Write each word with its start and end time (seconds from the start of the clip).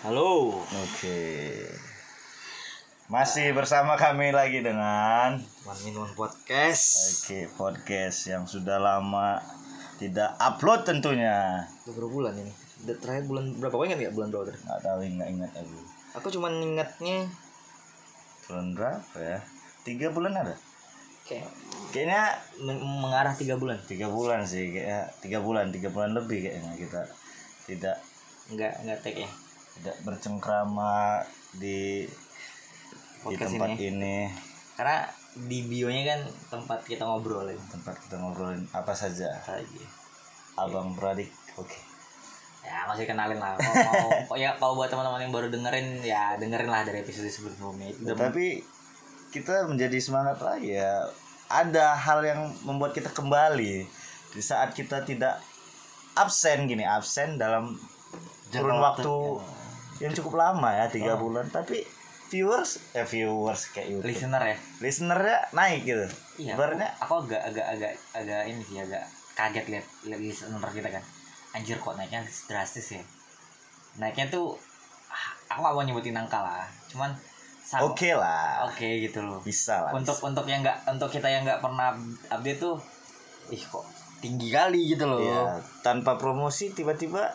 Halo. 0.00 0.56
Oke. 0.64 1.20
Masih 3.10 3.50
bersama 3.52 3.98
kami 3.98 4.30
lagi 4.30 4.62
dengan 4.62 5.36
One 5.66 5.80
Minute 5.82 6.14
Podcast. 6.14 6.84
Oke 7.26 7.50
podcast 7.52 8.30
yang 8.30 8.46
sudah 8.46 8.78
lama 8.78 9.42
tidak 9.98 10.38
upload 10.38 10.86
tentunya. 10.86 11.66
Beberapa 11.84 12.08
bulan 12.08 12.34
ini. 12.38 12.52
Udah 12.86 12.96
terakhir 12.96 13.24
bulan 13.26 13.44
berapa? 13.58 13.74
Kau 13.74 13.84
ingat 13.84 13.98
nggak 13.98 14.14
bulan 14.14 14.28
berapa 14.30 14.44
terakhir? 14.48 14.62
Nggak 14.64 14.80
tahu 14.80 14.98
nggak 15.10 15.30
ingat 15.36 15.50
aku. 15.58 15.78
Aku 16.16 16.26
cuma 16.32 16.46
ingatnya 16.50 17.18
Bulan 18.48 18.66
berapa 18.74 19.16
ya? 19.18 19.38
Tiga 19.84 20.08
bulan 20.10 20.32
ada? 20.36 20.54
kayak 21.20 21.46
Kayaknya 21.94 22.22
men- 22.58 22.82
mengarah 22.82 23.34
tiga 23.36 23.54
bulan. 23.54 23.78
tiga 23.86 24.10
bulan 24.10 24.42
sih 24.42 24.72
kayaknya 24.72 25.06
tiga 25.22 25.38
bulan 25.38 25.70
tiga 25.70 25.86
bulan 25.92 26.10
lebih 26.10 26.42
kayaknya 26.42 26.72
kita 26.74 27.00
tidak 27.68 27.96
Enggak 28.50 28.72
enggak 28.82 28.98
tag 29.04 29.14
ya. 29.14 29.30
Tidak 29.80 29.96
bercengkrama 30.04 31.24
di 31.56 32.04
di 32.04 33.24
Podcast 33.24 33.56
tempat 33.56 33.68
ini. 33.80 33.88
ini. 33.88 34.18
Karena 34.76 35.08
di 35.40 35.58
bionya 35.64 36.02
kan 36.04 36.20
tempat 36.52 36.84
kita 36.84 37.08
ngobrol 37.08 37.48
ya. 37.48 37.56
tempat 37.70 37.96
kita 38.02 38.18
ngobrolin 38.18 38.66
apa 38.74 38.90
saja 38.92 39.30
Saja. 39.40 39.84
abang 40.58 40.98
beradik 40.98 41.30
oke 41.54 41.90
Ya 42.60 42.84
masih 42.84 43.08
kenalin 43.08 43.40
lah. 43.40 43.56
Mau, 43.56 44.08
mau 44.28 44.36
ya 44.42 44.52
kalau 44.60 44.76
buat 44.76 44.92
teman-teman 44.92 45.24
yang 45.24 45.32
baru 45.32 45.48
dengerin 45.48 46.04
ya 46.04 46.36
dengerin 46.36 46.68
lah 46.68 46.84
dari 46.84 47.00
episode 47.00 47.32
sebelumnya. 47.32 47.88
Itu 47.88 48.12
tapi 48.12 48.60
kita 49.32 49.64
menjadi 49.64 49.96
semangat 49.96 50.44
lagi 50.44 50.76
ya 50.76 51.08
ada 51.48 51.96
hal 51.96 52.20
yang 52.20 52.52
membuat 52.68 52.92
kita 52.92 53.08
kembali 53.10 53.88
di 54.30 54.42
saat 54.44 54.76
kita 54.76 55.02
tidak 55.08 55.40
absen 56.14 56.68
gini 56.68 56.84
absen 56.84 57.40
dalam 57.40 57.74
kurun 58.52 58.78
waktu, 58.82 59.08
waktu 59.08 59.59
yang 60.00 60.12
cukup 60.12 60.34
lama 60.34 60.68
ya 60.72 60.88
tiga 60.88 61.14
bulan 61.14 61.46
tapi 61.46 61.84
viewers 62.30 62.80
eh 62.94 63.04
viewers 63.04 63.68
kayak 63.70 63.90
YouTube 63.90 64.08
listener 64.08 64.42
ya. 64.42 64.56
listenernya 64.80 65.38
naik 65.52 65.82
gitu 65.84 66.06
Iya. 66.40 66.56
Ibaratnya 66.56 66.88
Aku, 67.04 67.20
aku 67.20 67.28
agak 67.28 67.42
agak 67.52 67.66
agak 67.68 67.92
agak 68.16 68.40
ini 68.48 68.62
sih 68.64 68.80
agak 68.80 69.04
kaget 69.36 69.66
lihat 69.68 69.86
lihat 70.08 70.20
listener 70.24 70.70
kita 70.72 70.88
kan. 70.88 71.04
Anjir 71.52 71.76
kok 71.76 71.94
naiknya 71.94 72.24
drastis 72.48 72.96
ya. 72.96 73.02
Naiknya 73.98 74.32
tuh 74.32 74.56
aku 75.50 75.60
gak 75.60 75.74
mau 75.74 75.84
nyebutin 75.84 76.16
angka 76.16 76.40
lah. 76.40 76.64
Cuman 76.88 77.12
oke 77.82 78.10
lah 78.16 78.64
Oke 78.66 79.04
gitu 79.04 79.20
loh. 79.20 79.38
bisa 79.44 79.84
lah 79.84 79.92
Untuk 79.92 80.16
untuk 80.24 80.48
yang 80.48 80.64
nggak 80.64 80.88
untuk 80.88 81.12
kita 81.12 81.28
yang 81.28 81.44
nggak 81.44 81.60
pernah 81.60 81.92
update 82.30 82.58
tuh 82.58 82.80
ih 83.50 83.60
kok 83.60 83.84
tinggi 84.20 84.48
kali 84.48 84.96
gitu 84.96 85.04
loh. 85.04 85.20
ya 85.20 85.60
tanpa 85.82 86.16
promosi 86.16 86.70
tiba-tiba 86.70 87.30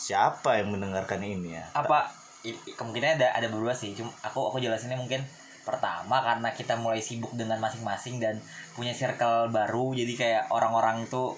siapa 0.00 0.56
yang 0.56 0.72
mendengarkan 0.72 1.20
ini 1.20 1.60
ya? 1.60 1.64
Apa? 1.76 2.08
Kemungkinan 2.80 3.20
ada 3.20 3.36
ada 3.36 3.46
beberapa 3.52 3.76
sih. 3.76 3.92
Cuma 3.92 4.08
aku 4.24 4.48
aku 4.48 4.56
jelasinnya 4.64 4.96
mungkin 4.96 5.20
pertama 5.60 6.24
karena 6.24 6.48
kita 6.56 6.80
mulai 6.80 7.04
sibuk 7.04 7.36
dengan 7.36 7.60
masing-masing 7.60 8.16
dan 8.16 8.40
punya 8.72 8.96
circle 8.96 9.52
baru. 9.52 9.92
Jadi 9.92 10.16
kayak 10.16 10.48
orang-orang 10.48 11.04
tuh 11.12 11.36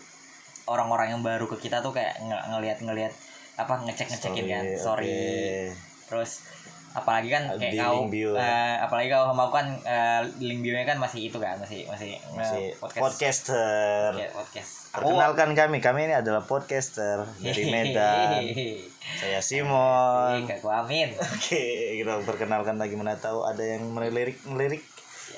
orang-orang 0.71 1.19
yang 1.19 1.23
baru 1.27 1.51
ke 1.51 1.59
kita 1.59 1.83
tuh 1.83 1.91
kayak 1.91 2.23
nge- 2.23 2.45
ngelihat-ngelihat 2.55 3.13
apa 3.59 3.83
ngecek-ngecekin 3.83 4.47
kan? 4.47 4.65
Sorry. 4.79 5.11
oke. 5.11 5.91
terus 6.13 6.45
apalagi 6.93 7.29
kan 7.33 7.43
kayak 7.57 7.81
kau 7.81 8.05
eh, 8.13 8.77
apalagi 8.85 9.09
kalau 9.09 9.33
sama 9.33 9.49
aku 9.49 9.55
kan 9.57 9.69
eh, 9.81 10.21
link 10.45 10.61
bio-nya 10.61 10.85
kan 10.85 11.01
masih 11.01 11.33
itu 11.33 11.41
kan 11.41 11.57
masih 11.57 11.89
masih, 11.89 12.21
masih 12.37 12.77
podcast 12.77 13.03
podcaster. 13.03 14.09
Ya, 14.21 14.29
podcast. 14.37 14.71
Perkenalkan 14.93 15.57
kami 15.57 15.81
kami 15.81 16.01
ini 16.13 16.15
adalah 16.21 16.45
podcaster 16.45 17.25
dari 17.41 17.65
Medan. 17.73 18.45
Saya 19.21 19.41
Simon. 19.41 20.45
Iya, 20.45 20.61
aku 20.61 20.69
amin. 20.69 21.17
Oke 21.17 21.97
kita 21.97 22.21
perkenalkan 22.29 22.77
lagi 22.77 22.95
mana 22.95 23.17
tahu 23.17 23.49
ada 23.49 23.65
yang 23.65 23.89
melirik 23.97 24.37
melirik 24.45 24.85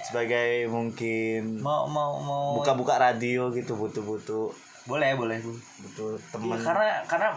sebagai 0.05 0.66
mungkin 0.68 1.62
mau 1.62 1.86
mau 1.86 2.18
mau 2.20 2.58
buka-buka 2.58 2.98
radio 2.98 3.55
gitu 3.55 3.78
butuh-butuh. 3.78 4.51
Boleh 4.90 5.14
boleh 5.14 5.39
butuh 5.80 6.18
teman. 6.34 6.58
Karena 6.61 7.01
karena 7.07 7.30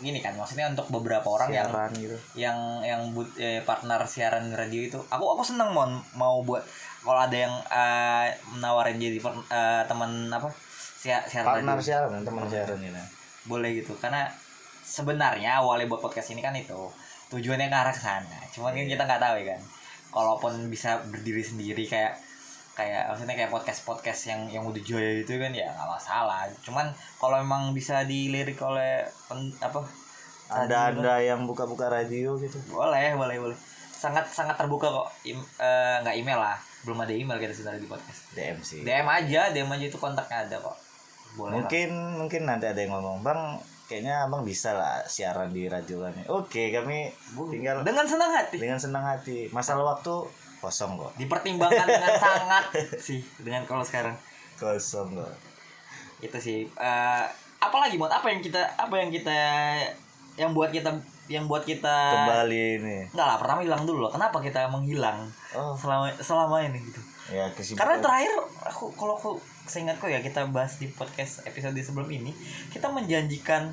gini 0.00 0.18
kan 0.18 0.32
maksudnya 0.34 0.66
untuk 0.66 0.88
beberapa 0.90 1.24
orang 1.26 1.50
yang 1.50 1.68
siaran 1.68 1.90
gitu. 1.94 2.16
yang 2.34 2.58
yang 2.80 3.00
but- 3.12 3.36
eh, 3.36 3.60
partner 3.60 4.00
siaran 4.04 4.48
radio 4.50 4.80
itu 4.82 4.98
aku 5.06 5.24
aku 5.30 5.42
seneng 5.44 5.70
mau 5.70 5.86
mau 6.12 6.40
buat 6.40 6.64
kalau 7.00 7.20
ada 7.20 7.36
yang 7.36 7.54
menawarin 8.50 8.96
jadi 8.96 9.18
per- 9.18 9.46
eh, 9.46 9.82
teman 9.84 10.10
apa 10.28 10.48
sia- 10.72 11.24
siaran 11.24 11.60
partner 11.62 11.76
radio. 11.76 11.86
siaran 11.86 12.10
teman 12.20 12.44
siaran 12.46 12.80
ini 12.80 13.02
boleh 13.44 13.70
gitu 13.76 13.96
karena 13.96 14.28
sebenarnya 14.80 15.60
awalnya 15.60 15.86
buat 15.86 16.00
podcast 16.00 16.32
ini 16.32 16.40
kan 16.40 16.52
itu 16.52 16.76
tujuannya 17.30 17.70
ke 17.70 17.76
arah 17.78 17.94
ke 17.94 18.02
sana. 18.02 18.42
Cuman 18.50 18.74
kan 18.74 18.84
kita 18.84 19.02
nggak 19.06 19.22
tahu 19.22 19.34
ya 19.38 19.54
kan 19.54 19.60
kalaupun 20.10 20.66
bisa 20.66 20.98
berdiri 21.06 21.38
sendiri 21.38 21.86
kayak 21.86 22.18
kayak 22.80 23.12
maksudnya 23.12 23.36
kayak 23.36 23.52
podcast 23.52 23.84
podcast 23.84 24.20
yang 24.32 24.48
yang 24.48 24.64
udah 24.64 24.80
jaya 24.80 25.20
itu 25.20 25.36
kan 25.36 25.52
ya 25.52 25.68
nggak 25.68 25.88
masalah. 25.92 26.48
Cuman 26.64 26.88
kalau 27.20 27.36
memang 27.44 27.76
bisa 27.76 28.08
dilirik 28.08 28.56
oleh 28.64 29.04
pen- 29.28 29.52
apa 29.60 29.84
ada 30.48 30.90
anda 30.90 31.20
yang 31.20 31.44
buka-buka 31.44 31.92
radio 31.92 32.40
gitu? 32.40 32.56
Boleh 32.72 33.12
boleh 33.12 33.36
boleh. 33.36 33.56
Sangat 33.92 34.32
sangat 34.32 34.56
terbuka 34.56 34.88
kok. 34.88 35.12
Im- 35.28 35.44
eh, 35.60 35.96
nggak 36.00 36.16
email 36.16 36.40
lah. 36.40 36.56
Belum 36.88 36.96
ada 37.04 37.12
email 37.12 37.36
kita 37.36 37.52
sebenarnya 37.52 37.84
di 37.84 37.90
podcast. 37.92 38.20
DM 38.32 38.58
sih. 38.64 38.80
Dm 38.80 39.04
aja 39.04 39.52
dm 39.52 39.68
aja 39.68 39.84
itu 39.92 40.00
kontaknya 40.00 40.48
ada 40.48 40.56
kok. 40.56 40.76
Boleh 41.36 41.52
lah. 41.52 41.56
mungkin 41.62 41.90
mungkin 42.16 42.42
nanti 42.48 42.66
ada 42.66 42.80
yang 42.80 42.96
ngomong 42.96 43.20
bang 43.22 43.60
kayaknya 43.86 44.22
abang 44.26 44.46
bisa 44.46 44.70
lah 44.70 45.02
siaran 45.04 45.50
di 45.50 45.66
radio 45.66 46.02
kami. 46.02 46.22
Oke 46.30 46.70
kami 46.70 47.10
tinggal 47.50 47.82
dengan 47.82 48.06
senang 48.06 48.30
hati. 48.30 48.56
Dengan 48.58 48.78
senang 48.78 49.04
hati. 49.06 49.50
Masalah 49.50 49.82
waktu 49.98 50.14
kosong 50.60 51.00
kok. 51.00 51.12
Dipertimbangkan 51.16 51.86
dengan 51.88 52.14
sangat 52.24 52.64
sih 53.00 53.24
dengan 53.40 53.64
kalau 53.64 53.82
sekarang. 53.82 54.14
Kosong 54.60 55.16
kok. 55.16 55.34
Itu 56.20 56.38
sih. 56.38 56.68
Eh, 56.68 57.24
apalagi 57.60 57.96
buat 57.96 58.12
apa 58.12 58.28
yang 58.28 58.44
kita 58.44 58.60
apa 58.76 58.94
yang 59.00 59.10
kita 59.10 59.38
yang 60.36 60.52
buat 60.52 60.72
kita 60.72 60.92
yang 61.30 61.46
buat 61.46 61.62
kita 61.62 61.96
kembali 62.26 62.62
ini. 62.82 62.96
Enggak 63.14 63.26
lah 63.26 63.36
pertama 63.38 63.60
hilang 63.62 63.82
dulu 63.86 64.06
loh. 64.06 64.12
Kenapa 64.12 64.42
kita 64.42 64.66
menghilang 64.68 65.30
oh. 65.54 65.78
selama 65.78 66.10
selama 66.18 66.60
ini 66.62 66.78
gitu? 66.84 67.00
Ya 67.30 67.46
kesibukan. 67.54 67.86
Karena 67.86 67.96
terakhir 68.02 68.34
aku 68.66 68.90
kalau 68.98 69.14
aku 69.14 69.38
seingatku 69.70 70.10
ya 70.10 70.18
kita 70.18 70.50
bahas 70.50 70.82
di 70.82 70.90
podcast 70.90 71.46
episode 71.46 71.78
sebelum 71.78 72.10
ini 72.10 72.34
kita 72.74 72.90
menjanjikan 72.90 73.70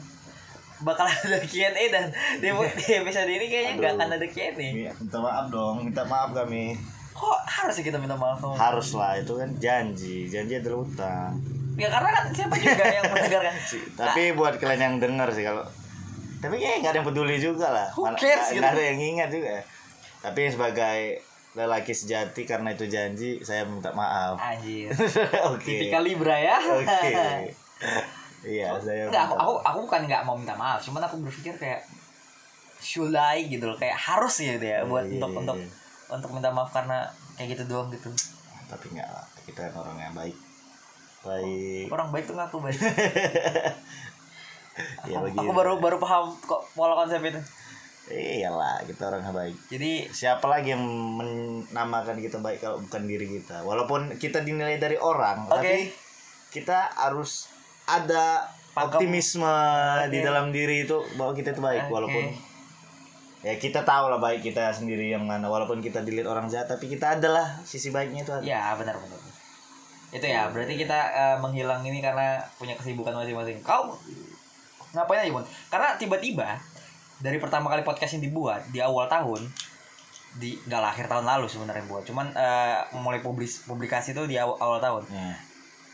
bakal 0.79 1.05
ada 1.05 1.39
Q&A 1.39 1.83
dan 1.87 2.05
di, 2.37 2.47
di 2.51 2.91
episode 2.95 3.25
ini 3.25 3.45
kayaknya 3.45 3.71
nggak 3.75 3.91
akan 3.95 4.09
ada 4.13 4.27
Q&A 4.27 4.53
Iya, 4.53 4.91
minta 4.93 5.17
maaf 5.17 5.45
dong 5.47 5.75
minta 5.83 6.03
maaf 6.03 6.29
kami. 6.31 6.77
Kok 7.11 7.39
harus 7.43 7.73
sih 7.73 7.81
kita 7.81 7.97
minta 7.97 8.13
maaf 8.13 8.37
sama 8.37 8.53
harus 8.53 8.93
lah 8.93 9.13
itu 9.15 9.33
kan 9.33 9.49
janji 9.57 10.27
janji 10.27 10.53
adalah 10.55 10.81
utang 10.81 11.31
ya 11.73 11.89
karena 11.89 12.09
kan 12.09 12.25
siapa 12.29 12.55
juga 12.55 12.83
yang 12.85 13.05
mendengarkan? 13.07 13.53
Tapi 13.99 14.21
buat 14.33 14.53
kalian 14.57 14.81
yang 14.81 14.95
denger 14.97 15.29
sih 15.31 15.43
kalau 15.43 15.65
tapi 16.37 16.53
kayaknya 16.55 16.77
nggak 16.79 16.91
ada 16.91 16.99
yang 17.01 17.07
peduli 17.07 17.35
juga 17.37 17.67
lah. 17.73 17.87
Who 17.91 18.05
Mana- 18.05 18.13
cares, 18.15 18.53
nggak- 18.53 18.61
gitu. 18.61 18.65
ada 18.69 18.83
yang 18.83 18.99
ingat 18.99 19.29
juga 19.29 19.55
tapi 20.17 20.49
sebagai 20.49 20.99
lelaki 21.53 21.93
sejati 21.93 22.41
karena 22.43 22.69
itu 22.69 22.85
janji 22.85 23.41
saya 23.41 23.65
minta 23.65 23.89
maaf. 23.89 24.37
Anjir. 24.37 24.93
Oke. 25.53 25.65
Tipikal 25.65 26.05
Libra 26.05 26.37
ya. 26.37 26.57
Oke 26.61 27.09
iya 28.47 28.71
saya 28.79 29.11
Enggak, 29.11 29.27
aku, 29.27 29.35
aku 29.35 29.53
aku 29.61 29.77
bukan 29.83 30.01
nggak 30.07 30.23
mau 30.23 30.33
minta 30.33 30.55
maaf, 30.55 30.79
cuman 30.79 31.03
aku 31.03 31.19
berpikir 31.19 31.53
kayak 31.53 31.83
should 32.79 33.11
I 33.11 33.43
gitu 33.45 33.67
loh, 33.67 33.75
kayak 33.75 33.93
harus 33.93 34.31
gitu 34.37 34.63
ya 34.63 34.87
buat 34.87 35.03
Iya, 35.03 35.19
untuk 35.19 35.29
iya, 35.29 35.39
untuk 35.43 35.57
iya. 35.59 35.67
untuk 36.07 36.29
minta 36.31 36.49
maaf 36.49 36.69
karena 36.71 37.03
kayak 37.35 37.57
gitu 37.57 37.63
doang 37.67 37.91
gitu. 37.91 38.07
tapi 38.67 38.91
enggak 38.91 39.07
lah 39.07 39.25
kita 39.43 39.67
orang 39.71 39.97
yang 39.97 40.13
baik 40.13 40.35
baik 41.23 41.87
Orang 41.87 42.09
baik 42.11 42.23
tuh 42.23 42.35
ngaku 42.35 42.57
baik. 42.61 42.79
ya 45.09 45.17
aku, 45.17 45.25
bagi 45.25 45.37
aku 45.39 45.51
baru 45.51 45.71
baru 45.79 45.97
paham 45.97 46.35
kok 46.37 46.61
pola 46.71 46.93
konsep 46.95 47.19
itu. 47.23 47.41
iyalah 48.07 48.79
kita 48.87 49.11
orang 49.11 49.19
yang 49.19 49.35
baik 49.35 49.55
Jadi 49.67 49.91
siapa 50.07 50.45
lagi 50.47 50.71
yang 50.71 50.83
menamakan 50.87 52.21
kita 52.21 52.39
baik 52.39 52.61
kalau 52.61 52.79
bukan 52.79 53.03
diri 53.03 53.27
kita 53.27 53.65
walaupun 53.67 54.15
kita 54.15 54.45
dinilai 54.45 54.79
dari 54.79 54.95
orang 54.95 55.43
Oke. 55.47 55.51
tapi 55.51 55.91
kita 56.47 56.87
harus 56.95 57.51
ada 57.87 58.45
optimisme 58.77 59.55
di 60.13 60.19
dalam 60.21 60.53
diri 60.53 60.85
itu 60.85 61.01
bahwa 61.17 61.33
kita 61.33 61.55
itu 61.55 61.61
baik 61.63 61.89
Oke. 61.89 61.93
walaupun 61.97 62.23
ya 63.41 63.53
kita 63.57 63.81
tahu 63.81 64.11
lah 64.11 64.19
baik 64.21 64.43
kita 64.43 64.69
sendiri 64.69 65.09
yang 65.09 65.25
mana 65.25 65.47
walaupun 65.49 65.81
kita 65.81 66.03
dilihat 66.03 66.29
orang 66.29 66.45
jahat 66.51 66.67
tapi 66.67 66.85
kita 66.91 67.17
adalah 67.17 67.57
sisi 67.63 67.89
baiknya 67.89 68.21
itu 68.27 68.31
ada 68.35 68.43
ya 68.43 68.75
benar 68.77 68.99
benar. 68.99 69.17
Itu 70.07 70.23
ya, 70.23 70.47
berarti 70.47 70.79
kita 70.79 70.99
eh, 71.11 71.37
menghilang 71.43 71.83
ini 71.83 71.99
karena 71.99 72.39
punya 72.55 72.79
kesibukan 72.79 73.11
masing-masing. 73.11 73.59
Kau 73.59 73.91
ngapain 74.95 75.19
aja, 75.19 75.31
Bun? 75.35 75.43
Karena 75.67 75.99
tiba-tiba 75.99 76.55
dari 77.19 77.37
pertama 77.43 77.67
kali 77.67 77.83
podcast 77.83 78.15
yang 78.15 78.23
dibuat 78.23 78.63
di 78.71 78.79
awal 78.79 79.09
tahun 79.11 79.43
di 80.37 80.53
nggak 80.69 80.79
lah 80.79 80.93
akhir 80.93 81.09
tahun 81.09 81.25
lalu 81.25 81.49
sebenarnya 81.49 81.83
buat 81.89 82.05
cuman 82.05 82.29
eh, 82.29 82.77
mulai 83.01 83.19
publis 83.25 83.65
publikasi 83.65 84.13
itu 84.13 84.23
di 84.29 84.37
awal, 84.37 84.53
awal 84.61 84.77
tahun 84.77 85.03
Ya. 85.09 85.33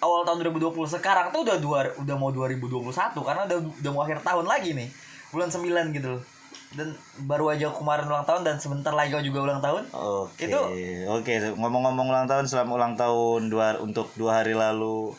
Awal 0.03 0.21
tahun 0.21 0.43
2020 0.45 0.75
sekarang 0.91 1.31
tuh 1.31 1.41
udah 1.41 1.57
dua 1.57 1.79
udah 1.95 2.15
mau 2.15 2.29
2021 2.29 2.91
karena 3.17 3.41
udah 3.45 3.57
udah 3.79 3.91
mau 3.91 4.03
akhir 4.03 4.19
tahun 4.19 4.43
lagi 4.43 4.75
nih 4.75 4.91
bulan 5.31 5.47
9 5.47 5.63
gitu 5.91 6.07
loh 6.11 6.21
dan 6.73 6.89
baru 7.23 7.49
aja 7.49 7.69
kemarin 7.69 8.03
ulang 8.03 8.25
tahun 8.25 8.41
dan 8.43 8.57
sebentar 8.57 8.91
lagi 8.91 9.09
kau 9.09 9.21
juga 9.21 9.39
ulang 9.43 9.61
tahun 9.61 9.85
Oke, 9.93 10.49
Itu- 10.49 10.67
oke. 11.07 11.33
Ngomong-ngomong 11.53 12.09
ulang 12.09 12.25
tahun, 12.25 12.49
selamat 12.49 12.73
ulang 12.73 12.93
tahun 12.93 13.41
dua 13.47 13.77
untuk 13.77 14.09
dua 14.13 14.41
hari 14.41 14.57
lalu 14.57 15.13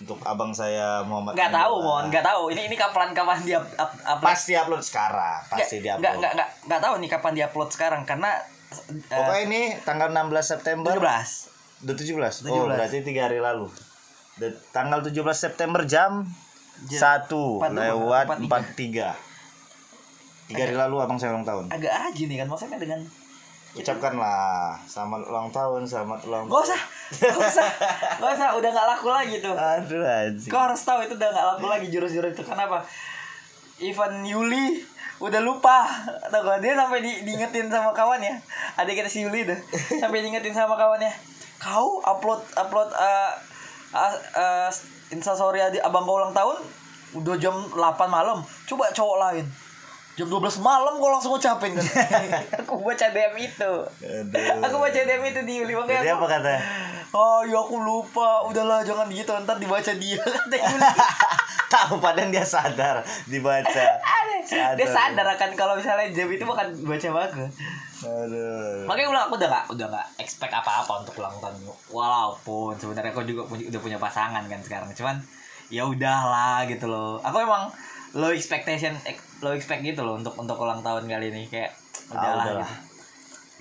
untuk 0.00 0.16
abang 0.24 0.50
saya 0.50 1.04
Muhammad. 1.04 1.36
nggak 1.36 1.52
tahu 1.52 1.74
mohon 1.78 2.04
nggak 2.08 2.24
tahu 2.24 2.48
ini 2.48 2.64
ini 2.64 2.74
kapan 2.74 3.12
kapan 3.12 3.36
dia 3.44 3.60
up, 3.60 3.68
up, 3.76 3.92
upload 4.08 4.32
Pasti 4.32 4.56
upload 4.56 4.80
sekarang, 4.80 5.44
pasti 5.46 5.76
dia 5.78 5.92
upload. 5.94 6.16
nggak 6.16 6.32
nggak 6.32 6.48
nggak 6.64 6.80
tahu 6.80 6.94
nih 6.96 7.08
kapan 7.10 7.32
dia 7.36 7.44
upload 7.46 7.68
sekarang 7.68 8.02
karena 8.02 8.30
uh, 8.32 9.12
Pokoknya 9.12 9.42
ini 9.44 9.60
tanggal 9.84 10.08
16 10.08 10.32
September. 10.40 10.90
17 10.90 11.84
Udah 11.84 11.94
17. 11.94 12.48
Oh, 12.48 12.64
17. 12.64 12.72
berarti 12.72 12.98
tiga 13.02 13.28
hari 13.28 13.36
lalu. 13.38 13.68
The- 14.40 14.56
tanggal 14.72 15.04
17 15.04 15.12
September 15.36 15.84
jam 15.84 16.24
Jam 16.88 17.28
1 17.28 17.28
42, 17.28 17.76
lewat 17.76 18.26
43. 18.40 19.12
43. 19.12 20.48
Tiga 20.50 20.62
hari 20.66 20.74
lalu 20.74 20.96
abang 20.98 21.20
saya 21.20 21.36
ulang 21.36 21.44
tahun. 21.44 21.68
agak 21.68 21.92
aja 21.92 22.22
nih 22.24 22.36
kan 22.40 22.48
maksudnya 22.48 22.80
dengan 22.80 23.00
Ucapkanlah 23.70 24.74
selamat 24.82 25.30
ulang 25.30 25.46
tahun, 25.54 25.86
selamat 25.86 26.26
ulang 26.26 26.50
Gak 26.50 26.62
usah, 26.66 26.82
gak 27.22 27.38
usah, 27.38 27.68
gak 28.18 28.30
usah, 28.34 28.48
udah 28.58 28.70
gak 28.74 28.86
laku 28.90 29.14
lagi 29.14 29.38
tuh. 29.38 29.54
Aduh 29.54 30.02
anjing. 30.02 30.50
Kau 30.50 30.66
harus 30.66 30.82
tahu 30.82 31.06
itu 31.06 31.14
udah 31.14 31.30
gak 31.30 31.46
laku 31.54 31.70
lagi 31.70 31.86
jurus-jurus 31.86 32.34
itu. 32.34 32.42
Kenapa? 32.42 32.82
Ivan 33.78 34.26
Yuli 34.26 34.82
udah 35.20 35.40
lupa 35.40 35.84
Tau 36.28 36.40
gak? 36.44 36.64
Dia 36.64 36.76
sampai 36.76 37.00
di, 37.04 37.12
diingetin 37.24 37.68
sama 37.68 37.92
kawannya 37.92 38.40
Adik 38.76 39.00
kita 39.00 39.08
si 39.08 39.24
Yuli 39.24 39.44
tuh 39.44 39.56
Sampai 40.00 40.24
diingetin 40.24 40.52
sama 40.52 40.76
kawannya 40.76 41.12
Kau 41.60 42.00
upload 42.04 42.40
upload 42.56 42.88
uh, 42.92 43.32
uh, 43.90 44.14
uh, 44.34 44.68
Instastory 45.10 45.58
adik 45.58 45.82
abang 45.82 46.06
kau 46.06 46.18
ulang 46.18 46.32
tahun 46.32 46.58
Udah 47.10 47.34
jam 47.42 47.54
8 47.74 47.74
malam. 48.06 48.38
Coba 48.70 48.86
cowok 48.94 49.18
lain. 49.18 49.42
Jam 50.14 50.30
12 50.30 50.62
malam 50.62 50.94
kau 50.94 51.10
langsung 51.10 51.34
ucapin 51.34 51.74
kan? 51.74 51.82
Aku 52.62 52.78
baca 52.86 53.06
DM 53.10 53.34
itu. 53.40 53.72
Aduh. 53.98 54.62
Aku 54.62 54.76
baca 54.78 54.94
DM 54.94 55.22
itu 55.26 55.40
di 55.42 55.58
Yuli 55.58 55.74
Makanya 55.74 56.06
Jadi 56.06 56.10
aku- 56.12 56.22
apa 56.22 56.26
katanya? 56.30 56.60
Oh 57.10 57.42
ya 57.42 57.58
aku 57.58 57.76
lupa 57.76 58.44
Udahlah 58.44 58.80
jangan 58.80 59.06
gitu 59.06 59.30
Ntar 59.34 59.56
dibaca 59.56 59.92
dia 59.92 60.18
Tahu 61.72 61.98
padahal 61.98 62.28
dia 62.28 62.42
sadar 62.42 62.98
dibaca. 63.26 63.84
Ada. 63.94 64.74
Dia 64.74 64.86
sadar 64.86 65.26
akan 65.28 65.50
kalau 65.54 65.74
misalnya 65.74 66.06
jam 66.08 66.26
itu 66.26 66.42
bukan 66.42 66.66
baca 66.80 67.08
bagus 67.12 67.50
Aduh. 68.00 68.86
Makanya 68.86 69.08
ulang 69.08 69.24
aku 69.26 69.34
udah 69.36 69.48
gak 69.48 69.64
Udah 69.70 69.86
gak 69.88 70.06
expect 70.18 70.50
apa-apa 70.50 70.92
untuk 71.00 71.14
ulang 71.16 71.34
tahun 71.36 71.54
Walaupun 71.88 72.74
sebenarnya 72.74 73.10
aku 73.10 73.22
juga 73.22 73.42
punya, 73.44 73.68
udah 73.68 73.80
punya 73.80 73.98
pasangan 73.98 74.42
kan 74.42 74.60
sekarang 74.60 74.90
Cuman 74.90 75.16
ya 75.68 75.84
udahlah 75.84 76.64
gitu 76.64 76.86
loh 76.86 77.18
Aku 77.20 77.38
emang 77.38 77.70
low 78.12 78.30
expectation 78.30 78.90
ex- 79.04 79.22
low 79.38 79.50
expect 79.50 79.82
gitu 79.82 80.00
loh 80.00 80.14
untuk 80.14 80.34
untuk 80.34 80.58
ulang 80.58 80.80
tahun 80.80 81.06
kali 81.06 81.30
ini 81.30 81.46
kayak 81.46 81.70
Ah, 82.08 82.14
udahlah 82.16 82.44
udahlah. 82.44 82.66
gitu. 82.66 82.89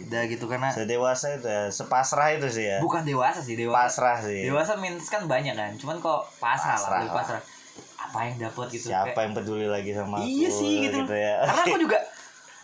Udah 0.02 0.22
gitu 0.26 0.46
karena 0.46 0.70
Sedewasa 0.70 1.28
itu 1.34 1.46
ya, 1.46 1.68
sepasrah 1.68 2.30
itu 2.32 2.48
sih 2.48 2.66
ya. 2.66 2.78
bukan 2.80 3.04
dewasa 3.04 3.40
sih 3.40 3.54
dewasa. 3.54 3.76
Pasrah 3.90 4.18
sih. 4.22 4.42
Dewasa 4.44 4.74
means 4.76 5.06
kan 5.06 5.26
banyak 5.26 5.54
kan. 5.54 5.72
Cuman 5.76 5.98
kok 5.98 6.24
pasrah, 6.38 6.74
Pasrah 6.74 6.92
lah, 6.96 7.06
lah. 7.06 7.16
pasrah. 7.16 7.42
Apa 8.00 8.20
yang 8.26 8.36
dapat 8.42 8.68
gitu 8.70 8.90
Siapa 8.90 9.12
kayak- 9.12 9.22
yang 9.22 9.34
peduli 9.36 9.68
lagi 9.68 9.92
sama 9.92 10.16
aku? 10.16 10.26
Iya 10.26 10.50
sih 10.50 10.74
gitu. 10.84 11.04
ya. 11.08 11.36
Karena 11.44 11.62
aku 11.64 11.78
juga 11.86 12.00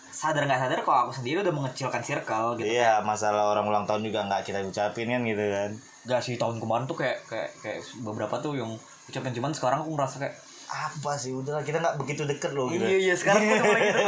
sadar 0.08 0.44
nggak 0.44 0.60
sadar 0.62 0.80
kok 0.80 0.98
aku 1.02 1.12
sendiri 1.14 1.38
udah 1.42 1.54
mengecilkan 1.54 2.00
circle 2.00 2.56
gitu. 2.56 2.72
Iya, 2.72 3.00
masalah 3.02 3.48
orang 3.48 3.66
ulang 3.66 3.84
tahun 3.84 4.02
juga 4.02 4.24
nggak 4.24 4.42
kita 4.44 4.64
ucapin 4.64 5.08
kan 5.08 5.22
gitu 5.22 5.44
kan. 5.46 5.70
Gak 6.06 6.22
sih 6.22 6.36
tahun 6.36 6.58
kemarin 6.58 6.86
tuh 6.86 6.96
kayak 6.96 7.20
kayak 7.26 7.50
kayak 7.60 7.78
beberapa 8.00 8.38
tuh 8.38 8.54
yang 8.54 8.72
ucapin 9.06 9.32
cuman 9.32 9.52
sekarang 9.52 9.80
aku 9.80 9.92
ngerasa 9.92 10.18
kayak 10.20 10.36
Apa 10.66 11.14
sih 11.14 11.30
udahlah 11.30 11.62
kita 11.62 11.78
nggak 11.78 11.94
begitu 11.96 12.26
deket 12.26 12.50
loh 12.52 12.66
gitu. 12.68 12.82
iya 12.82 12.98
iya 13.00 13.14
sekarang 13.14 13.38
udah 13.44 13.64
mulai 13.64 13.82
gitu. 13.86 14.02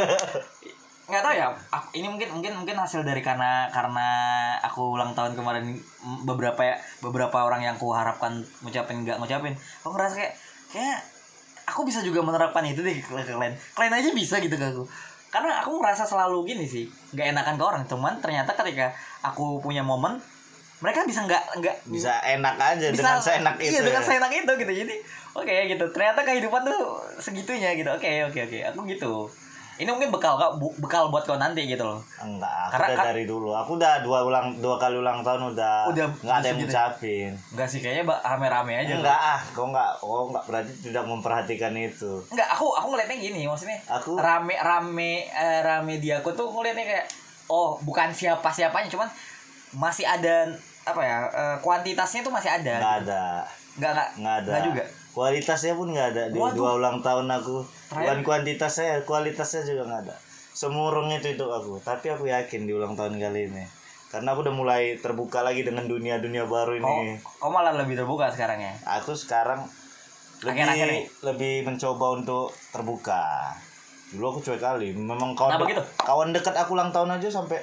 Nggak 1.08 1.22
tahu 1.24 1.34
ya. 1.34 1.48
aku- 1.72 1.92
ini 1.96 2.06
mungkin 2.06 2.28
mungkin 2.30 2.52
mungkin 2.52 2.76
hasil 2.76 3.00
dari 3.00 3.24
karena 3.24 3.64
karena 3.72 4.06
aku 4.60 4.92
ulang 4.92 5.16
tahun 5.16 5.32
kemarin 5.32 5.72
beberapa 6.22 6.60
ya 6.60 6.76
beberapa 7.00 7.48
orang 7.48 7.64
yang 7.64 7.74
aku 7.74 7.88
harapkan 7.96 8.44
ngucapin 8.60 9.08
nggak 9.08 9.16
ngucapin. 9.16 9.56
Aku 9.82 9.96
ngerasa 9.96 10.14
kayak 10.14 10.32
kayak 10.68 10.98
aku 11.64 11.88
bisa 11.88 12.04
juga 12.04 12.20
menerapkan 12.20 12.60
itu 12.62 12.84
deh 12.84 12.92
ke, 12.94 13.08
kalian. 13.08 13.56
Kalian 13.72 13.94
aja 13.96 14.10
bisa 14.12 14.36
gitu 14.38 14.52
ke 14.52 14.66
aku. 14.68 14.84
Karena 15.28 15.60
aku 15.60 15.80
ngerasa 15.80 16.04
selalu 16.04 16.44
gini 16.44 16.64
sih, 16.64 16.84
nggak 17.12 17.26
enakan 17.32 17.56
ke 17.56 17.64
orang. 17.64 17.82
Cuman 17.84 18.20
ternyata 18.20 18.52
ketika 18.52 18.92
aku 19.20 19.60
punya 19.60 19.80
momen, 19.80 20.16
mereka 20.80 21.04
bisa 21.04 21.24
nggak 21.24 21.56
nggak 21.56 21.76
Bisa 21.88 22.20
enak 22.20 22.56
aja 22.56 22.86
dengan 22.88 23.16
seenak 23.18 23.56
itu. 23.58 23.72
iya 23.72 23.80
dengan 23.80 24.00
ya. 24.00 24.08
seenak 24.08 24.30
itu 24.30 24.52
gitu 24.54 24.72
jadi 24.84 24.94
oke 25.34 25.54
gitu 25.68 25.84
ternyata 25.90 26.20
kehidupan 26.22 26.62
tuh 26.62 27.02
segitunya 27.18 27.74
gitu 27.74 27.90
oke 27.90 28.06
oke 28.30 28.40
oke 28.46 28.58
aku 28.62 28.80
gitu 28.86 29.12
ini 29.78 29.86
mungkin 29.86 30.10
bekal 30.10 30.34
kak 30.34 30.52
bu- 30.54 30.74
bekal 30.76 31.06
buat 31.06 31.22
kau 31.22 31.34
nanti 31.34 31.62
gitu 31.64 31.80
loh 31.80 32.02
Enggak, 32.18 32.50
aku 32.66 32.72
Karena 32.74 32.86
udah 32.92 33.06
dari 33.06 33.24
dulu. 33.24 33.48
Aku 33.52 33.70
udah 33.74 34.02
dua 34.02 34.18
ulang 34.20 34.58
dua 34.58 34.74
kali 34.74 34.96
ulang 34.96 35.22
tahun 35.22 35.54
udah 35.54 35.86
Udah 35.86 36.06
nggak 36.18 36.34
ada 36.34 36.44
yang 36.44 36.58
segitu. 36.58 36.66
ngucapin. 36.68 37.30
enggak 37.48 37.68
sih 37.68 37.78
kayaknya 37.78 38.02
rame-rame 38.20 38.72
aja 38.76 38.92
Enggak 38.96 39.14
ah, 39.16 39.40
kok 39.46 39.64
enggak, 39.64 39.90
kok 39.94 40.06
enggak 40.26 40.44
berarti 40.44 40.72
tidak 40.82 41.04
memperhatikan 41.04 41.72
itu. 41.72 42.12
enggak 42.28 42.48
aku 42.48 42.66
aku 42.72 42.86
ngeliatnya 42.90 43.16
gini 43.16 43.40
maksudnya 43.44 43.78
Aku- 43.88 44.18
rame 44.18 44.54
rame 44.54 45.12
eh, 45.24 45.60
rame 45.60 45.94
di 45.96 46.10
aku 46.10 46.28
tuh 46.30 46.46
ngeliatnya 46.48 46.82
kayak 46.84 47.06
oh 47.46 47.78
bukan 47.80 48.10
siapa 48.10 48.48
siapanya 48.48 48.88
cuman 48.88 49.06
masih 49.72 50.02
ada 50.02 50.50
apa 50.82 51.00
ya 51.00 51.18
eh, 51.24 51.56
kuantitasnya 51.58 52.20
tuh 52.20 52.30
masih 52.30 52.50
ada 52.50 52.74
Enggak 52.74 52.96
gitu. 52.98 53.06
ada. 53.06 53.22
enggak 53.72 53.90
enggak 53.92 54.08
Enggak 54.16 54.34
ada. 54.34 54.50
enggak 54.50 54.64
juga 54.66 54.84
Kualitasnya 55.08 55.72
pun 55.72 55.86
enggak 55.88 56.08
ada 56.12 56.24
di 56.26 56.36
Waduh. 56.36 56.54
dua 56.54 56.70
ulang 56.76 56.98
tahun 56.98 57.26
aku. 57.28 57.58
Bukan 57.90 58.20
kuantitasnya, 58.20 59.00
kualitasnya 59.02 59.64
juga 59.64 59.82
enggak 59.84 60.00
ada. 60.04 60.16
Semurung 60.50 61.08
itu 61.08 61.28
itu 61.30 61.44
aku, 61.44 61.78
tapi 61.80 62.08
aku 62.08 62.26
yakin 62.26 62.64
di 62.64 62.72
ulang 62.72 62.92
tahun 62.92 63.16
kali 63.16 63.48
ini. 63.48 63.64
Karena 64.08 64.32
aku 64.32 64.42
udah 64.42 64.54
mulai 64.54 64.96
terbuka 64.96 65.40
lagi 65.40 65.62
dengan 65.62 65.84
dunia-dunia 65.84 66.44
baru 66.44 66.74
kau 66.74 66.96
ini. 66.98 67.20
kau 67.20 67.48
malah 67.48 67.72
lebih 67.74 67.92
terbuka 67.94 68.28
sekarang 68.28 68.56
ya 68.58 68.72
Aku 68.94 69.12
sekarang 69.12 69.68
lebih 70.40 70.64
Akhir-akhir 70.64 70.88
nih. 70.88 71.04
lebih 71.22 71.54
mencoba 71.62 72.06
untuk 72.14 72.46
terbuka. 72.68 73.52
Dulu 74.08 74.24
aku 74.26 74.40
cuek 74.42 74.58
kali. 74.58 74.92
Memang 74.92 75.32
kawan 75.34 75.56
de- 75.58 75.68
gitu? 75.68 75.84
kawan 75.98 76.32
dekat 76.32 76.56
aku 76.56 76.72
ulang 76.72 76.88
tahun 76.88 77.14
aja 77.14 77.28
sampai 77.30 77.60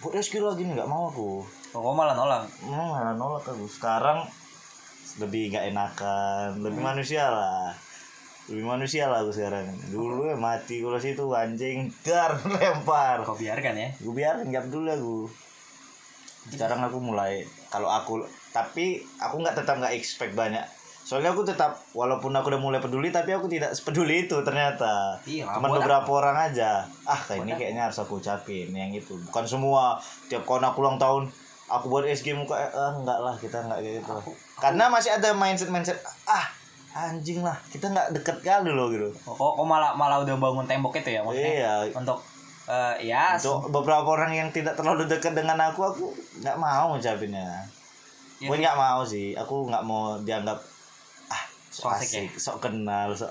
buat 0.00 0.12
rescue 0.12 0.40
lagi 0.40 0.62
nih 0.62 0.74
nggak 0.74 0.88
mau 0.88 1.06
aku. 1.08 1.46
Oh, 1.70 1.80
kau 1.80 1.92
malah 1.92 2.12
nolak 2.12 2.50
malah 2.64 3.14
nolak 3.14 3.44
aku. 3.44 3.64
Sekarang 3.64 4.26
lebih 5.16 5.50
nggak 5.50 5.70
enakan, 5.70 6.58
lebih 6.58 6.80
Hmm. 6.80 6.90
manusia 6.90 7.24
lah. 7.24 7.70
Lebih 8.50 8.66
manusia 8.66 9.06
lah 9.06 9.22
aku 9.22 9.30
sekarang. 9.30 9.70
Dulu 9.94 10.26
ya 10.26 10.34
mati 10.34 10.82
kalau 10.82 10.98
situ 10.98 11.22
anjing 11.30 11.86
dar 12.02 12.34
lempar. 12.58 13.22
kau 13.22 13.38
biarkan 13.38 13.78
ya 13.78 13.88
Gue 14.02 14.14
biarin 14.18 14.50
nggak 14.50 14.66
peduli 14.66 14.90
aku. 14.90 15.30
Sekarang 16.50 16.82
aku 16.82 16.98
mulai 16.98 17.46
kalau 17.70 17.86
aku 17.86 18.26
tapi 18.50 19.06
aku 19.22 19.38
nggak 19.38 19.54
tetap 19.54 19.78
nggak 19.78 19.94
expect 19.94 20.34
banyak. 20.34 20.66
Soalnya 21.06 21.30
aku 21.30 21.46
tetap 21.46 21.78
walaupun 21.94 22.34
aku 22.34 22.50
udah 22.50 22.62
mulai 22.62 22.82
peduli 22.82 23.14
tapi 23.14 23.30
aku 23.30 23.46
tidak 23.46 23.70
sepeduli 23.70 24.26
itu 24.26 24.42
ternyata. 24.42 25.22
Iya, 25.22 25.46
buat 25.62 25.82
beberapa 25.82 26.10
orang 26.10 26.50
aja. 26.50 26.90
Ah, 27.06 27.18
kayak 27.22 27.46
ini 27.46 27.52
kayaknya 27.54 27.86
harus 27.86 28.02
aku 28.02 28.18
ucapin 28.18 28.74
yang 28.74 28.90
itu. 28.90 29.14
Bukan 29.30 29.46
semua 29.46 30.02
tiap 30.26 30.42
kawan 30.42 30.66
aku 30.66 30.82
ulang 30.82 30.98
tahun 30.98 31.30
aku 31.70 31.86
buat 31.86 32.02
SG 32.02 32.34
muka 32.34 32.58
eh, 32.58 32.70
ah, 32.74 32.98
enggak 32.98 33.18
lah 33.22 33.34
kita 33.38 33.62
enggak 33.62 33.78
kayak 33.78 33.94
gitu. 34.02 34.12
Karena 34.58 34.90
masih 34.90 35.10
ada 35.14 35.30
mindset 35.38 35.70
mindset 35.70 35.98
ah 36.26 36.59
anjing 36.92 37.40
lah 37.40 37.54
kita 37.66 37.86
nggak 37.86 38.10
deket 38.12 38.36
kali 38.40 38.68
loh 38.68 38.88
gitu. 38.88 39.06
Oh, 39.24 39.32
kok, 39.32 39.52
kok 39.54 39.64
malah 39.64 39.92
malah 39.92 40.18
udah 40.18 40.34
bangun 40.34 40.64
tembok 40.64 40.96
itu 40.96 41.10
ya 41.10 41.22
maksudnya 41.22 41.54
Iya. 41.56 41.72
untuk 41.92 42.18
eh, 42.66 42.94
ya 43.04 43.34
Untuk 43.34 43.70
beberapa 43.72 44.06
orang 44.08 44.30
yang 44.32 44.48
tidak 44.48 44.74
terlalu 44.74 45.06
dekat 45.06 45.32
dengan 45.32 45.58
aku, 45.60 45.80
aku 45.84 46.04
nggak 46.38 46.56
mau 46.56 46.90
ngucapinnya. 46.90 47.62
Iya 48.36 48.46
Gue 48.46 48.56
nggak 48.58 48.74
mau 48.74 49.02
sih. 49.02 49.34
Aku 49.34 49.66
nggak 49.66 49.82
mau 49.82 50.18
dianggap 50.18 50.58
ah 51.28 51.42
So 51.68 51.86
sok 51.86 51.94
asik 51.94 52.08
ya? 52.08 52.20
asik, 52.20 52.30
sok 52.36 52.56
kenal, 52.60 53.10
sok. 53.12 53.30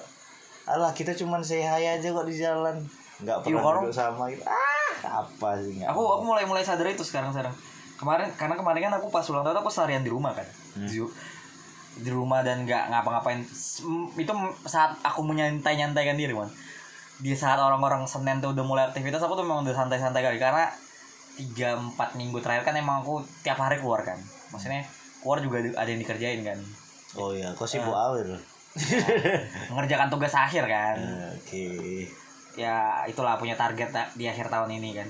Alah 0.65 0.91
kita 0.91 1.11
cuman 1.13 1.41
hi 1.41 1.63
aja 1.89 2.07
kok 2.07 2.23
di 2.23 2.35
jalan. 2.35 2.79
Nggak 3.19 3.37
pernah 3.41 3.59
kalau- 3.59 3.83
duduk 3.83 3.91
sama 3.93 4.23
gitu. 4.27 4.43
Ah 4.43 4.67
apa 4.99 5.55
sih 5.57 5.79
nggak 5.79 5.89
aku 5.89 5.97
mau. 5.97 6.11
aku 6.13 6.23
mulai 6.25 6.43
mulai 6.43 6.59
sadar 6.59 6.83
itu 6.85 6.99
sekarang 7.01 7.31
sekarang 7.31 7.55
kemarin 7.95 8.27
karena 8.33 8.53
kemarin 8.53 8.79
kan 8.81 8.93
aku 8.95 9.07
pas 9.07 9.23
ulang 9.25 9.41
tahun 9.41 9.55
aku 9.57 9.67
seharian 9.69 9.99
di 9.99 10.11
rumah 10.11 10.31
kan 10.31 10.43
Hmm. 10.69 10.87
Di, 11.99 12.09
rumah 12.09 12.39
dan 12.41 12.63
nggak 12.63 12.89
ngapa-ngapain. 12.89 13.43
Itu 14.15 14.31
saat 14.63 14.95
aku 15.01 15.21
menyantai 15.21 15.75
nyantaikan 15.75 16.15
diri 16.15 16.31
man 16.31 16.47
di 17.19 17.35
saat 17.35 17.59
orang-orang 17.59 18.07
senin 18.07 18.39
tuh 18.39 18.55
udah 18.55 18.63
mulai 18.63 18.87
aktivitas 18.87 19.19
aku 19.19 19.35
tuh 19.35 19.43
memang 19.43 19.67
udah 19.67 19.75
santai-santai 19.75 20.21
kali. 20.21 20.37
Karena 20.37 20.71
tiga 21.35 21.75
empat 21.75 22.15
minggu 22.15 22.39
terakhir 22.39 22.63
kan 22.63 22.75
emang 22.75 23.03
aku 23.03 23.19
tiap 23.41 23.57
hari 23.57 23.77
keluar 23.77 24.01
kan. 24.01 24.19
Maksudnya 24.49 24.87
keluar 25.19 25.39
juga 25.39 25.59
ada 25.75 25.85
yang 25.85 25.99
dikerjain 25.99 26.41
kan. 26.41 26.59
Oh 27.15 27.31
iya, 27.31 27.51
kok 27.53 27.65
sibuk 27.65 27.91
Ah. 27.91 28.11
awir. 28.11 28.39
mengerjakan 29.71 30.07
tugas 30.07 30.31
akhir 30.31 30.63
kan. 30.65 30.95
Oke. 31.35 32.05
ya 32.53 33.07
itulah 33.07 33.39
punya 33.39 33.55
target 33.55 33.87
ta- 33.87 34.11
di 34.13 34.27
akhir 34.27 34.47
tahun 34.47 34.67
ini 34.73 34.91
kan. 34.93 35.07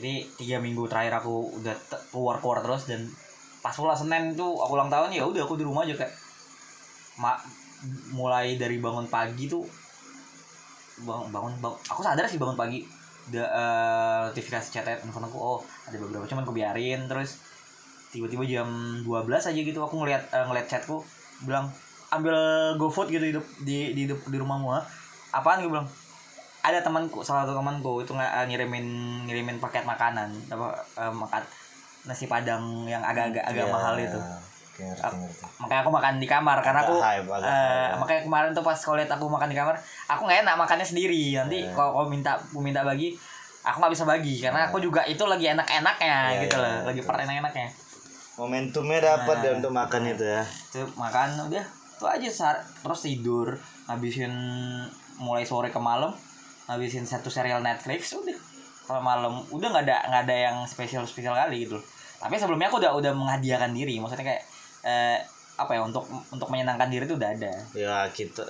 Jadi 0.00 0.32
tiga 0.34 0.56
minggu 0.58 0.86
terakhir 0.86 1.18
aku 1.18 1.60
udah 1.60 1.76
keluar 2.08 2.40
keluar 2.40 2.58
terus 2.60 2.88
dan 2.88 3.04
pas 3.60 3.76
pula 3.76 3.92
senin 3.92 4.32
tuh 4.32 4.56
aku 4.60 4.72
ulang 4.76 4.88
tahun 4.88 5.12
ya 5.12 5.24
udah 5.24 5.44
aku 5.44 5.60
di 5.60 5.64
rumah 5.64 5.84
aja 5.84 5.92
kayak 5.96 6.12
ma 7.20 7.36
mulai 8.12 8.56
dari 8.56 8.80
bangun 8.80 9.08
pagi 9.08 9.48
tuh 9.48 9.64
bangun 11.04 11.32
bangun, 11.32 11.52
bangun. 11.60 11.78
Aku 11.92 12.00
sadar 12.04 12.28
sih 12.28 12.36
bangun 12.36 12.56
pagi 12.56 12.84
da, 13.32 13.44
eh, 13.44 14.20
notifikasi 14.32 14.68
chat 14.68 14.84
handphone 14.84 15.28
aku 15.28 15.38
oh 15.38 15.58
ada 15.88 15.96
beberapa 15.96 16.28
cuman 16.28 16.44
aku 16.44 16.52
biarin. 16.52 17.08
Terus 17.08 17.40
tiba-tiba 18.12 18.44
jam 18.44 18.68
12 19.04 19.48
aja 19.48 19.60
gitu 19.60 19.80
aku 19.80 19.96
ngeliat 20.04 20.28
eh, 20.32 20.44
ngeliat 20.44 20.66
chatku 20.68 21.00
bilang 21.44 21.72
ambil 22.12 22.36
GoFood 22.76 23.08
gitu 23.08 23.24
hidup 23.24 23.44
di 23.64 23.96
di 23.96 24.04
di 24.08 24.36
rumahmu 24.36 24.68
ah. 24.76 24.84
apaan? 25.32 25.64
Gue 25.64 25.72
bilang 25.72 25.88
ada 26.60 26.84
temanku 26.84 27.24
salah 27.24 27.48
satu 27.48 27.56
temanku 27.56 28.04
itu 28.04 28.12
eh, 28.20 28.44
ngirimin 28.44 28.86
ngirimin 29.24 29.56
paket 29.56 29.88
makanan 29.88 30.28
apa 30.52 30.76
eh, 31.00 31.12
makan 31.12 31.42
nasi 32.02 32.24
padang 32.24 32.62
yang 32.84 33.00
agak-agak 33.00 33.44
agak 33.44 33.64
Iya, 33.64 33.70
mahal 33.70 33.94
itu 33.96 34.16
oke, 34.16 34.82
ngerti, 34.82 35.04
ngerti. 35.14 35.44
makanya 35.58 35.80
aku 35.80 35.90
makan 35.90 36.14
di 36.16 36.26
kamar 36.26 36.58
karena 36.58 36.80
aku 36.80 36.94
hype, 36.96 37.28
eh, 37.28 37.38
hype. 37.38 37.96
makanya 37.96 38.22
kemarin 38.24 38.50
tuh 38.50 38.62
pas 38.62 38.76
kalau 38.76 38.96
lihat 38.96 39.10
aku 39.10 39.24
makan 39.26 39.46
di 39.46 39.54
kamar 39.54 39.74
aku 40.06 40.20
nggak 40.22 40.40
enak 40.40 40.54
makannya 40.56 40.86
sendiri 40.86 41.20
nanti 41.34 41.56
Iya. 41.62 41.72
kalau 41.72 41.90
kalau 41.94 42.08
minta 42.08 42.32
aku 42.34 42.58
minta 42.58 42.80
bagi 42.80 43.12
aku 43.60 43.76
nggak 43.76 43.92
bisa 43.92 44.04
bagi 44.04 44.34
karena 44.38 44.60
aku 44.64 44.78
juga 44.78 45.04
itu 45.04 45.20
lagi 45.22 45.46
enak-enaknya 45.48 46.16
Iya, 46.30 46.40
gitu 46.42 46.54
iya, 46.54 46.62
loh 46.62 46.70
iya, 46.70 46.80
lagi 46.82 47.00
betul. 47.00 47.08
per 47.10 47.16
enak-enaknya 47.20 47.68
momentumnya 48.34 48.98
dapat 49.02 49.36
Nah. 49.36 49.44
ya 49.44 49.50
untuk 49.54 49.72
makan 49.74 50.02
itu 50.06 50.24
ya 50.24 50.42
itu 50.42 50.80
makan 50.94 51.28
udah 51.46 51.64
itu 51.90 52.04
aja 52.06 52.28
sar- 52.30 52.64
terus 52.80 53.00
tidur 53.02 53.48
ngabisin 53.84 54.32
mulai 55.16 55.44
sore 55.44 55.68
ke 55.68 55.76
malam 55.76 56.16
ngabisin 56.64 57.04
satu 57.04 57.28
serial 57.28 57.60
Netflix 57.60 58.16
udah 58.16 58.38
kalau 58.90 59.02
malam 59.06 59.38
udah 59.54 59.68
nggak 59.70 59.84
ada 59.86 59.96
nggak 60.10 60.22
ada 60.26 60.36
yang 60.50 60.56
spesial 60.66 61.06
spesial 61.06 61.38
kali 61.38 61.70
gitu. 61.70 61.78
Tapi 62.18 62.34
sebelumnya 62.34 62.66
aku 62.66 62.82
udah 62.82 62.92
udah 62.98 63.12
menghadiahkan 63.14 63.70
diri. 63.70 64.02
Maksudnya 64.02 64.26
kayak 64.26 64.42
eh, 64.82 65.18
apa 65.54 65.78
ya 65.78 65.86
untuk 65.86 66.02
untuk 66.10 66.48
menyenangkan 66.50 66.90
diri 66.90 67.06
itu 67.06 67.14
udah 67.14 67.30
ada. 67.30 67.52
Ya 67.78 68.10
kita 68.10 68.42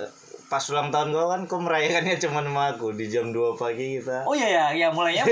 pas 0.51 0.65
ulang 0.67 0.91
tahun 0.91 1.15
gua 1.15 1.31
kan 1.31 1.47
kau 1.47 1.63
merayakannya 1.63 2.19
cuma 2.19 2.43
sama 2.43 2.75
aku 2.75 2.97
di 2.97 3.07
jam 3.07 3.31
2 3.31 3.55
pagi 3.55 4.01
kita. 4.01 4.27
Oh 4.27 4.35
iya 4.35 4.49
ya, 4.49 4.65
ya 4.75 4.89
mulainya 4.91 5.23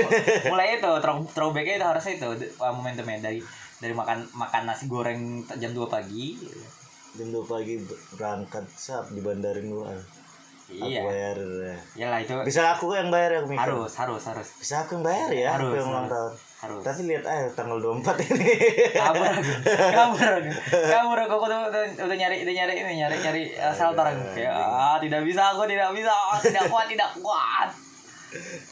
mulai 0.47 0.79
itu 0.79 0.91
throw, 1.03 1.19
throwbacknya 1.27 1.75
itu 1.75 1.85
harusnya 1.89 2.13
itu 2.15 2.27
momentumnya 2.61 3.19
dari 3.19 3.43
dari 3.83 3.91
makan 3.91 4.29
makan 4.31 4.61
nasi 4.63 4.87
goreng 4.87 5.43
jam 5.59 5.73
2 5.75 5.89
pagi. 5.91 6.39
jam 7.09 7.27
2 7.35 7.41
pagi 7.41 7.75
berangkat 8.15 8.69
sap 8.77 9.11
di 9.11 9.19
bandarin 9.19 9.67
gua 10.69 10.77
aku 10.77 10.85
Iya. 10.87 11.01
bayar. 11.03 11.37
Ya. 11.39 11.75
Iyalah 11.95 12.19
itu 12.21 12.33
bisa 12.45 12.61
aku 12.69 12.85
yang 12.91 13.09
bayar 13.09 13.31
yang 13.33 13.45
mikir 13.45 13.59
harus 13.59 13.91
harus 13.91 14.21
harus. 14.23 14.47
Bisa 14.55 14.75
aku 14.79 14.95
yang 14.95 15.03
bayar 15.03 15.29
ya 15.29 15.47
Harus, 15.51 15.67
aku 15.67 15.75
yang 15.75 15.89
ulang 15.89 16.07
tahun. 16.07 16.33
harus. 16.59 16.83
tapi 16.83 17.01
lihat 17.07 17.23
aja 17.23 17.47
tanggal 17.53 17.79
24 17.79 18.19
ini. 18.21 18.51
Kabur 18.91 19.25
aku 19.25 19.41
kabur 19.97 20.29
aku. 20.29 20.51
Kabur 20.69 21.17
aku 21.17 21.33
aku 21.33 21.45
udah, 21.47 21.59
udah, 21.65 21.81
udah 22.03 22.15
nyari 22.15 22.43
udah 22.43 22.53
nyari 22.53 22.73
ini 22.77 22.93
nyari 22.99 23.15
nyari 23.17 23.41
uh, 23.55 23.71
shelter 23.71 24.03
aku. 24.03 24.21
kayak 24.33 24.51
ah 24.51 24.99
tidak 24.99 25.23
bisa 25.23 25.41
aku 25.49 25.63
tidak 25.65 25.89
bisa. 25.89 26.11
Tidak 26.37 26.67
kuat 26.67 26.85
tidak 26.85 27.09
kuat. 27.15 27.69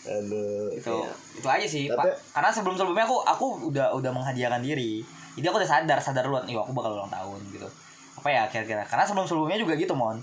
Aduh. 0.06 0.70
Itu 0.70 0.94
iya. 0.94 1.12
itu 1.34 1.48
aja 1.48 1.68
sih 1.68 1.84
Tapi- 1.88 1.98
pak 1.98 2.06
karena 2.32 2.50
sebelum 2.52 2.76
sebelumnya 2.76 3.06
aku 3.06 3.18
aku 3.24 3.46
udah 3.68 3.90
udah 3.92 4.12
menghadiahkan 4.12 4.62
diri. 4.62 5.02
Jadi 5.34 5.46
aku 5.46 5.58
udah 5.58 5.70
sadar 5.72 5.98
sadar 5.98 6.24
duluan 6.24 6.44
iya 6.44 6.58
aku 6.58 6.72
bakal 6.72 6.94
ulang 6.94 7.10
tahun 7.10 7.40
gitu. 7.50 7.66
Apa 8.16 8.28
ya 8.28 8.44
kira-kira. 8.48 8.84
Karena 8.84 9.02
sebelum 9.02 9.24
sebelumnya 9.24 9.58
juga 9.58 9.74
gitu 9.74 9.94
mon 9.94 10.18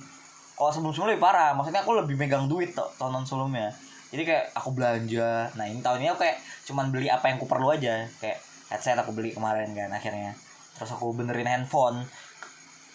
kalau 0.55 0.71
sebelum 0.71 0.93
sebelumnya 0.95 1.19
lebih 1.19 1.25
parah 1.27 1.51
maksudnya 1.55 1.83
aku 1.83 1.93
lebih 1.99 2.15
megang 2.19 2.47
duit 2.47 2.73
tuh 2.73 2.87
tahun 2.99 3.27
sebelumnya 3.27 3.75
jadi 4.15 4.23
kayak 4.23 4.45
aku 4.55 4.71
belanja 4.75 5.51
nah 5.59 5.67
ini 5.67 5.83
tahun 5.83 6.03
ini 6.03 6.09
aku 6.15 6.23
kayak 6.23 6.39
cuman 6.65 6.95
beli 6.95 7.11
apa 7.11 7.31
yang 7.31 7.37
aku 7.43 7.47
perlu 7.51 7.75
aja 7.75 8.07
kayak 8.23 8.39
headset 8.75 8.99
aku 8.99 9.13
beli 9.13 9.31
kemarin 9.31 9.71
kan 9.77 9.91
akhirnya. 9.93 10.33
Terus 10.75 10.91
aku 10.91 11.15
benerin 11.15 11.47
handphone 11.47 12.03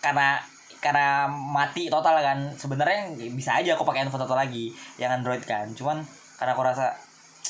karena 0.03 0.43
karena 0.83 1.31
mati 1.31 1.87
total 1.87 2.19
kan. 2.19 2.39
Sebenarnya 2.59 3.15
bisa 3.31 3.55
aja 3.55 3.79
aku 3.79 3.87
pakai 3.87 4.03
handphone 4.03 4.27
total 4.27 4.43
lagi 4.43 4.75
yang 4.99 5.15
android 5.15 5.43
kan. 5.47 5.71
Cuman 5.71 6.03
karena 6.35 6.51
aku 6.51 6.63
rasa 6.67 6.99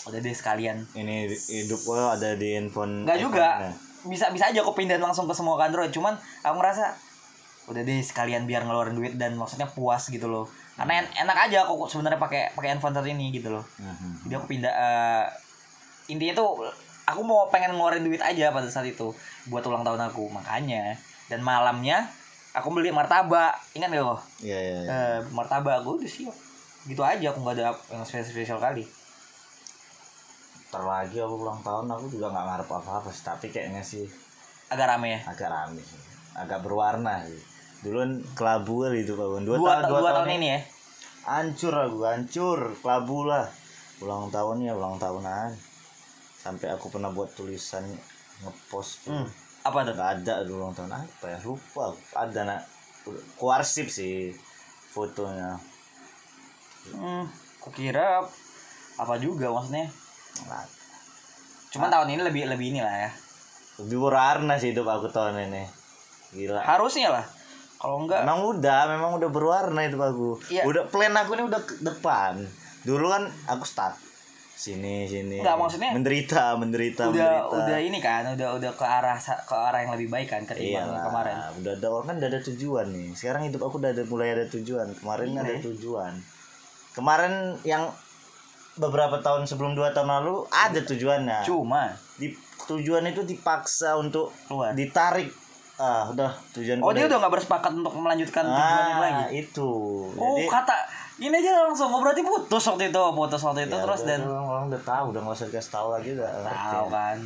udah 0.06 0.20
deh 0.22 0.36
sekalian. 0.36 0.86
Ini 0.94 1.30
hidup 1.50 1.82
gua 1.89 2.13
ada 2.13 2.38
di 2.38 2.54
handphone 2.54 3.10
nggak 3.10 3.20
juga. 3.20 3.74
bisa 4.00 4.32
bisa 4.32 4.48
aja 4.48 4.63
aku 4.63 4.72
pindahin 4.80 5.04
langsung 5.04 5.28
ke 5.28 5.36
semua 5.36 5.60
ke 5.60 5.74
android. 5.74 5.92
Cuman 5.92 6.16
aku 6.46 6.56
ngerasa 6.56 6.96
udah 7.70 7.82
deh 7.86 8.02
sekalian 8.02 8.50
biar 8.50 8.66
ngeluarin 8.66 8.98
duit 8.98 9.14
dan 9.14 9.38
maksudnya 9.38 9.70
puas 9.70 10.10
gitu 10.10 10.26
loh. 10.26 10.50
Karena 10.74 11.06
en- 11.06 11.14
enak 11.28 11.38
aja 11.48 11.70
aku 11.70 11.86
sebenarnya 11.86 12.18
pakai 12.18 12.50
pakai 12.58 12.74
saat 12.74 13.06
ini 13.06 13.30
gitu 13.30 13.54
loh. 13.54 13.64
Mhm. 13.78 14.26
jadi 14.26 14.34
aku 14.42 14.46
pindah 14.50 14.74
eh, 14.74 15.26
intinya 16.10 16.34
tuh 16.42 16.66
aku 17.06 17.22
mau 17.22 17.46
pengen 17.54 17.78
ngeluarin 17.78 18.02
duit 18.02 18.22
aja 18.22 18.50
pada 18.50 18.66
saat 18.66 18.90
itu 18.90 19.14
buat 19.54 19.62
ulang 19.70 19.86
tahun 19.86 20.02
aku. 20.10 20.34
Makanya 20.34 20.98
dan 21.30 21.46
malamnya 21.46 22.10
aku 22.58 22.74
beli 22.74 22.90
martabak. 22.90 23.54
Ingat 23.78 23.94
gak 23.94 24.02
kok 24.02 24.22
iya 24.42 24.58
iya 24.58 24.78
iya. 24.82 24.90
eh, 24.90 25.20
martabak 25.30 25.86
aku 25.86 26.02
udah 26.02 26.10
siap. 26.10 26.36
Gitu 26.90 27.02
aja 27.06 27.26
aku 27.30 27.46
nggak 27.46 27.56
ada 27.62 27.78
yang 27.94 28.02
spesial 28.02 28.34
spesial 28.34 28.58
kali. 28.58 28.82
Ntar 30.70 30.86
lagi 30.86 31.18
aku 31.22 31.36
ulang 31.38 31.62
tahun 31.62 31.86
aku 31.90 32.10
juga 32.10 32.34
nggak 32.34 32.46
ngarep 32.46 32.70
apa-apa 32.70 33.10
sih 33.14 33.26
tapi 33.26 33.50
kayaknya 33.50 33.82
sih 33.82 34.06
agak 34.70 34.86
rame 34.86 35.18
ya? 35.18 35.20
agak 35.26 35.50
rame 35.50 35.82
sih. 35.82 35.98
Agak 36.38 36.62
berwarna 36.62 37.26
sih 37.26 37.42
dulu 37.79 37.98
kan 38.03 38.12
kelabu 38.36 38.74
kali 38.83 39.07
itu 39.07 39.15
kawan 39.15 39.43
dua, 39.48 39.55
dua, 39.55 39.74
tahun 39.88 40.01
dua, 40.03 40.12
tahun 40.19 40.29
ini 40.36 40.48
ya? 40.51 40.59
Hancur 41.24 41.74
aku 41.75 41.98
hancur. 42.03 42.59
Kelabu 42.83 43.17
lah. 43.27 43.48
Ulang 44.03 44.27
tahun 44.31 44.67
ya 44.67 44.75
ulang 44.75 45.00
tahunan. 45.00 45.55
Sampai 46.39 46.71
aku 46.71 46.91
pernah 46.91 47.12
buat 47.12 47.31
tulisan 47.36 47.83
ngepost 48.43 49.07
tuh. 49.07 49.15
Hmm. 49.15 49.27
apa 49.59 49.83
tuh? 49.83 49.93
Nggak 49.95 50.12
ada 50.24 50.33
dulu 50.43 50.67
ulang 50.67 50.75
tahun. 50.75 50.91
Apa 50.95 51.25
ya? 51.31 51.38
Lupa 51.43 51.95
ada 52.15 52.39
nak. 52.43 52.62
Kuarsip 53.39 53.88
sih 53.88 54.36
fotonya. 54.91 55.55
Hmm, 56.89 57.27
kukira 57.63 58.24
apa 59.00 59.13
juga 59.19 59.51
maksudnya? 59.51 59.88
Nah, 60.48 60.63
cuman 61.75 61.89
tahun 61.91 62.07
ini 62.15 62.21
lebih 62.27 62.43
lebih 62.50 62.75
inilah 62.75 62.95
ya. 63.07 63.12
Lebih 63.83 63.98
berwarna 64.03 64.59
sih 64.59 64.75
hidup 64.75 64.88
aku 64.88 65.07
tahun 65.12 65.48
ini. 65.48 65.63
Gila. 66.36 66.63
Harusnya 66.63 67.12
lah 67.13 67.38
kalau 67.79 68.03
enggak 68.03 68.27
Memang 68.27 68.39
udah, 68.43 68.81
memang 68.91 69.12
udah 69.15 69.29
berwarna 69.31 69.81
itu 69.88 69.95
aku. 69.95 70.36
Iya. 70.51 70.67
Udah 70.67 70.83
plan 70.91 71.15
aku 71.15 71.39
ini 71.39 71.43
udah 71.48 71.62
ke 71.63 71.79
depan. 71.79 72.43
Dulu 72.83 73.05
kan 73.07 73.24
aku 73.48 73.63
start 73.63 73.95
sini 74.59 75.07
sini. 75.07 75.39
Enggak, 75.39 75.55
maksudnya 75.55 75.95
menderita, 75.95 76.59
menderita, 76.59 77.07
udah 77.07 77.15
menderita. 77.15 77.55
udah 77.63 77.77
ini 77.79 78.00
kan 78.03 78.27
udah 78.36 78.59
udah 78.59 78.71
ke 78.75 78.83
arah 78.83 79.15
ke 79.24 79.55
arah 79.55 79.79
yang 79.88 79.95
lebih 79.95 80.12
baik 80.12 80.27
kan 80.27 80.43
Iya 80.43 80.51
ketimbang 80.51 80.88
yang 80.91 81.05
kemarin 81.07 81.36
Udah 81.63 81.71
ada 81.79 81.88
orang 81.88 82.05
kan 82.12 82.15
udah 82.19 82.29
ada 82.36 82.41
tujuan 82.43 82.86
nih. 82.91 83.07
Sekarang 83.15 83.41
hidup 83.48 83.62
aku 83.63 83.79
udah 83.79 83.95
ada 83.95 84.03
mulai 84.03 84.36
ada 84.36 84.45
tujuan. 84.51 84.88
Kemarin 85.00 85.27
Iya, 85.31 85.39
ada 85.39 85.53
ya. 85.55 85.62
tujuan. 85.71 86.13
Kemarin 86.91 87.33
yang 87.63 87.83
beberapa 88.75 89.24
tahun 89.24 89.48
sebelum 89.48 89.79
dua 89.79 89.95
tahun 89.95 90.12
lalu 90.19 90.43
ada 90.51 90.79
tujuannya. 90.83 91.48
cuma 91.48 91.95
Di, 92.19 92.36
tujuan 92.67 93.07
itu 93.07 93.24
dipaksa 93.24 93.95
untuk 93.95 94.36
keluar 94.51 94.75
ditarik. 94.75 95.31
Ah, 95.79 96.12
udah 96.12 96.27
tujuan 96.51 96.83
oh 96.83 96.91
dia 96.91 97.07
udah. 97.07 97.24
nggak 97.24 97.33
bersepakat 97.39 97.71
untuk 97.71 97.95
melanjutkan 97.95 98.43
tujuan 98.43 98.83
itu 98.83 99.00
lagi? 99.00 99.24
Ah, 99.24 99.29
itu. 99.31 99.71
oh 100.12 100.36
Jadi 100.36 100.51
kata 100.51 100.75
ini 101.24 101.36
aja 101.39 101.51
langsung 101.63 101.88
oh 101.88 102.03
berarti 102.03 102.19
putus 102.19 102.63
waktu 102.67 102.91
itu 102.91 103.03
putus 103.15 103.41
waktu 103.48 103.63
itu 103.63 103.75
Ya, 103.79 103.83
terus 103.88 104.01
udah, 104.03 104.09
dan 104.12 104.19
orang, 104.27 104.48
orang 104.51 104.65
udah 104.75 104.81
tahu 104.83 105.05
udah 105.15 105.21
nggak 105.24 105.36
usah 105.39 105.48
dikasih 105.48 105.71
tahu 105.71 105.88
lagi 105.95 106.09
udah 106.19 106.29
tahu 106.51 106.86
kan. 106.91 107.17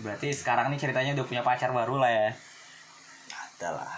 Berarti 0.00 0.28
sekarang 0.32 0.66
nih 0.72 0.78
ceritanya 0.80 1.12
udah 1.20 1.26
punya 1.28 1.42
pacar 1.44 1.70
baru 1.76 2.00
lah 2.00 2.08
ya? 2.08 2.28
Ada 3.36 3.68
lah. 3.76 3.92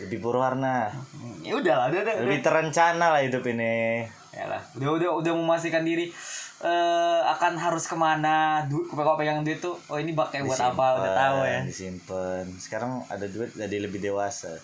Lebih 0.00 0.18
berwarna. 0.24 0.88
Hmm, 0.88 1.44
ya 1.44 1.52
udah 1.60 1.74
lah 1.76 1.86
udah 1.92 2.00
udah, 2.00 2.14
udah. 2.16 2.24
lebih 2.24 2.40
terencana 2.40 3.06
lah 3.12 3.20
hidup 3.20 3.44
ini. 3.52 4.08
Ya 4.32 4.48
lah 4.48 4.64
udah 4.80 4.88
udah 4.96 5.10
udah 5.20 5.32
memastikan 5.36 5.84
diri 5.84 6.08
eh 6.62 7.20
akan 7.26 7.58
harus 7.58 7.90
ke 7.90 7.96
mana? 7.98 8.62
Duit 8.70 8.86
kalau 8.86 9.18
pegang 9.18 9.42
duit 9.42 9.58
tuh 9.58 9.74
oh 9.90 9.98
ini 9.98 10.14
pakai 10.14 10.46
buat 10.46 10.58
apa? 10.58 10.86
Udah 11.02 11.12
tahu 11.18 11.38
ya. 11.42 11.60
disimpan. 11.66 12.46
Sekarang 12.56 13.02
ada 13.10 13.26
duit 13.26 13.50
jadi 13.58 13.82
lebih 13.82 13.98
dewasa. 13.98 14.54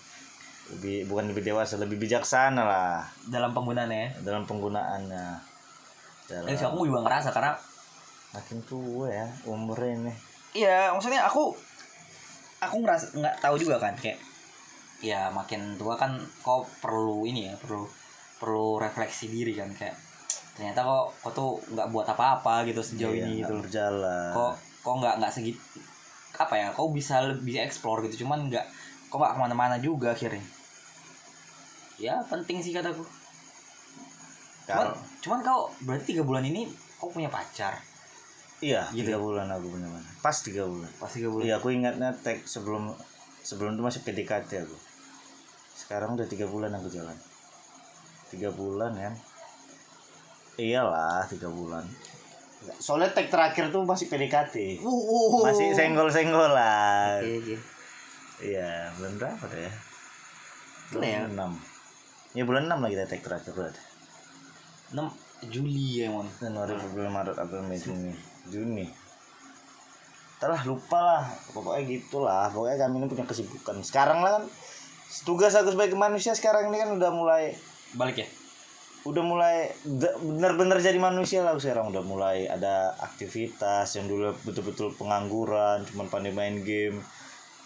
Lebih 0.72 1.10
bukan 1.10 1.34
lebih 1.34 1.42
dewasa 1.42 1.74
lebih 1.74 1.98
bijaksana 1.98 2.62
lah. 2.62 3.02
Dalam 3.26 3.50
penggunaannya 3.50 3.98
ya? 3.98 4.08
Dalam 4.22 4.46
penggunaannya. 4.46 5.26
Dalam 6.30 6.46
Eh, 6.46 6.54
aku 6.54 6.86
juga 6.86 7.02
ngerasa 7.02 7.34
karena 7.34 7.52
makin 8.30 8.58
tua 8.62 9.10
ya 9.10 9.26
umur 9.48 9.78
ini. 9.82 10.12
Iya, 10.54 10.94
maksudnya 10.94 11.26
aku 11.26 11.50
aku 12.62 12.76
ngerasa 12.82 13.18
nggak 13.18 13.36
tahu 13.42 13.54
juga 13.58 13.78
kan 13.78 13.94
kayak 13.98 14.18
ya 14.98 15.30
makin 15.30 15.78
tua 15.78 15.94
kan 15.94 16.18
kok 16.42 16.66
perlu 16.82 17.22
ini 17.22 17.46
ya 17.50 17.54
perlu 17.54 17.86
perlu 18.38 18.82
refleksi 18.82 19.30
diri 19.30 19.54
kan 19.54 19.70
kayak 19.70 19.94
ternyata 20.58 20.82
kok 20.82 21.06
kok 21.22 21.32
tuh 21.32 21.50
nggak 21.70 21.88
buat 21.94 22.02
apa-apa 22.04 22.66
gitu 22.66 22.82
sejauh 22.82 23.14
Iya, 23.14 23.30
ini 23.30 23.46
gitu 23.46 23.54
berjalan 23.62 24.34
kok 24.34 24.52
kok 24.82 24.94
nggak 24.98 25.14
nggak 25.22 25.32
segit 25.32 25.54
apa 26.34 26.54
ya 26.54 26.66
kok 26.70 26.90
bisa 26.90 27.22
lebih 27.22 27.62
explore 27.62 28.02
gitu 28.06 28.26
cuman 28.26 28.50
nggak 28.50 28.66
kok 29.06 29.16
nggak 29.16 29.32
ke 29.34 29.38
mana-mana 29.38 29.76
juga 29.78 30.10
akhirnya 30.10 30.42
ya 31.98 32.18
penting 32.26 32.58
sih 32.58 32.70
kataku 32.70 33.02
cuman 34.66 34.86
cuman 35.18 35.38
kau 35.40 35.70
berarti 35.82 36.14
tiga 36.14 36.22
bulan 36.22 36.44
ini 36.44 36.66
kau 36.98 37.08
punya 37.08 37.26
pacar 37.26 37.78
iya 38.58 38.86
Gitu. 38.90 39.06
tiga 39.06 39.18
bulan 39.18 39.46
aku 39.48 39.70
punya 39.70 39.86
mana 39.86 40.06
pas 40.18 40.34
tiga 40.38 40.66
bulan 40.66 40.90
pas 40.98 41.10
tiga 41.10 41.30
bulan 41.30 41.44
Iya 41.46 41.54
aku 41.58 41.68
ingatnya 41.70 42.10
tag 42.22 42.42
sebelum 42.44 42.90
sebelum 43.40 43.78
itu 43.78 43.82
masih 43.82 44.02
PDKT 44.04 44.50
aku. 44.60 44.76
Sekarang 45.72 46.18
udah 46.18 46.26
tiga 46.28 46.44
bulan 46.44 46.68
aku 46.74 46.90
jalan. 46.92 47.16
Tiga 48.28 48.52
bulan 48.52 48.92
kan. 48.92 49.14
Iyalah 50.58 51.22
tiga 51.30 51.48
bulan. 51.48 51.86
Soalnya 52.82 53.14
tag 53.14 53.30
terakhir 53.30 53.70
tuh 53.72 53.86
masih 53.86 54.10
PDKT 54.10 54.82
Uh, 54.82 55.40
masih 55.46 55.72
senggol-senggolan. 55.72 57.22
Oke, 57.22 57.32
oke. 57.40 57.56
iya 58.44 58.92
bulan 58.98 59.12
berapa 59.16 59.44
deh 59.48 59.62
ya? 59.64 59.72
Bulan 60.92 61.06
ya? 61.06 61.18
bulan 61.22 61.32
enam. 61.32 61.52
Ya 62.36 62.42
bulan 62.44 62.62
enam 62.68 62.78
lah 62.84 62.90
kita 62.90 63.04
tag 63.08 63.22
terakhir 63.22 63.52
berarti. 63.54 63.82
6 64.92 65.00
Juli 65.54 66.02
ya, 66.02 66.10
Mon. 66.10 66.26
Januari 66.42 66.74
Februari 66.74 67.10
Maret 67.14 67.38
April 67.38 67.62
Mei 67.62 67.78
Juni. 67.78 68.12
Juni. 68.50 68.86
Entahlah 70.38 70.62
lupa 70.66 70.98
lah 70.98 71.22
pokoknya 71.54 71.82
gitulah. 71.86 72.50
Pokoknya 72.50 72.76
kami 72.82 72.94
ini 72.98 73.06
punya 73.06 73.24
kesibukan. 73.24 73.78
Sekarang 73.86 74.26
lah 74.26 74.42
kan 74.42 74.44
tugas 75.22 75.54
aku 75.54 75.72
sebagai 75.72 75.94
manusia 75.94 76.34
sekarang 76.34 76.68
ini 76.68 76.76
kan 76.82 76.90
udah 76.92 77.10
mulai 77.14 77.56
Balik 77.96 78.20
ya? 78.20 78.28
Udah 79.08 79.24
mulai 79.24 79.56
bener-bener 80.20 80.78
jadi 80.84 81.00
manusia 81.00 81.40
lah 81.40 81.56
sekarang. 81.56 81.88
Udah 81.88 82.04
mulai 82.04 82.44
ada 82.44 82.92
aktivitas 83.00 83.96
yang 83.96 84.04
dulu 84.04 84.36
betul-betul 84.44 84.92
pengangguran 84.94 85.82
cuman 85.88 86.06
pandai 86.12 86.32
main 86.36 86.60
game. 86.60 87.00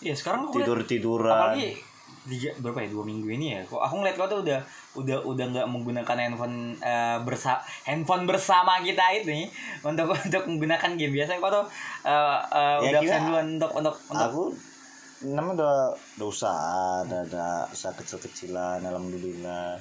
Iya, 0.02 0.14
sekarang 0.14 0.50
aku 0.50 0.62
tidur 0.62 0.78
tiduran 0.86 1.30
apalagi 1.34 1.78
tiga 2.22 2.54
berapa 2.62 2.86
ya 2.86 2.88
dua 2.94 3.04
minggu 3.06 3.28
ini 3.34 3.58
ya? 3.58 3.60
Kok 3.66 3.82
aku 3.82 3.94
ngeliat 3.98 4.14
kau 4.14 4.30
tuh 4.30 4.40
udah 4.46 4.60
udah 4.94 5.18
udah 5.26 5.44
nggak 5.50 5.66
menggunakan 5.66 6.16
handphone 6.18 6.78
eh, 6.78 7.18
bersa 7.26 7.58
handphone 7.82 8.24
bersama 8.30 8.78
kita 8.78 9.02
itu 9.18 9.30
nih 9.34 9.48
untuk 9.82 10.14
untuk 10.26 10.42
menggunakan 10.46 10.94
game. 10.94 11.14
Biasa 11.18 11.42
kau 11.42 11.50
tuh 11.50 11.66
eh, 12.06 12.40
eh, 12.54 12.76
Ya, 12.78 12.88
udah 12.94 13.00
absen 13.02 13.20
duluan 13.26 13.46
untuk 13.58 13.72
untuk 13.74 13.94
untuk 14.10 14.28
aku 14.30 14.44
namanya 15.22 15.54
udah 15.54 15.76
udah 16.18 16.26
usaha 16.26 17.06
ada 17.06 17.22
ada 17.22 17.46
usaha 17.70 17.94
kecil-kecilan 17.94 18.82
alhamdulillah 18.82 19.78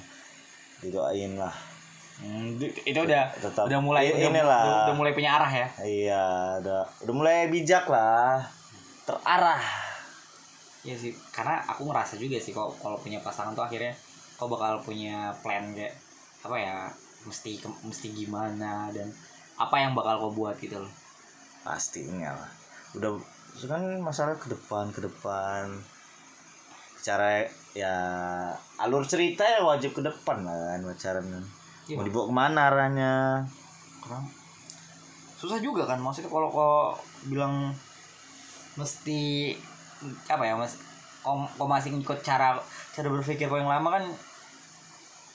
didoain 0.82 1.38
lah. 1.38 1.54
Hmm, 2.22 2.54
itu 2.60 2.98
udah 2.98 3.32
Tetap. 3.34 3.66
udah 3.66 3.80
mulai 3.82 4.12
udah, 4.12 4.28
inilah. 4.30 4.62
udah, 4.62 4.78
udah 4.86 4.94
mulai 4.94 5.12
punya 5.16 5.30
arah 5.40 5.50
ya? 5.50 5.66
Iya 5.80 6.24
udah 6.62 6.82
udah 7.08 7.14
mulai 7.14 7.36
bijak 7.48 7.88
lah. 7.88 8.42
Terarah. 9.08 9.62
Iya 10.82 10.94
sih 10.98 11.14
karena 11.30 11.62
aku 11.66 11.86
ngerasa 11.86 12.18
juga 12.18 12.36
sih 12.42 12.50
kok 12.50 12.78
kalau 12.82 12.98
punya 12.98 13.22
pasangan 13.22 13.54
tuh 13.54 13.62
akhirnya 13.64 13.94
kau 14.34 14.50
bakal 14.50 14.82
punya 14.82 15.30
plan 15.42 15.70
kayak 15.74 15.94
apa 16.42 16.56
ya 16.58 16.76
mesti 17.22 17.54
ke- 17.62 17.80
mesti 17.86 18.10
gimana 18.10 18.90
dan 18.90 19.06
apa 19.54 19.78
yang 19.78 19.94
bakal 19.94 20.18
kau 20.28 20.32
buat 20.34 20.58
gitu 20.58 20.78
loh. 20.82 20.92
Pastinya 21.62 22.34
lah. 22.34 22.50
Udah 22.98 23.18
kan 23.66 23.82
masalah 24.02 24.34
ke 24.38 24.50
depan 24.50 24.90
ke 24.90 25.00
depan 25.04 25.76
cara 27.02 27.42
ya 27.74 27.94
alur 28.78 29.02
cerita 29.02 29.42
ya 29.42 29.60
wajib 29.60 29.90
ke 29.92 30.00
depan 30.00 30.46
lah 30.46 30.78
kan 30.78 30.80
pacaran. 30.86 31.26
Kan 31.26 31.44
Iya. 31.82 31.98
mau 31.98 32.06
dibawa 32.06 32.24
ke 32.30 32.34
mana 32.34 32.60
arahnya? 32.70 33.12
Kurang. 33.98 34.22
Susah 35.34 35.58
juga 35.58 35.82
kan 35.82 35.98
maksudnya 35.98 36.30
kalau 36.30 36.46
kau 36.46 36.94
bilang 37.26 37.74
mesti 38.78 39.52
apa 40.30 40.46
ya 40.46 40.54
mas 40.54 40.78
kau, 41.20 41.42
kau 41.58 41.66
masih 41.66 41.90
ngikut 41.94 42.22
cara 42.22 42.54
cara 42.94 43.08
berpikir 43.10 43.50
kau 43.50 43.58
yang 43.58 43.66
lama 43.70 43.98
kan 43.98 44.04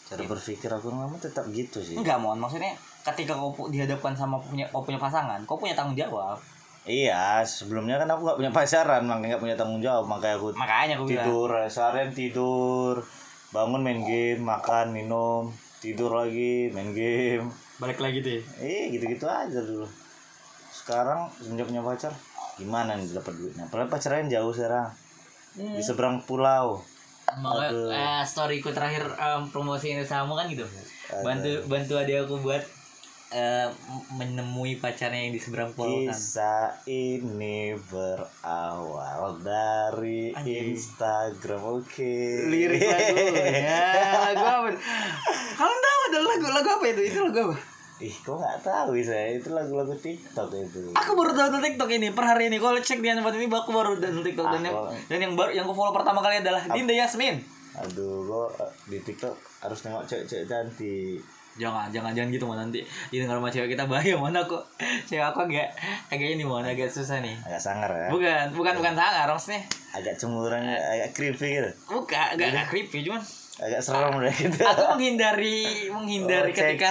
cara 0.07 0.23
berpikir 0.23 0.71
aku 0.71 0.87
lama 0.87 1.19
tetap 1.19 1.43
gitu 1.51 1.83
sih. 1.83 1.99
Enggak 1.99 2.15
mohon 2.23 2.39
maksudnya 2.39 2.71
ketika 3.03 3.35
kau 3.35 3.51
dihadapkan 3.67 4.15
sama 4.15 4.39
punya 4.39 4.63
kau 4.71 4.83
punya 4.87 4.99
pasangan 4.99 5.43
kau 5.43 5.59
punya 5.59 5.75
tanggung 5.75 5.99
jawab 5.99 6.39
iya 6.87 7.43
sebelumnya 7.43 7.99
kan 7.99 8.07
aku 8.07 8.21
nggak 8.23 8.39
punya 8.39 8.51
pacaran 8.55 9.03
makanya 9.03 9.35
nggak 9.35 9.43
punya 9.43 9.55
tanggung 9.59 9.83
jawab. 9.83 10.07
Makanya 10.07 10.35
aku 10.39 10.47
makanya 10.55 10.93
aku 10.95 11.05
bilang. 11.05 11.27
tidur 11.27 11.49
seharian 11.67 12.11
tidur 12.15 12.95
bangun 13.51 13.79
main 13.83 14.01
game 14.03 14.41
makan 14.43 14.95
minum 14.95 15.51
tidur 15.83 16.11
lagi 16.15 16.71
main 16.71 16.95
game. 16.95 17.51
Balik 17.77 17.99
lagi 18.01 18.23
tuh 18.23 18.31
ya. 18.39 18.41
eh 18.63 18.83
gitu-gitu 18.95 19.27
aja 19.27 19.59
dulu. 19.61 19.85
Sekarang 20.73 21.27
semenjak 21.37 21.67
punya 21.69 21.83
pacar 21.83 22.13
gimana 22.57 22.97
nih 22.97 23.13
dapat 23.13 23.33
duitnya? 23.37 23.67
Padahal 23.69 23.91
pacaran 23.91 24.31
jauh 24.31 24.49
sekarang. 24.55 24.89
Di 25.57 25.83
seberang 25.83 26.23
pulau. 26.25 26.81
Makanya 27.27 27.69
Aduh. 27.75 27.91
eh, 27.91 28.23
storyku 28.23 28.71
terakhir 28.71 29.03
em, 29.19 29.43
promosiin 29.51 29.99
usahamu 29.99 30.33
kan 30.39 30.47
gitu. 30.47 30.63
Bantu 31.21 31.67
bantu 31.67 31.93
adik 31.99 32.23
aku 32.23 32.39
buat 32.39 32.63
eh, 33.29 33.67
menemui 34.11 34.77
pacarnya 34.77 35.19
yang 35.19 35.31
di 35.31 35.37
seberang 35.37 35.71
pulau 35.71 36.01
kan. 36.01 36.11
kisah 36.11 36.67
ini 36.85 37.75
berawal 37.83 39.35
dari 39.39 40.31
Anjing. 40.31 40.71
Instagram 40.71 41.61
oke 41.77 42.15
Lirik 42.47 42.81
lagunya. 42.81 43.83
Lagu 44.31 44.45
apa? 44.45 44.67
tuh? 44.71 44.81
Kalian 45.53 45.79
tahu 45.79 45.99
ada 46.05 46.19
lagu 46.21 46.47
lagu 46.49 46.69
apa 46.71 46.85
itu? 46.87 47.01
Itu 47.05 47.19
lagu 47.23 47.39
apa? 47.47 47.57
ih 47.97 48.13
kok 48.13 48.37
nggak 48.37 48.61
tahu 48.61 48.93
saya 49.01 49.33
itu 49.33 49.49
lagu-lagu 49.49 49.89
TikTok 49.89 50.53
itu 50.53 50.93
Aku 50.93 51.17
baru 51.17 51.33
download 51.33 51.65
TikTok 51.65 51.89
ini 51.89 52.13
per 52.13 52.29
hari 52.29 52.45
ini. 52.45 52.61
Kalau 52.61 52.77
cek 52.77 53.01
di 53.01 53.09
handphone 53.09 53.33
ini 53.35 53.49
aku 53.49 53.73
baru 53.73 53.97
download 53.97 54.21
TikTok 54.21 54.45
dan 54.47 54.61
yang, 54.61 54.75
Aku- 54.77 54.93
dan 55.09 55.17
yang 55.17 55.33
baru 55.33 55.49
yang 55.49 55.65
aku 55.65 55.73
follow 55.73 55.89
pertama 55.91 56.21
kali 56.21 56.37
adalah 56.37 56.61
Dinda 56.69 56.93
Yasmin. 56.93 57.41
aduh 57.73 58.21
kok 58.21 58.49
eh, 58.57 58.71
di 58.85 58.97
TikTok 59.01 59.33
harus 59.61 59.79
nengok 59.81 60.05
cewek-cewek 60.05 60.45
cantik 60.45 61.21
Jangan, 61.57 61.89
jangan, 61.89 62.13
jangan 62.13 62.29
gitu 62.29 62.45
mau 62.45 62.53
nanti. 62.53 62.85
Ini 63.09 63.25
kalau 63.25 63.41
sama 63.41 63.49
cewek 63.49 63.73
kita 63.73 63.89
bahaya 63.89 64.13
mana 64.13 64.45
kok. 64.45 64.61
Cewek 65.09 65.25
aku 65.25 65.49
agak 65.49 65.73
agak 66.13 66.29
ini 66.37 66.45
mau 66.45 66.61
agak 66.61 66.85
susah 66.85 67.17
nih. 67.19 67.33
agak 67.49 67.57
sangar 67.61 67.89
ya? 67.89 68.09
Bukan, 68.13 68.53
bukan 68.53 68.73
bukan 68.77 68.93
sangar 68.93 69.25
maksudnya. 69.25 69.61
agak 69.97 70.13
cemburan 70.21 70.61
agak 70.61 71.09
creepy 71.17 71.57
gitu. 71.57 71.69
Bukan, 71.89 72.27
agak, 72.37 72.53
agak 72.53 72.65
creepy 72.69 73.01
cuman. 73.01 73.21
agak 73.57 73.81
serem 73.81 74.13
deh 74.21 74.29
gitu. 74.37 74.57
Aku 74.61 74.83
menghindari 74.93 75.89
menghindari 75.89 76.53
Oh, 76.53 76.53
ketika 76.53 76.89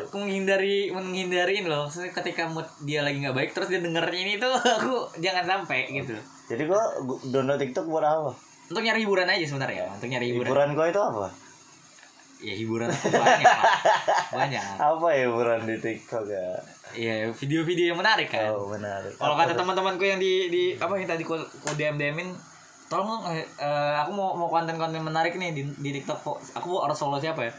aku 0.00 0.16
menghindari 0.24 0.88
menghindari 0.88 1.60
ini 1.60 1.68
loh. 1.68 1.84
Maksudnya 1.84 2.08
ketika 2.16 2.48
mood 2.48 2.64
dia 2.88 3.04
lagi 3.04 3.20
nggak 3.20 3.36
baik 3.36 3.50
terus 3.52 3.68
dia 3.68 3.84
denger 3.84 4.08
ini 4.16 4.40
tuh 4.40 4.48
aku 4.80 5.12
jangan 5.20 5.44
sampai 5.44 5.92
gitu. 5.92 6.16
Jadi 6.48 6.64
kok 6.64 6.84
download 7.28 7.60
TikTok 7.60 7.84
buat 7.84 8.00
apa? 8.00 8.32
Untuk 8.72 8.80
nyari 8.80 9.04
hiburan 9.04 9.28
aja 9.28 9.44
sebenarnya 9.44 9.92
untuk 9.92 10.08
nyari 10.08 10.32
hiburan. 10.32 10.48
Hiburan 10.48 10.68
kau 10.72 10.88
itu 10.88 11.00
apa 11.04 11.28
ya 12.40 12.54
hiburan 12.54 12.88
aku 12.92 13.08
banyak 13.08 13.48
lah. 13.48 13.74
banyak. 14.32 14.62
Apa 14.76 15.06
ya 15.12 15.20
hiburan 15.28 15.60
di 15.64 15.76
TikTok 15.80 16.24
ya? 16.28 16.48
Ya 16.96 17.14
video-video 17.32 17.92
yang 17.92 17.98
menarik 17.98 18.28
kan? 18.28 18.52
Oh 18.52 18.68
benar 18.68 19.04
kalau 19.16 19.34
kata 19.36 19.56
teman-temanku 19.56 20.04
yang 20.04 20.20
di 20.20 20.48
di 20.52 20.62
apa 20.76 20.96
yang 20.96 21.08
tadi 21.08 21.24
ku, 21.24 21.36
ku 21.36 21.70
DM 21.74 21.96
DMin 21.96 22.30
tolong 22.86 23.26
eh, 23.34 23.42
eh, 23.58 23.94
aku 23.98 24.14
mau 24.14 24.38
mau 24.38 24.46
konten-konten 24.46 25.02
menarik 25.02 25.34
nih 25.34 25.56
di, 25.56 25.62
di 25.80 25.90
TikTok 26.00 26.18
kok. 26.22 26.38
Aku 26.60 26.80
harus 26.84 26.96
follow 26.96 27.18
siapa 27.18 27.42
ya? 27.42 27.52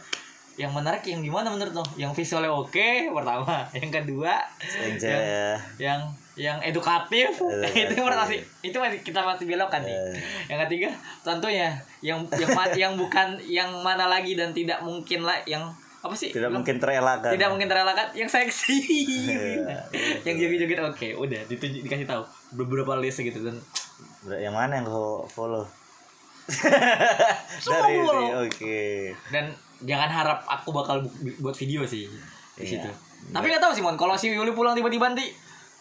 Yang 0.58 0.72
menarik 0.74 1.04
yang 1.06 1.22
gimana 1.22 1.54
menurut 1.54 1.74
lo? 1.84 1.86
Yang 1.98 2.24
visualnya 2.24 2.54
oke 2.54 2.90
pertama. 3.14 3.68
Yang 3.78 3.92
kedua 4.02 4.34
yang 4.78 4.96
ya. 5.02 5.54
yang 5.78 6.02
yang 6.38 6.62
edukatif. 6.62 7.34
Itu 7.74 7.98
masih 8.00 8.40
itu 8.62 8.78
masih 8.78 9.02
kita 9.02 9.20
masih 9.20 9.44
belokkan 9.44 9.82
nih 9.82 9.92
Eh. 9.92 10.14
yang 10.48 10.60
ketiga 10.64 10.90
tentunya 11.22 11.74
yang 12.00 12.22
yang 12.32 12.50
yang 12.72 12.94
bukan 12.94 13.28
yang 13.42 13.70
mana 13.82 14.06
lagi 14.06 14.34
dan 14.34 14.52
tidak 14.52 14.80
mungkin 14.80 15.22
lah 15.22 15.36
yang 15.44 15.66
apa 15.98 16.14
sih? 16.14 16.30
Tidak 16.30 16.48
mungkin 16.48 16.78
terelakkan. 16.78 17.34
tidak 17.34 17.50
mungkin 17.50 17.66
terelakkan 17.66 18.08
yang 18.14 18.28
seksi. 18.28 18.78
Iya. 19.28 19.82
yang 20.24 20.36
joget-joget 20.38 20.80
oke 20.80 21.08
udah 21.18 21.42
ditunjuk 21.46 21.82
dikasih 21.84 22.06
tahu. 22.06 22.22
Beberapa 22.54 22.94
list 22.96 23.20
gitu 23.20 23.42
dan 23.42 23.58
yang 24.38 24.54
mana 24.54 24.78
yang 24.78 24.86
kau 24.86 25.26
follow? 25.26 25.66
Semua 27.60 27.82
dari 27.82 27.98
follow. 27.98 28.22
ini 28.22 28.34
oke. 28.40 28.80
Dan 29.30 29.46
jangan 29.82 30.10
harap 30.10 30.40
aku 30.44 30.70
bakal 30.72 31.02
bu- 31.02 31.14
buat 31.40 31.56
video 31.56 31.82
sih 31.84 32.06
di 32.54 32.62
Iya. 32.62 32.70
situ. 32.78 32.90
Tapi 33.28 33.46
nggak 33.46 33.60
tahu 33.60 33.74
sih 33.74 33.82
mon 33.82 33.94
kalau 33.94 34.14
si 34.14 34.30
Yuli 34.30 34.52
pulang 34.52 34.72
tiba-tiba 34.72 35.08
nanti 35.08 35.28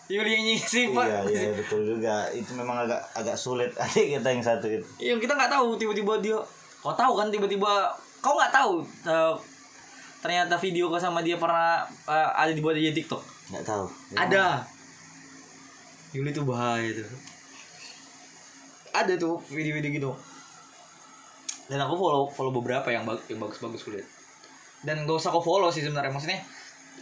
Yuli 0.07 0.31
yang 0.39 0.45
ngisi 0.47 0.95
pak. 0.95 1.07
Iya 1.07 1.21
iya 1.27 1.51
betul 1.55 1.83
juga. 1.83 2.31
Itu 2.31 2.55
memang 2.55 2.87
agak 2.87 3.03
agak 3.15 3.35
sulit. 3.35 3.75
Adik 3.83 4.19
kita 4.19 4.29
yang 4.31 4.45
satu 4.45 4.67
itu. 4.71 4.87
Yang 5.03 5.27
kita 5.27 5.35
nggak 5.35 5.51
tahu 5.51 5.75
tiba-tiba 5.75 6.13
dia 6.23 6.39
kau 6.79 6.95
tahu 6.95 7.19
kan 7.19 7.27
tiba-tiba 7.35 7.91
kau 8.23 8.39
nggak 8.39 8.55
tahu 8.55 8.87
eh, 8.87 9.35
ternyata 10.23 10.55
video 10.63 10.87
kau 10.87 11.03
sama 11.03 11.27
dia 11.27 11.35
pernah 11.35 11.83
eh, 12.07 12.29
ada 12.39 12.53
dibuat 12.55 12.79
di 12.79 12.95
TikTok? 12.95 13.23
Nggak 13.51 13.65
tahu. 13.67 13.85
Ada. 14.15 14.63
Yuli 16.15 16.31
tuh 16.31 16.47
bahaya 16.47 16.87
tuh. 17.03 17.09
Ada 18.95 19.13
tuh 19.19 19.43
video-video 19.51 19.91
gitu. 19.91 20.11
Dan 21.67 21.83
aku 21.83 21.99
follow 21.99 22.31
follow 22.31 22.55
beberapa 22.55 22.95
yang 22.95 23.03
bagus 23.03 23.27
yang 23.27 23.43
bagus-bagus 23.43 23.83
kulihat 23.83 24.07
dan 24.87 25.03
gak 25.03 25.19
usah 25.19 25.35
kau 25.35 25.43
follow 25.43 25.67
sih 25.73 25.83
sebenarnya 25.83 26.15
maksudnya 26.15 26.39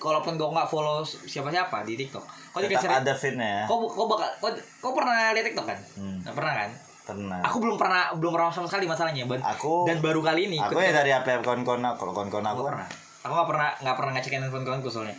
kalaupun 0.05 0.37
kau 0.37 0.53
nggak 0.53 0.69
follow 0.69 1.01
siapa-siapa 1.01 1.81
di 1.83 1.97
TikTok 1.97 2.21
kau 2.21 2.61
tetap 2.61 2.69
dikasih 2.77 2.91
ada 2.93 3.13
fitnya 3.15 3.49
ya? 3.49 3.63
kau 3.65 3.89
kau 3.89 4.05
bakal 4.05 4.29
kau, 4.39 4.53
kau 4.79 4.93
pernah 4.93 5.33
lihat 5.33 5.47
TikTok 5.47 5.65
kan? 5.65 5.79
Hmm. 5.97 6.21
pernah 6.29 6.55
kan? 6.55 6.71
Pernah. 7.05 7.41
Aku 7.43 7.57
belum 7.59 7.77
pernah 7.77 8.13
belum 8.13 8.33
pernah 8.33 8.49
sama 8.49 8.65
sekali 8.65 8.85
masalahnya 8.85 9.25
Ban- 9.25 9.45
Aku- 9.47 9.85
dan 9.85 10.01
baru 10.01 10.21
kali 10.21 10.47
ini 10.47 10.57
aku 10.57 10.77
ya 10.79 10.89
dari 10.91 11.09
apa 11.11 11.37
kawan-kawan 11.39 11.81
aku 11.83 11.97
kalau 11.99 12.13
kawan-kawan 12.15 12.45
aku 12.47 12.53
Aku 12.55 12.69
pernah. 12.69 12.89
Aku 13.21 13.33
nggak 13.33 13.49
pernah 13.49 13.69
nggak 13.79 13.97
pernah 13.97 14.11
ngecekin 14.15 14.41
handphone 14.43 14.63
kawanku 14.63 14.89
soalnya. 14.89 15.17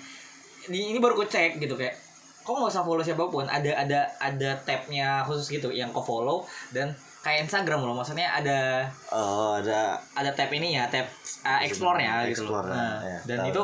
Ini 0.66 0.94
ini 0.94 0.98
baru 0.98 1.14
ku 1.14 1.22
cek 1.24 1.58
gitu 1.58 1.74
kayak 1.74 1.94
kok 2.42 2.54
nggak 2.54 2.70
usah 2.70 2.82
follow 2.82 3.02
siapa 3.02 3.26
pun 3.26 3.46
ada 3.46 3.70
ada 3.76 4.06
ada 4.18 4.50
tabnya 4.60 5.22
khusus 5.22 5.46
gitu 5.48 5.70
yang 5.70 5.90
kau 5.90 6.02
follow 6.02 6.42
dan 6.70 6.90
kayak 7.22 7.42
Instagram 7.44 7.82
loh 7.82 7.94
maksudnya 7.94 8.30
ada 8.32 8.86
oh 9.10 9.58
ada 9.58 9.94
ada 10.14 10.30
tab 10.32 10.50
ini 10.52 10.74
ya 10.74 10.86
tab 10.86 11.06
uh, 11.42 11.58
explore 11.60 11.98
nya 11.98 12.22
gitu 12.28 12.46
loh. 12.46 12.62
Explore, 12.62 12.68
Nah, 12.68 12.98
ya, 13.00 13.18
dan 13.26 13.38
tahu. 13.40 13.50
itu 13.50 13.62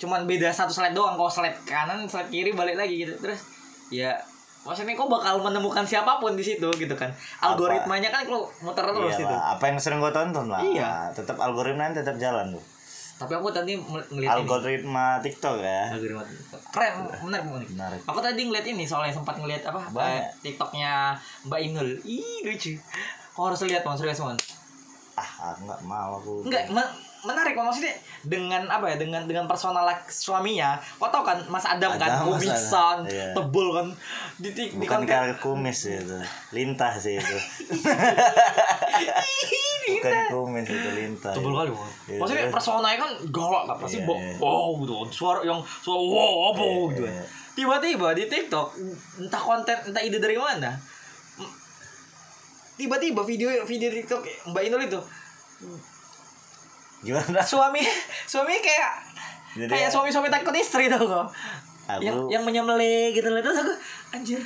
cuman 0.00 0.24
beda 0.24 0.48
satu 0.48 0.72
slide 0.72 0.90
doang 0.90 1.14
kalau 1.14 1.28
slide 1.28 1.60
kanan 1.62 2.08
slide 2.08 2.26
kiri 2.26 2.50
balik 2.50 2.74
lagi 2.74 3.04
gitu. 3.04 3.12
Terus 3.14 3.44
ya 3.88 4.16
maksudnya 4.60 4.92
kok 4.92 5.06
bakal 5.06 5.38
menemukan 5.38 5.84
siapa 5.84 6.16
pun 6.16 6.32
di 6.32 6.42
situ 6.42 6.68
gitu 6.72 6.94
kan. 6.94 7.12
Algoritmanya 7.38 8.08
kan 8.08 8.24
kalau 8.24 8.48
muter 8.60 8.82
terus 8.82 9.14
Iya 9.14 9.22
itu 9.22 9.36
apa 9.36 9.64
yang 9.66 9.76
sering 9.76 10.00
gue 10.00 10.08
tonton 10.10 10.48
lah 10.48 10.60
Iya. 10.60 11.12
tetap 11.12 11.36
algoritma 11.36 11.92
tetap 11.92 12.16
jalan 12.16 12.50
tuh 12.50 12.64
tapi 13.20 13.36
aku 13.36 13.52
tadi 13.52 13.76
mel- 13.76 14.08
ngeliat 14.08 14.32
ini. 14.32 14.36
Algoritma 14.40 15.20
TikTok 15.20 15.60
ya. 15.60 15.92
Algoritma 15.92 16.24
TikTok. 16.24 16.60
keren 16.72 16.92
menarik 17.20 17.44
menarik. 17.68 18.00
Aku 18.08 18.16
tadi 18.16 18.48
ngeliat 18.48 18.64
ini 18.64 18.88
soalnya 18.88 19.12
sempat 19.12 19.36
ngeliat 19.36 19.60
apa 19.60 19.76
Banyak. 19.92 20.08
eh, 20.08 20.24
tiktoknya 20.40 21.12
mbak 21.44 21.60
Inul. 21.60 22.00
Ih 22.00 22.48
lucu. 22.48 22.80
Kau 23.36 23.52
harus 23.52 23.60
lihat 23.62 23.84
mon 23.84 23.92
serius 23.92 24.24
mon 24.24 24.32
ah 25.20 25.52
aku 25.52 25.68
nggak 25.68 25.80
mau 25.84 26.16
aku. 26.16 26.48
Enggak 26.48 26.64
menarik 27.22 27.52
maksudnya 27.52 27.92
dengan 28.22 28.64
apa 28.66 28.86
ya 28.86 28.96
dengan 28.96 29.22
dengan 29.22 29.44
personal 29.44 29.84
suaminya 30.02 30.72
kau 30.96 31.06
tau 31.06 31.20
kan 31.20 31.36
Mas 31.46 31.62
Adam 31.62 31.92
kan 31.94 32.08
Adam, 32.10 32.28
Mas 32.28 32.40
kumisan. 32.40 32.96
Iya. 33.04 33.32
tebel 33.32 33.68
kan 33.70 33.86
di, 34.36 34.48
di, 34.50 34.64
di 34.66 34.78
bukan 34.78 34.98
konten 34.98 35.10
karena 35.10 35.34
kumis 35.36 35.78
itu 35.86 36.16
lintah 36.50 36.92
sih 36.94 37.14
itu 37.14 37.36
bukan 39.90 40.12
kumis 40.30 40.66
itu 40.66 40.88
lintah 40.94 41.32
tebel 41.32 41.52
kali 41.54 41.70
Mon. 41.70 41.90
Iya, 42.06 42.18
maksudnya 42.18 42.42
terus? 42.42 42.54
personanya 42.54 42.98
kan 42.98 43.10
galak 43.28 43.62
kan 43.66 43.76
pasti 43.78 43.98
Iya, 43.98 44.06
bo- 44.06 44.16
iya. 44.18 44.34
wow 44.38 44.68
gitu 44.78 44.92
kan. 44.94 45.08
suara 45.10 45.40
yang 45.42 45.60
suara 45.60 46.00
wow 46.00 46.34
apa 46.50 46.62
Iya, 46.62 46.80
gitu 46.88 47.02
kan. 47.02 47.12
iya. 47.12 47.24
tiba-tiba 47.52 48.08
di 48.12 48.24
TikTok 48.26 48.66
entah 49.20 49.42
konten 49.42 49.76
entah 49.84 50.00
ide 50.00 50.16
dari 50.16 50.36
mana 50.36 50.72
tiba-tiba 52.74 53.20
video 53.22 53.52
video 53.62 53.88
TikTok 53.90 54.22
Mbak 54.48 54.62
Inul 54.64 54.82
itu 54.82 55.00
gimana? 57.00 57.40
Suami 57.42 57.80
suami 58.24 58.54
kayak 58.56 58.92
Jadi 59.52 59.66
kayak 59.68 59.86
ya- 59.86 59.92
suami-suami 59.92 60.28
takut 60.28 60.54
istri 60.54 60.86
tau 60.86 61.02
kok. 61.02 61.26
Aku- 61.88 62.00
yang 62.00 62.16
yang 62.30 62.42
menyembelih 62.42 63.10
gitu 63.10 63.26
loh. 63.26 63.40
Terus 63.40 63.58
aku 63.58 63.72
anjir. 64.12 64.38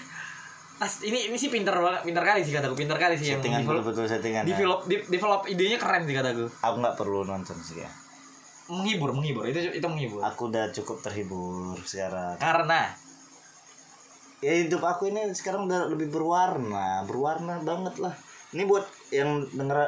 As, 0.74 0.98
ini 1.00 1.28
ini 1.28 1.36
sih 1.36 1.48
pinter 1.48 1.70
banget 1.70 2.02
pinter 2.02 2.18
kali 2.20 2.42
sih 2.42 2.50
kataku 2.50 2.74
pinter 2.74 2.96
kali 2.96 3.14
sih 3.14 3.30
settingan 3.30 3.62
yang 3.62 3.62
develop 3.62 3.82
betul-betul 3.86 4.06
settingan 4.10 4.42
ya. 4.42 4.48
develop 4.48 4.80
de- 4.84 5.06
develop 5.06 5.42
idenya 5.46 5.78
keren 5.78 6.02
sih 6.02 6.12
kataku 6.12 6.44
aku 6.50 6.76
nggak 6.76 6.96
perlu 6.96 7.22
nonton 7.22 7.54
sih 7.56 7.78
ya. 7.78 7.90
Menghibur 8.66 9.12
menghibur. 9.12 9.44
Itu 9.44 9.60
itu 9.70 9.86
menghibur. 9.86 10.24
Aku 10.24 10.48
udah 10.48 10.72
cukup 10.72 10.98
terhibur 11.00 11.78
sekarang. 11.80 12.34
Karena? 12.38 12.90
Ya 14.40 14.52
hidup 14.52 14.82
aku 14.82 15.08
ini 15.08 15.30
sekarang 15.30 15.64
udah 15.64 15.86
lebih 15.86 16.08
berwarna. 16.08 17.04
Berwarna 17.04 17.60
banget 17.60 17.96
lah. 17.98 18.12
Ini 18.50 18.64
buat 18.64 18.82
yang 19.08 19.44
denger 19.46 19.78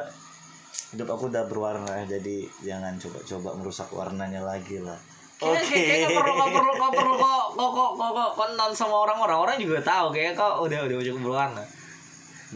hidup 0.97 1.13
aku 1.13 1.29
udah 1.29 1.45
berwarna 1.45 2.01
jadi 2.09 2.49
jangan 2.65 2.97
coba-coba 2.97 3.49
merusak 3.61 3.85
warnanya 3.93 4.41
lagi 4.41 4.81
lah. 4.81 4.97
Oke. 5.45 5.69
kayaknya 5.69 6.17
kok 6.17 6.25
perlu 6.25 6.33
kok 6.33 6.49
perlu 6.49 6.73
kok 6.73 6.91
perlu 6.97 7.13
kok 7.13 7.45
kok 7.53 7.91
kok 7.93 8.29
kok 8.33 8.47
non 8.57 8.73
sama 8.73 9.05
orang-orang 9.05 9.37
orang 9.37 9.57
juga 9.61 9.77
tahu 9.85 10.09
kayak 10.09 10.33
kok 10.33 10.65
udah 10.65 10.89
udah 10.89 10.97
cukup 11.05 11.21
berwarna. 11.29 11.63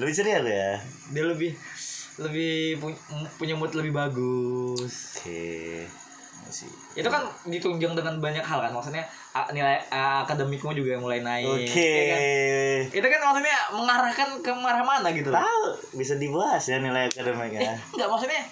Lebih 0.02 0.14
ceria 0.18 0.42
aku 0.42 0.50
ya? 0.50 0.72
Dia 1.14 1.24
lebih 1.30 1.52
lebih 2.18 2.82
punya, 3.38 3.54
mood 3.54 3.78
lebih 3.78 3.94
bagus. 3.94 5.22
Oke 5.22 6.01
masih 6.52 6.68
itu 7.00 7.08
kan 7.08 7.24
ditunjang 7.48 7.96
dengan 7.96 8.20
banyak 8.20 8.44
hal 8.44 8.60
kan 8.60 8.76
maksudnya 8.76 9.08
nilai 9.56 9.80
akademikmu 9.88 10.76
juga 10.76 11.00
mulai 11.00 11.24
naik 11.24 11.48
oke 11.48 11.88
ya 11.88 12.04
kan? 12.12 12.20
itu 12.92 13.08
kan 13.08 13.20
maksudnya 13.24 13.58
mengarahkan 13.72 14.30
ke 14.44 14.52
arah 14.52 14.84
mana 14.84 15.08
gitu 15.16 15.32
loh 15.32 15.40
tahu 15.40 15.64
bisa 15.96 16.20
dibahas 16.20 16.60
ya 16.68 16.84
nilai 16.84 17.08
eh, 17.08 17.12
akademiknya 17.16 17.72
enggak 17.96 18.10
maksudnya 18.12 18.44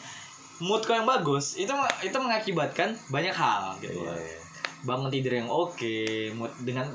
mood 0.64 0.80
kau 0.88 0.96
yang 0.96 1.04
bagus 1.04 1.60
itu 1.60 1.76
itu 2.00 2.16
mengakibatkan 2.16 2.96
banyak 3.12 3.36
hal 3.36 3.76
gitu 3.84 4.00
loh. 4.00 4.16
iya. 4.16 4.40
bangun 4.88 5.12
tidur 5.12 5.36
yang 5.36 5.52
oke 5.52 5.96
mood 6.40 6.52
dengan 6.64 6.88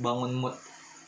bangun 0.00 0.32
mood 0.32 0.56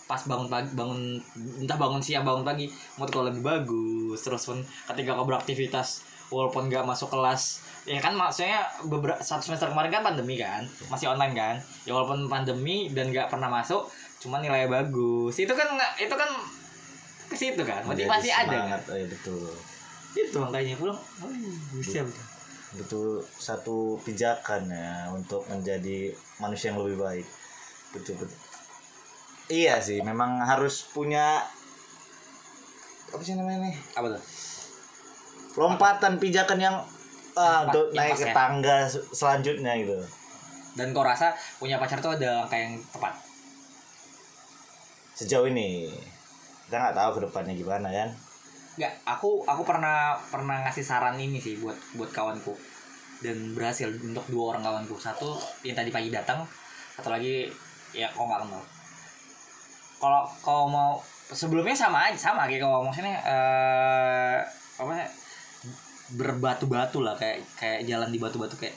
pas 0.05 0.21
bangun 0.25 0.49
pagi 0.49 0.73
bangun 0.73 1.21
entah 1.65 1.77
bangun 1.81 2.01
siang 2.01 2.25
bangun 2.29 2.45
pagi 2.45 2.69
mood 3.01 3.09
kau 3.09 3.25
lebih 3.25 3.41
bagus 3.41 4.21
terus 4.21 4.45
pun 4.45 4.61
ketika 4.93 5.17
kau 5.17 5.25
beraktivitas 5.25 6.05
walaupun 6.29 6.69
nggak 6.69 6.85
masuk 6.85 7.09
kelas 7.13 7.69
ya 7.89 7.97
kan 8.05 8.13
maksudnya 8.13 8.69
beberapa 8.85 9.17
satu 9.25 9.49
semester 9.49 9.73
kemarin 9.73 9.89
kan 9.89 10.05
pandemi 10.05 10.37
kan 10.37 10.69
masih 10.93 11.09
online 11.09 11.33
kan. 11.33 11.57
Ya 11.89 11.97
walaupun 11.97 12.29
pandemi 12.29 12.93
dan 12.93 13.09
nggak 13.09 13.33
pernah 13.33 13.49
masuk 13.49 13.89
cuman 14.21 14.45
nilai 14.45 14.69
bagus. 14.69 15.41
Itu 15.41 15.57
kan 15.57 15.73
itu 15.97 16.13
kan 16.13 16.31
ke 17.29 17.37
situ 17.37 17.63
kan 17.65 17.85
motivasi 17.85 18.29
ada 18.29 18.77
kan. 18.77 18.81
eh, 18.93 19.09
betul. 19.09 19.49
Itu 20.13 20.37
makanya 20.41 20.77
pulang 20.77 21.01
oh, 21.01 21.31
bisa 21.77 22.05
betul. 22.05 22.25
betul 22.77 23.09
satu 23.41 23.77
pijakan 24.05 24.69
ya 24.69 25.09
untuk 25.13 25.45
menjadi 25.49 26.13
manusia 26.45 26.73
yang 26.73 26.85
lebih 26.85 27.01
baik. 27.01 27.27
Betul 27.97 28.21
betul. 28.21 28.39
Iya 29.49 29.81
sih 29.81 30.05
memang 30.05 30.45
harus 30.45 30.85
punya 30.93 31.41
apa 33.09 33.23
sih 33.25 33.33
namanya 33.33 33.65
nih? 33.65 33.77
Apa 33.97 34.13
tuh 34.13 34.21
lompatan 35.57 36.19
pijakan 36.19 36.59
yang 36.59 36.77
Yang 37.39 37.71
untuk 37.71 37.85
naik 37.95 38.11
pas 38.13 38.19
ke 38.19 38.27
ya. 38.27 38.35
tangga 38.35 38.77
se- 38.91 39.07
selanjutnya 39.15 39.73
gitu. 39.79 39.95
Dan 40.75 40.91
kau 40.91 41.07
rasa 41.07 41.31
punya 41.57 41.79
pacar 41.79 42.03
tuh 42.03 42.19
ada 42.19 42.43
langkah 42.43 42.59
yang 42.59 42.75
tepat? 42.91 43.15
Sejauh 45.15 45.47
ini 45.47 45.91
kita 46.67 46.77
nggak 46.79 46.97
tahu 46.99 47.11
ke 47.19 47.21
depannya 47.31 47.55
gimana 47.55 47.89
kan? 47.91 48.11
Nggak, 48.79 48.93
aku 49.03 49.43
aku 49.43 49.63
pernah 49.67 50.15
pernah 50.31 50.63
ngasih 50.67 50.83
saran 50.83 51.19
ini 51.19 51.39
sih 51.39 51.59
buat 51.59 51.75
buat 51.95 52.11
kawanku. 52.11 52.55
Dan 53.19 53.55
berhasil 53.55 53.91
untuk 53.91 54.23
dua 54.31 54.55
orang 54.55 54.63
kawanku. 54.63 54.95
Satu 54.95 55.35
yang 55.67 55.75
tadi 55.75 55.91
pagi 55.91 56.11
datang 56.11 56.43
satu 56.95 57.11
lagi 57.11 57.47
ya 57.91 58.11
kau 58.11 58.27
nggak 58.27 58.47
kenal. 58.47 58.63
Kalau 59.99 60.23
kau 60.43 60.67
mau 60.71 60.99
sebelumnya 61.31 61.75
sama 61.75 62.11
aja 62.11 62.19
sama 62.19 62.47
kayak 62.47 62.63
kau 62.63 62.83
maksudnya 62.83 63.19
eh 63.27 64.39
apa 64.79 64.93
ya, 64.95 65.07
berbatu-batu 66.15 67.05
lah 67.05 67.15
kayak 67.19 67.45
kayak 67.59 67.85
jalan 67.85 68.09
di 68.09 68.17
batu-batu 68.17 68.57
kayak 68.57 68.73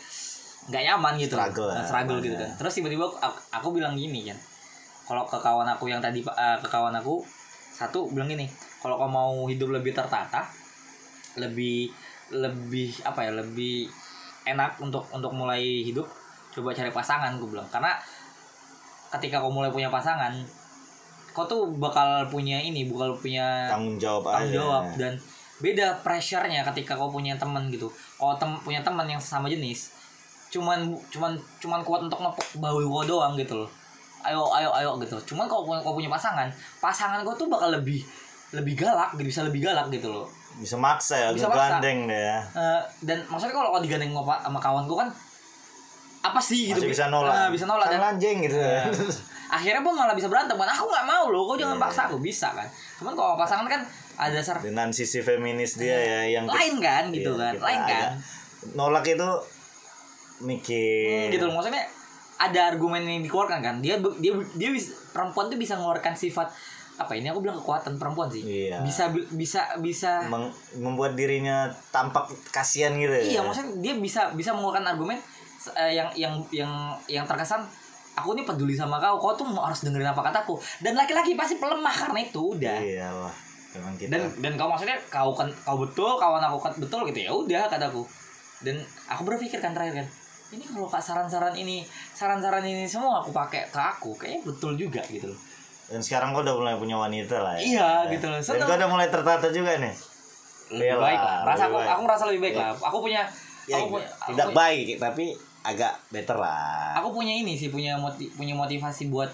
nggak 0.68 0.84
nyaman 0.88 1.14
gitu. 1.18 1.36
Struggle 1.36 1.70
ya, 1.72 1.82
struggle 1.86 2.20
gitu 2.20 2.36
kan. 2.36 2.50
Terus 2.60 2.74
tiba-tiba 2.78 3.06
aku, 3.08 3.40
aku 3.50 3.68
bilang 3.76 3.96
gini 3.96 4.28
kan 4.28 4.38
kalau 5.08 5.28
ke 5.28 5.38
kawan 5.40 5.68
aku 5.68 5.92
yang 5.92 6.00
tadi 6.00 6.24
eh, 6.24 6.58
ke 6.62 6.68
kawan 6.72 6.96
aku 6.96 7.20
satu 7.76 8.08
bilang 8.14 8.32
gini 8.32 8.48
kalau 8.80 8.96
kau 8.96 9.12
mau 9.12 9.44
hidup 9.50 9.74
lebih 9.74 9.92
tertata 9.92 10.46
lebih 11.36 11.92
lebih 12.32 12.96
apa 13.04 13.28
ya 13.28 13.32
lebih 13.36 13.92
enak 14.48 14.80
untuk 14.80 15.04
untuk 15.12 15.32
mulai 15.36 15.84
hidup 15.84 16.08
coba 16.52 16.76
cari 16.76 16.92
pasangan 16.92 17.36
gue 17.40 17.48
bilang. 17.48 17.68
Karena 17.68 17.96
ketika 19.12 19.44
kau 19.44 19.52
mulai 19.52 19.72
punya 19.72 19.92
pasangan 19.92 20.32
kau 21.32 21.48
tuh 21.48 21.72
bakal 21.80 22.28
punya 22.28 22.60
ini 22.60 22.92
bakal 22.92 23.16
punya 23.16 23.72
tanggung 23.72 23.96
jawab 23.96 24.36
tanggung 24.36 24.52
aja. 24.52 24.56
jawab 24.60 24.84
dan 25.00 25.14
beda 25.62 26.02
pressure-nya 26.02 26.66
ketika 26.66 26.94
kau 26.94 27.08
punya 27.08 27.38
teman 27.38 27.70
gitu. 27.70 27.88
Kalau 28.16 28.36
tem 28.36 28.52
punya 28.60 28.82
teman 28.82 29.06
yang 29.06 29.18
sama 29.18 29.46
jenis 29.46 29.94
cuman 30.52 30.84
cuman 31.08 31.32
cuman 31.58 31.80
kuat 31.80 32.04
untuk 32.04 32.20
ngepok 32.20 32.60
bau 32.60 32.76
kau 32.76 33.04
doang 33.06 33.34
gitu 33.36 33.56
loh. 33.56 33.70
Ayo 34.22 34.44
ayo 34.52 34.70
ayo 34.74 35.00
gitu. 35.00 35.16
Cuman 35.32 35.48
kalau 35.48 35.64
punya 35.64 35.80
kau 35.80 35.94
punya 35.94 36.10
pasangan 36.10 36.52
pasangan 36.78 37.22
kau 37.22 37.32
tuh 37.32 37.48
bakal 37.48 37.72
lebih 37.72 38.04
lebih 38.52 38.76
galak 38.76 39.16
gitu 39.16 39.32
bisa 39.32 39.42
lebih 39.42 39.64
galak 39.64 39.88
gitu 39.88 40.12
loh. 40.12 40.28
Bisa 40.60 40.76
maksa 40.76 41.16
ya 41.16 41.28
Bisa 41.32 41.48
maksa. 41.48 41.80
gandeng 41.80 42.04
deh 42.06 42.20
ya. 42.20 42.38
Eh, 42.52 42.82
dan 43.02 43.24
maksudnya 43.26 43.56
kalau 43.56 43.72
kau 43.72 43.80
digandeng 43.80 44.12
sama, 44.12 44.36
sama 44.42 44.60
kawan 44.60 44.84
gue 44.84 44.98
kan 45.00 45.10
apa 46.22 46.38
sih 46.38 46.70
gitu? 46.70 46.84
Masih 46.84 46.92
bisa 46.92 47.06
nolak. 47.08 47.34
Eh, 47.34 47.50
bisa 47.50 47.66
nolak 47.66 47.88
dan 47.88 47.98
Kan 47.98 48.08
anjing 48.14 48.38
gitu 48.44 48.58
ya. 48.60 48.84
Akhirnya 49.56 49.82
pun 49.82 49.92
malah 49.92 50.12
bisa 50.12 50.28
berantem 50.28 50.54
kan? 50.54 50.68
Aku 50.70 50.86
nggak 50.86 51.04
mau 51.04 51.32
loh 51.32 51.44
kau 51.44 51.56
jangan 51.56 51.76
Iya. 51.76 51.84
paksa 51.88 52.02
aku 52.08 52.20
bisa 52.20 52.52
kan? 52.52 52.68
Cuman 53.00 53.16
kalau 53.16 53.34
pasangan 53.34 53.66
kan 53.66 53.82
ada 54.16 54.34
dasar 54.34 54.60
dengan 54.60 54.90
sisi 54.90 55.20
feminis 55.20 55.76
dia 55.76 55.96
ya 55.96 56.20
yang 56.40 56.46
lain 56.46 56.80
kan 56.80 57.10
gitu 57.10 57.32
Iya, 57.34 57.40
kan 57.40 57.54
kita 57.54 57.66
lain 57.66 57.82
kan. 57.86 58.08
Nolak 58.74 59.06
itu 59.06 59.30
mikir. 60.42 61.30
Gitu 61.30 61.46
loh. 61.46 61.56
Maksudnya 61.58 61.86
ada 62.38 62.60
argumen 62.68 63.06
yang 63.06 63.22
dikeluarkan 63.22 63.60
kan? 63.62 63.76
Dia 63.80 64.02
dia 64.18 64.34
dia 64.58 64.70
bisa 64.70 64.98
perempuan 65.14 65.48
tuh 65.48 65.58
bisa 65.58 65.78
mengeluarkan 65.78 66.14
sifat 66.14 66.50
apa 66.98 67.18
ini 67.18 67.34
aku 67.34 67.42
bilang 67.42 67.58
kekuatan 67.58 67.98
perempuan 67.98 68.30
sih. 68.30 68.44
Iya. 68.46 68.86
bisa 68.86 69.10
bisa 69.34 69.62
bisa 69.82 70.22
Meng- 70.30 70.54
membuat 70.78 71.18
dirinya 71.18 71.66
tampak 71.90 72.30
kasihan 72.54 72.94
gitu 72.94 73.10
ya. 73.10 73.24
Iya 73.38 73.40
maksudnya 73.42 73.74
dia 73.82 73.94
bisa 73.98 74.30
bisa 74.34 74.54
mengeluarkan 74.54 74.86
argumen 74.86 75.18
eh, 75.78 75.98
yang 75.98 76.10
yang 76.14 76.34
yang 76.54 76.72
yang 77.10 77.26
terkesan 77.26 77.66
aku 78.12 78.36
ini 78.36 78.44
peduli 78.44 78.76
sama 78.76 79.00
kau 79.00 79.18
kau 79.18 79.34
tuh 79.34 79.50
harus 79.58 79.82
dengerin 79.82 80.10
apa 80.10 80.22
kataku. 80.22 80.58
Dan 80.78 80.94
laki-laki 80.94 81.34
pasti 81.34 81.58
pelemah 81.58 81.94
karena 81.94 82.20
itu 82.22 82.54
udah. 82.54 82.78
Iya 82.78 83.10
memang 83.74 83.94
kita. 83.96 84.10
Dan 84.12 84.22
dan 84.40 84.52
kau 84.56 84.68
maksudnya 84.68 84.98
kau 85.08 85.32
kan 85.32 85.48
kau 85.62 85.78
betul 85.78 86.16
kawan 86.16 86.44
aku 86.44 86.58
kan 86.60 86.74
betul 86.76 87.08
gitu 87.08 87.20
ya 87.22 87.32
udah 87.32 87.64
kataku 87.68 88.04
dan 88.62 88.78
aku 89.08 89.22
berpikir 89.24 89.58
kan 89.58 89.72
terakhir 89.72 90.04
kan 90.04 90.08
ini 90.52 90.68
kalau 90.68 90.84
kak 90.86 91.00
saran-saran 91.00 91.56
ini 91.56 91.88
saran-saran 92.12 92.60
ini 92.62 92.84
semua 92.84 93.24
aku 93.24 93.32
pakai 93.32 93.72
ke 93.72 93.80
aku 93.80 94.12
kayaknya 94.16 94.44
betul 94.44 94.76
juga 94.76 95.00
gitu 95.08 95.32
loh. 95.32 95.40
Dan 95.88 96.00
sekarang 96.00 96.32
kau 96.32 96.40
udah 96.40 96.56
mulai 96.56 96.76
punya 96.76 96.96
wanita 96.96 97.36
lah 97.40 97.56
ya. 97.56 97.64
Iya, 97.64 97.90
gitu 98.12 98.28
loh. 98.28 98.40
dan 98.40 98.60
kau 98.62 98.76
udah 98.76 98.90
mulai 98.92 99.08
tertata 99.08 99.48
juga 99.48 99.80
nih. 99.80 99.96
Lebih 100.72 100.88
Iya 100.88 100.96
baik 100.96 101.20
lah, 101.20 101.40
rasa 101.44 101.64
aku 101.68 101.78
baik. 101.80 101.90
aku 101.90 102.02
merasa 102.04 102.24
lebih 102.28 102.42
baik 102.44 102.56
lah. 102.56 102.70
Aku 102.76 102.98
punya 103.00 103.22
ya, 103.64 103.76
aku 103.80 103.88
punya 103.96 104.08
tidak 104.28 104.48
aku- 104.48 104.56
baik 104.56 104.86
tapi 105.00 105.26
agak 105.62 105.94
better 106.12 106.38
lah. 106.40 107.00
Aku 107.00 107.12
punya 107.12 107.32
ini 107.32 107.56
sih 107.56 107.68
punya 107.68 107.96
moti 107.96 108.28
punya 108.32 108.52
motivasi 108.52 109.08
buat 109.08 109.32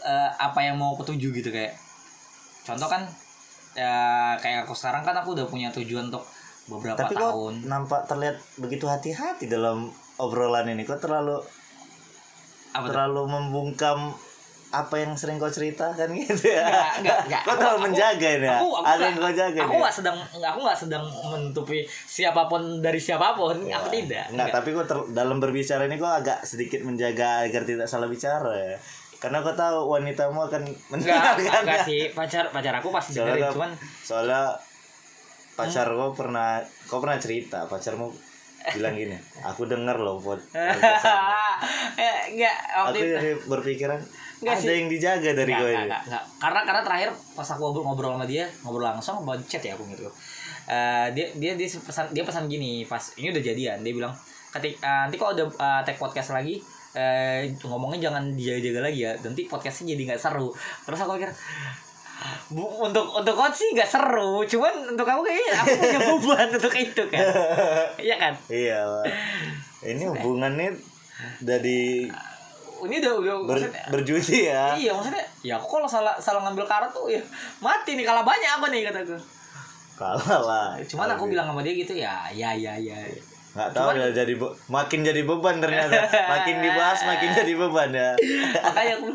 eh, 0.00 0.30
apa 0.36 0.60
yang 0.60 0.80
mau 0.80 0.92
aku 0.92 1.04
tuju 1.04 1.32
gitu 1.32 1.48
kayak 1.48 1.76
contoh 2.64 2.88
kan 2.88 3.04
ya 3.72 3.94
kayak 4.36 4.64
aku 4.64 4.74
sekarang 4.74 5.00
kan 5.00 5.14
aku 5.14 5.32
udah 5.32 5.46
punya 5.46 5.70
tujuan 5.70 6.08
untuk 6.08 6.26
beberapa 6.66 6.98
tapi 6.98 7.14
kok 7.14 7.30
tahun. 7.30 7.54
nampak 7.66 8.06
terlihat 8.06 8.36
begitu 8.56 8.84
hati-hati 8.84 9.46
dalam 9.46 9.88
obrolan 10.16 10.66
ini? 10.66 10.82
Kok 10.82 11.00
terlalu 11.00 11.38
apa 12.70 12.86
terlalu 12.86 13.22
membungkam 13.26 14.14
apa 14.70 14.94
yang 14.96 15.18
sering 15.18 15.34
kau 15.36 15.50
ceritakan 15.50 16.14
gitu 16.14 16.46
ya? 16.46 16.62
Enggak, 16.94 17.18
enggak, 17.26 17.42
kau 17.42 17.58
terlalu 17.58 17.74
aku- 17.74 17.86
menjaga 17.90 18.28
ini 18.30 18.46
ya? 18.46 18.54
aku, 18.54 18.68
aku 18.70 18.78
ada 18.78 18.94
nggak- 18.94 19.02
yang 19.02 19.16
kau 19.18 19.32
jaga 19.34 19.58
aku 19.58 19.66
nih 19.66 19.80
nggak 19.82 19.96
sedang 19.98 20.16
aku 20.22 20.58
nggak 20.62 20.78
sedang 20.78 21.04
menutupi 21.26 21.78
siapa 22.06 22.42
pun 22.46 22.62
dari 22.78 23.00
siapa 23.02 23.34
pun. 23.34 23.56
Aku 23.66 23.88
tidak. 23.90 24.30
Enggak, 24.30 24.48
tapi 24.52 24.68
kok 24.70 24.86
ter- 24.86 25.10
dalam 25.10 25.38
berbicara 25.38 25.82
ini 25.84 25.98
kok 25.98 26.14
agak 26.16 26.38
sedikit 26.44 26.80
menjaga 26.82 27.42
agar 27.42 27.62
tidak 27.64 27.86
salah 27.86 28.06
bicara 28.06 28.50
ya. 28.54 28.78
Karena 29.20 29.44
kau 29.44 29.52
tahu 29.52 29.78
wanitamu 29.92 30.40
akan 30.48 30.62
enggak 30.64 30.80
mendengarkan. 30.88 31.60
enggak 31.60 31.80
sih 31.84 32.02
pacar 32.16 32.48
pacar 32.48 32.74
aku 32.80 32.88
pasti 32.88 33.14
dengerin 33.14 33.36
Soalnya, 33.36 33.52
cuman 33.52 33.70
soalnya 34.00 34.42
pacar 35.52 35.86
kau 35.92 36.10
pernah 36.16 36.64
kau 36.88 37.04
pernah 37.04 37.20
cerita 37.20 37.68
pacarmu 37.68 38.08
bilang 38.76 38.92
gini, 38.92 39.16
aku 39.40 39.64
dengar 39.68 39.96
loh. 39.96 40.20
Eh, 42.00 42.32
enggak 42.32 42.56
aku 42.72 42.96
itu 42.96 43.06
jadi 43.12 43.32
berpikiran 43.44 44.00
Enggak 44.40 44.56
ada 44.56 44.64
sih. 44.64 44.72
yang 44.72 44.88
dijaga 44.88 45.30
dari 45.36 45.52
Nggak, 45.52 45.60
nggak, 45.60 45.76
ini. 45.76 45.88
nggak, 45.92 46.02
nggak. 46.08 46.24
Karena 46.40 46.60
karena 46.64 46.80
terakhir 46.80 47.10
pas 47.36 47.48
aku 47.52 47.60
ngobrol, 47.60 47.84
ngobrol 47.84 48.12
sama 48.16 48.24
dia, 48.24 48.44
ngobrol 48.64 48.88
langsung 48.88 49.20
chat 49.44 49.60
ya 49.60 49.76
aku 49.76 49.84
gitu. 49.92 50.08
Eh, 50.64 51.06
dia 51.12 51.26
dia 51.36 51.52
dia 51.60 51.68
pesan 51.68 52.08
dia 52.16 52.24
pesan 52.24 52.48
gini 52.48 52.88
pas 52.88 53.02
ini 53.20 53.28
udah 53.34 53.42
jadian 53.44 53.84
dia 53.84 53.92
bilang 53.92 54.14
ketik 54.48 54.80
eh, 54.80 55.00
nanti 55.04 55.16
kalau 55.20 55.36
udah 55.36 55.46
eh, 55.50 55.80
tag 55.84 55.96
podcast 56.00 56.32
lagi 56.32 56.56
eh 56.90 57.46
ngomongnya 57.62 58.10
jangan 58.10 58.34
dijaga-jaga 58.34 58.80
lagi 58.82 59.00
ya 59.02 59.12
nanti 59.16 59.46
podcastnya 59.46 59.94
jadi 59.94 60.02
nggak 60.10 60.20
seru 60.20 60.50
terus 60.82 60.98
aku 60.98 61.14
pikir 61.16 61.30
Bu, 62.50 62.66
untuk 62.84 63.06
untuk 63.16 63.32
kau 63.32 63.48
sih 63.48 63.72
nggak 63.72 63.88
seru 63.88 64.44
cuman 64.44 64.92
untuk 64.92 65.06
kamu 65.06 65.22
kayaknya 65.22 65.54
aku 65.56 65.72
punya 65.72 65.98
beban 66.12 66.48
untuk 66.52 66.74
itu 66.74 67.02
kan 67.08 67.24
iya 67.96 68.16
kan 68.18 68.34
Iya. 68.46 68.80
Ini 69.80 70.04
hubungannya 70.04 70.68
dari 71.40 72.04
ini 72.80 72.94
udah 72.98 73.12
udah 73.16 73.34
ber, 73.44 73.56
maksudnya- 73.56 73.86
berjudi 73.88 74.36
ya. 74.48 74.72
Iya 74.74 74.92
maksudnya 74.92 75.24
ya 75.40 75.56
aku 75.56 75.80
kalau 75.80 75.88
salah 75.88 76.12
salah 76.16 76.44
ngambil 76.44 76.68
karat 76.68 76.88
tuh 76.90 77.08
ya 77.08 77.20
mati 77.60 77.96
nih 77.96 78.04
kalah 78.04 78.20
banyak 78.20 78.50
apa 78.50 78.66
nih 78.68 78.84
kataku. 78.84 79.16
Kalah 79.96 80.40
lah. 80.40 80.68
Cuman 80.84 81.08
aku 81.08 81.28
bilang 81.28 81.48
sama 81.48 81.60
dia 81.60 81.72
gitu 81.72 81.92
ya 81.92 82.28
ya 82.28 82.52
ya 82.52 82.72
ya. 82.76 82.96
Nggak 83.50 83.70
tahu 83.72 83.86
udah 83.92 84.10
jadi 84.12 84.34
be- 84.34 84.54
makin 84.66 85.00
jadi 85.02 85.22
beban 85.22 85.58
ternyata. 85.58 85.98
Makin 86.06 86.56
dibahas 86.60 87.00
makin 87.02 87.30
jadi 87.34 87.52
beban 87.54 87.90
ya. 87.90 88.10
Makanya 88.66 88.94
aku 88.98 89.08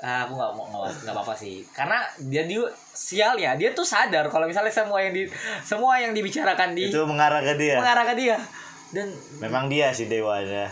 "Ah, 0.00 0.24
aku 0.24 0.32
nggak 0.32 0.52
mau 0.56 0.82
nggak 0.82 1.12
apa-apa 1.12 1.34
sih. 1.36 1.60
Karena 1.70 2.00
dia 2.18 2.42
dia 2.44 2.64
sial 2.90 3.36
ya 3.36 3.52
dia 3.52 3.70
tuh 3.70 3.84
sadar 3.84 4.26
kalau 4.26 4.48
misalnya 4.48 4.72
semua 4.72 4.96
yang 4.98 5.12
di 5.12 5.28
semua 5.60 6.00
yang 6.00 6.10
dibicarakan 6.10 6.72
di 6.72 6.88
itu 6.88 7.04
mengarah 7.04 7.44
ke 7.44 7.54
dia. 7.54 7.76
mengarah 7.76 8.04
ke 8.08 8.14
dia. 8.16 8.36
Dan 8.90 9.12
memang 9.38 9.68
dia 9.68 9.92
sih 9.92 10.08
dewanya. 10.08 10.66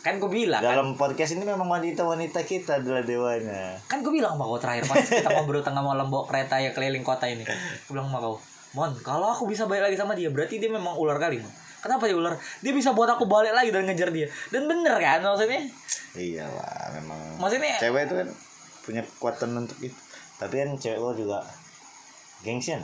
Kan 0.00 0.16
gue 0.16 0.32
bilang 0.32 0.64
kan, 0.64 0.80
dalam 0.80 0.96
podcast 0.96 1.36
ini 1.36 1.44
memang 1.44 1.68
wanita-wanita 1.68 2.40
kita 2.42 2.80
adalah 2.80 3.04
dewanya. 3.04 3.76
Kan 3.84 4.00
gue 4.00 4.08
bilang 4.08 4.32
sama 4.32 4.48
kau 4.48 4.56
terakhir 4.56 4.88
pas 4.88 4.96
kita 4.96 5.28
ngobrol 5.28 5.60
tengah 5.60 5.84
malam 5.84 6.08
bawa 6.08 6.24
kereta 6.24 6.56
ya 6.56 6.72
keliling 6.72 7.04
kota 7.04 7.28
ini. 7.28 7.44
Gue 7.44 7.92
bilang 7.92 8.08
sama 8.08 8.22
kau 8.22 8.40
Mon 8.70 8.94
kalau 9.02 9.26
aku 9.28 9.44
bisa 9.44 9.66
balik 9.66 9.90
lagi 9.90 9.98
sama 9.98 10.14
dia 10.14 10.30
berarti 10.30 10.56
dia 10.56 10.70
memang 10.70 10.94
ular 10.94 11.18
kali 11.18 11.42
Mon 11.42 11.50
kenapa 11.80 12.04
dia 12.04 12.16
ular? 12.16 12.36
Dia 12.60 12.72
bisa 12.72 12.92
buat 12.92 13.08
aku 13.08 13.24
balik 13.24 13.50
lagi 13.50 13.68
dan 13.68 13.84
ngejar 13.84 14.08
dia. 14.08 14.28
Dan 14.48 14.64
bener 14.64 14.96
kan 14.96 15.20
maksudnya? 15.20 15.60
Iyalah 16.12 16.94
memang. 16.94 17.18
Maksudnya 17.36 17.76
cewek 17.78 18.02
itu 18.06 18.14
kan 18.16 18.28
punya 18.80 19.02
kekuatan 19.02 19.50
untuk 19.56 19.78
itu. 19.80 19.96
Tapi 20.36 20.54
kan 20.56 20.68
cewek 20.74 20.96
lo 20.96 21.12
juga 21.12 21.38
gengsian 22.40 22.80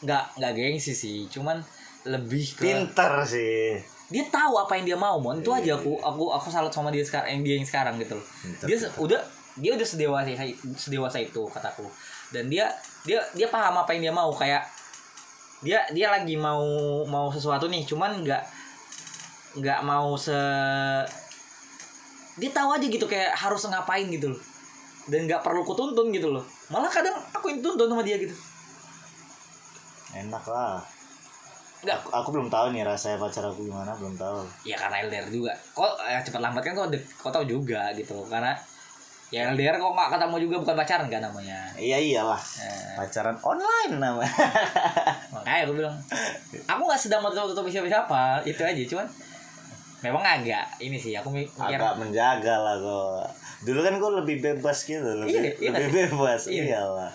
nggak 0.00 0.40
nggak 0.40 0.52
gengsi 0.54 0.92
sih. 0.96 1.28
Cuman 1.28 1.60
lebih 2.08 2.56
ke 2.56 2.64
pinter 2.64 3.12
sih. 3.22 3.76
Dia 4.08 4.24
tahu 4.26 4.56
apa 4.58 4.74
yang 4.74 4.84
dia 4.86 4.98
mau 4.98 5.20
mon. 5.20 5.38
Itu 5.38 5.52
aja 5.52 5.76
aku 5.76 6.00
aku 6.00 6.32
aku 6.32 6.48
salut 6.48 6.72
sama 6.72 6.88
dia 6.88 7.04
sekarang 7.04 7.28
yang 7.30 7.42
dia 7.44 7.54
yang 7.60 7.68
sekarang 7.68 7.94
gitu 8.00 8.16
loh. 8.16 8.26
Dia 8.64 8.76
se- 8.80 8.90
udah 8.96 9.20
dia 9.60 9.76
udah 9.76 9.84
sedewasa 9.84 10.32
sedewasa 10.74 11.20
itu 11.20 11.44
kataku. 11.46 11.84
Dan 12.32 12.48
dia 12.48 12.72
dia 13.04 13.20
dia 13.36 13.46
paham 13.46 13.76
apa 13.76 13.92
yang 13.92 14.08
dia 14.08 14.14
mau. 14.14 14.32
Kayak 14.32 14.64
dia 15.60 15.84
dia 15.92 16.08
lagi 16.08 16.40
mau 16.40 16.64
mau 17.04 17.28
sesuatu 17.28 17.68
nih 17.68 17.84
cuman 17.84 18.24
nggak 18.24 18.42
nggak 19.60 19.80
mau 19.82 20.14
se 20.14 20.36
dia 22.40 22.50
tahu 22.54 22.68
aja 22.72 22.86
gitu 22.88 23.04
kayak 23.04 23.36
harus 23.36 23.68
ngapain 23.68 24.08
gitu 24.08 24.32
loh. 24.32 24.40
Dan 25.10 25.28
nggak 25.28 25.44
perlu 25.44 25.60
kutuntun 25.66 26.08
gitu 26.08 26.32
loh. 26.32 26.44
Malah 26.72 26.88
kadang 26.88 27.12
aku 27.36 27.52
yang 27.52 27.60
tuntun 27.60 27.90
sama 27.92 28.00
dia 28.00 28.16
gitu. 28.16 28.32
Enak 30.16 30.44
lah. 30.48 30.80
Nggak. 31.84 31.96
Aku, 32.00 32.08
aku 32.08 32.28
belum 32.32 32.48
tahu 32.48 32.72
nih 32.72 32.86
rasanya 32.86 33.20
pacar 33.20 33.44
aku 33.44 33.68
gimana 33.68 33.92
belum 33.92 34.16
tahu. 34.16 34.40
Ya 34.64 34.80
karena 34.80 35.04
LDR 35.04 35.28
juga. 35.28 35.52
Kok 35.76 36.00
eh, 36.08 36.22
cepat 36.24 36.40
lambat 36.40 36.62
kan 36.64 36.72
kok 36.72 36.88
kok 36.96 37.32
tahu 37.34 37.44
juga 37.44 37.92
gitu. 37.92 38.16
Karena 38.24 38.56
ya 39.30 39.46
LDR 39.48 39.74
kok 39.74 39.88
nggak 39.88 40.10
ketemu 40.10 40.36
juga 40.42 40.56
bukan 40.58 40.74
pacaran 40.76 41.06
kan 41.06 41.22
namanya. 41.22 41.58
Iya 41.74 41.98
iyalah. 41.98 42.40
Eh, 42.58 42.94
pacaran 42.94 43.38
online 43.40 43.94
namanya 43.94 44.34
makanya 45.32 45.62
aku 45.64 45.72
bilang 45.74 45.94
aku 46.66 46.82
nggak 46.82 47.00
sedang 47.00 47.20
mau 47.20 47.30
tutup 47.30 47.62
siapa 47.64 47.86
siapa 47.86 48.20
itu 48.42 48.58
aja 48.60 48.82
cuman 48.86 49.06
memang 50.00 50.24
agak 50.24 50.64
ini 50.78 50.96
sih 50.96 51.12
aku 51.12 51.28
mi- 51.28 51.46
mikir 51.46 51.76
agak 51.76 51.94
menjaga 51.96 52.54
lah 52.56 52.76
kok. 52.76 53.26
Dulu 53.60 53.80
kan 53.80 53.94
kok 53.94 54.12
lebih 54.16 54.36
bebas 54.40 54.78
gitu 54.82 55.04
lebih 55.16 55.36
Iya, 55.36 55.52
iya 55.54 55.70
lebih 55.70 55.90
bebas 56.10 56.42
Iya. 56.46 56.62
iyalah 56.74 57.12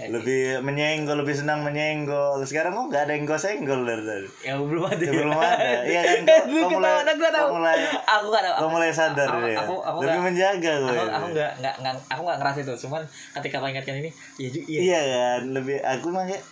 lebih 0.00 0.40
menyenggol 0.60 1.16
lebih 1.16 1.34
senang 1.34 1.60
menyenggol. 1.60 2.38
Sekarang 2.42 2.70
kok 2.72 2.86
nggak 2.86 3.02
ada 3.02 3.12
yang 3.12 3.24
gue 3.24 3.34
senggol 3.36 3.80
dari 3.82 4.02
tadi 4.02 4.28
ya 4.40 4.54
belum 4.54 4.84
ada. 4.84 5.00
Ya, 5.00 5.10
belum 5.12 5.32
ada. 5.34 5.66
Iya 5.88 6.00
kan, 6.00 6.14
Eh, 6.14 6.22
kau- 6.22 6.46
gue 6.46 6.60
kau 6.60 6.70
tahu, 6.70 6.78
mulai- 6.78 7.16
gue 7.16 7.30
tahu 7.30 7.48
mulai- 7.52 7.82
aku 7.98 8.26
nggak 8.28 8.42
tahu. 8.44 8.54
Lo 8.56 8.66
mulai 8.68 8.90
sadar 8.90 9.26
aku, 9.26 9.38
deh 9.40 9.56
aku, 9.56 9.74
aku, 9.80 9.98
lebih 9.98 10.10
nggak- 10.12 10.26
menjaga 10.28 10.72
gue 10.76 10.90
aku, 10.90 11.02
aku 11.08 11.26
nggak 11.32 11.50
nggak 11.58 11.74
nggak 11.78 11.94
aku 12.06 12.20
nggak 12.22 12.38
ngerasa 12.38 12.58
itu. 12.60 12.74
Cuman 12.80 13.02
ketika 13.34 13.56
kau 13.56 13.68
ingatkan 13.68 13.94
ini 13.96 14.10
ya 14.36 14.48
ju- 14.48 14.66
iya 14.66 14.80
iya 14.80 14.98
kan 15.34 15.42
lebih 15.50 15.76
aku 15.80 16.06
mah 16.08 16.24
kayak 16.24 16.42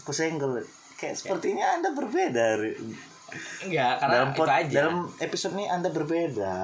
aku 0.00 0.10
senggol 0.10 0.58
kayak 0.94 1.14
sepertinya 1.14 1.66
anda 1.72 1.92
berbeda 1.92 2.56
enggak 3.60 3.92
karena 3.98 4.14
dalam 4.14 4.30
itu 4.30 4.38
pod- 4.38 4.48
aja. 4.48 4.72
dalam 4.72 4.96
episode 5.18 5.52
ini 5.52 5.66
anda 5.66 5.88
berbeda 5.88 6.56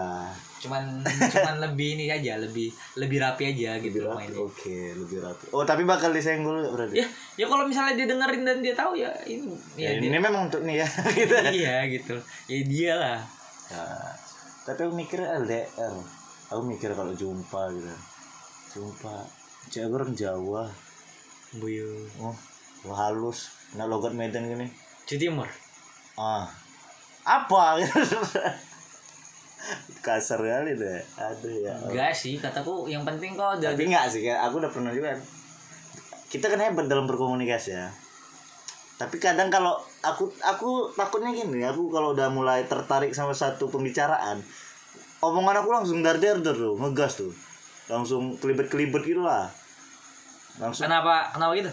cuman 0.63 1.03
cuman 1.35 1.55
lebih 1.59 1.99
ini 1.99 2.07
aja 2.07 2.39
lebih 2.39 2.71
lebih 2.95 3.19
rapi 3.19 3.51
aja 3.51 3.83
gitu 3.83 3.99
lebih 3.99 4.15
rapi 4.15 4.19
mainnya. 4.31 4.39
oke 4.39 4.79
lebih 4.95 5.19
rapi. 5.19 5.45
Oh 5.51 5.67
tapi 5.67 5.83
bakal 5.83 6.15
disenggol 6.15 6.63
berarti? 6.71 7.03
Ya 7.03 7.07
ya 7.35 7.47
kalau 7.51 7.67
misalnya 7.67 7.99
dia 7.99 8.07
dengerin 8.07 8.43
dan 8.47 8.59
dia 8.63 8.75
tahu 8.79 8.95
ya 8.95 9.11
ini 9.27 9.51
ya, 9.75 9.91
ya, 9.91 9.99
dia, 9.99 10.07
ini 10.07 10.19
memang 10.23 10.47
untuk 10.47 10.63
nih 10.63 10.87
ya 10.87 10.89
gitu. 11.19 11.35
Iya 11.35 11.77
gitu. 11.91 12.15
Ya 12.47 12.59
dia 12.63 12.93
lah. 12.95 13.19
Nah, 13.75 14.11
tapi 14.63 14.87
aku 14.87 14.95
mikir 14.95 15.19
LDR 15.19 15.95
aku 16.55 16.63
mikir 16.63 16.95
kalau 16.95 17.11
jumpa 17.11 17.63
gitu. 17.75 17.93
Jumpa. 18.79 19.27
Cewek 19.67 19.91
orang 19.91 20.15
Jawa. 20.15 20.71
Buyu. 21.59 22.07
Oh 22.23 22.95
halus. 22.95 23.51
Nah 23.75 23.91
logat 23.91 24.15
Medan 24.15 24.47
gini. 24.47 24.71
Cuti 25.03 25.27
timur. 25.27 25.51
Ah. 26.15 26.47
Apa? 27.23 27.79
gitu 27.83 27.99
kasar 30.03 30.43
kali 30.43 30.75
deh. 30.75 31.01
Aduh 31.19 31.55
ya 31.63 31.75
enggak 31.87 32.13
sih 32.15 32.39
kataku 32.39 32.91
yang 32.91 33.07
penting 33.07 33.39
kok 33.39 33.59
udah 33.59 33.71
tapi 33.75 33.87
enggak 33.91 34.11
sih 34.11 34.27
aku 34.31 34.63
udah 34.63 34.71
pernah 34.71 34.91
juga. 34.95 35.15
Kita 36.31 36.49
kan 36.49 36.61
hebat 36.63 36.87
dalam 36.89 37.05
berkomunikasi 37.07 37.71
ya. 37.77 37.91
Tapi 38.97 39.19
kadang 39.19 39.51
kalau 39.51 39.75
aku 40.03 40.31
aku 40.43 40.91
takutnya 40.95 41.35
gini 41.35 41.67
aku 41.67 41.91
kalau 41.91 42.15
udah 42.15 42.31
mulai 42.31 42.65
tertarik 42.71 43.11
sama 43.11 43.35
satu 43.35 43.67
pembicaraan 43.67 44.39
omongan 45.23 45.63
aku 45.63 45.71
langsung 45.71 45.99
dar 46.03 46.19
dar 46.19 46.39
dar 46.43 46.55
tuh 46.55 46.75
ngegas 46.79 47.19
tuh. 47.19 47.33
Langsung 47.91 48.39
kelibet 48.39 48.71
kelibet 48.71 49.03
gitu 49.03 49.23
lah. 49.23 49.51
Langsung 50.59 50.87
kenapa 50.87 51.31
kenapa 51.35 51.53
gitu 51.59 51.73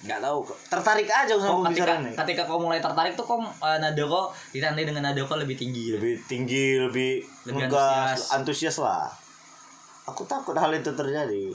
nggak 0.00 0.16
tahu 0.18 0.38
tertarik 0.66 1.04
aja 1.06 1.34
sama 1.34 1.60
kok 1.60 1.64
ketika 1.70 1.92
nih 2.00 2.12
ketika 2.14 2.42
kau 2.44 2.56
mulai 2.56 2.78
tertarik 2.78 3.12
tuh 3.12 3.22
kok 3.22 3.36
eh, 3.36 3.78
nada 3.78 4.00
kok 4.02 4.26
ditandai 4.50 4.82
dengan 4.82 5.02
nada 5.04 5.20
kok 5.20 5.36
lebih 5.36 5.54
tinggi 5.54 5.82
gitu. 5.86 5.96
lebih 5.96 6.14
tinggi 6.24 6.66
lebih, 6.78 7.12
Lebih 7.44 7.60
ngegas 7.62 8.32
antusias. 8.32 8.32
antusias 8.32 8.76
lah. 8.78 9.04
Aku 10.06 10.24
takut 10.24 10.52
hal 10.52 10.72
itu 10.72 10.88
terjadi. 10.90 11.52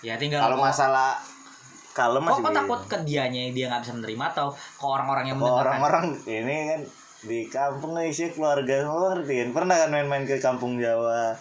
Ya 0.00 0.16
tinggal 0.16 0.40
kalau 0.40 0.56
kok- 0.56 0.66
masalah 0.66 1.20
kok 1.90 2.16
masih 2.18 2.40
kok 2.40 2.48
di- 2.48 2.56
takut 2.56 2.80
ke 2.82 2.96
dianya 3.04 3.42
dia 3.50 3.68
nggak 3.68 3.82
bisa 3.82 3.92
menerima 3.94 4.24
atau 4.30 4.48
ke 4.50 4.84
orang-orang 4.86 5.24
yang 5.26 5.36
Kok 5.36 5.42
mendengarkan? 5.42 5.68
orang-orang 5.70 6.06
ini 6.26 6.56
kan 6.66 6.80
di 7.22 7.40
kampung 7.46 7.92
nih 7.94 8.08
sih 8.08 8.28
keluarga 8.30 8.82
semua 8.82 9.12
ngerti 9.12 9.34
kan 9.36 9.48
pernah 9.52 9.76
kan 9.76 9.90
main-main 9.90 10.24
ke 10.24 10.36
kampung 10.38 10.74
Jawa 10.74 11.36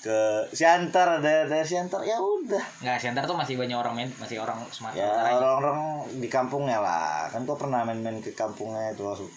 ke 0.00 0.48
Siantar 0.56 1.20
ada 1.20 1.44
ada 1.44 1.60
Siantar 1.60 2.00
ya 2.08 2.16
udah. 2.16 2.64
Nggak 2.80 2.96
Siantar 2.96 3.28
tuh 3.28 3.36
masih 3.36 3.60
banyak 3.60 3.76
orang 3.76 3.92
main 3.92 4.08
masih 4.16 4.40
orang 4.40 4.56
Sumatera 4.72 5.28
ya 5.28 5.36
orang-orang 5.36 6.08
di 6.16 6.28
kampungnya 6.32 6.80
lah. 6.80 7.28
Kan 7.28 7.44
kok 7.44 7.60
pernah 7.60 7.84
main-main 7.84 8.16
ke 8.24 8.32
kampungnya 8.32 8.96
itu 8.96 9.04
langsung. 9.04 9.28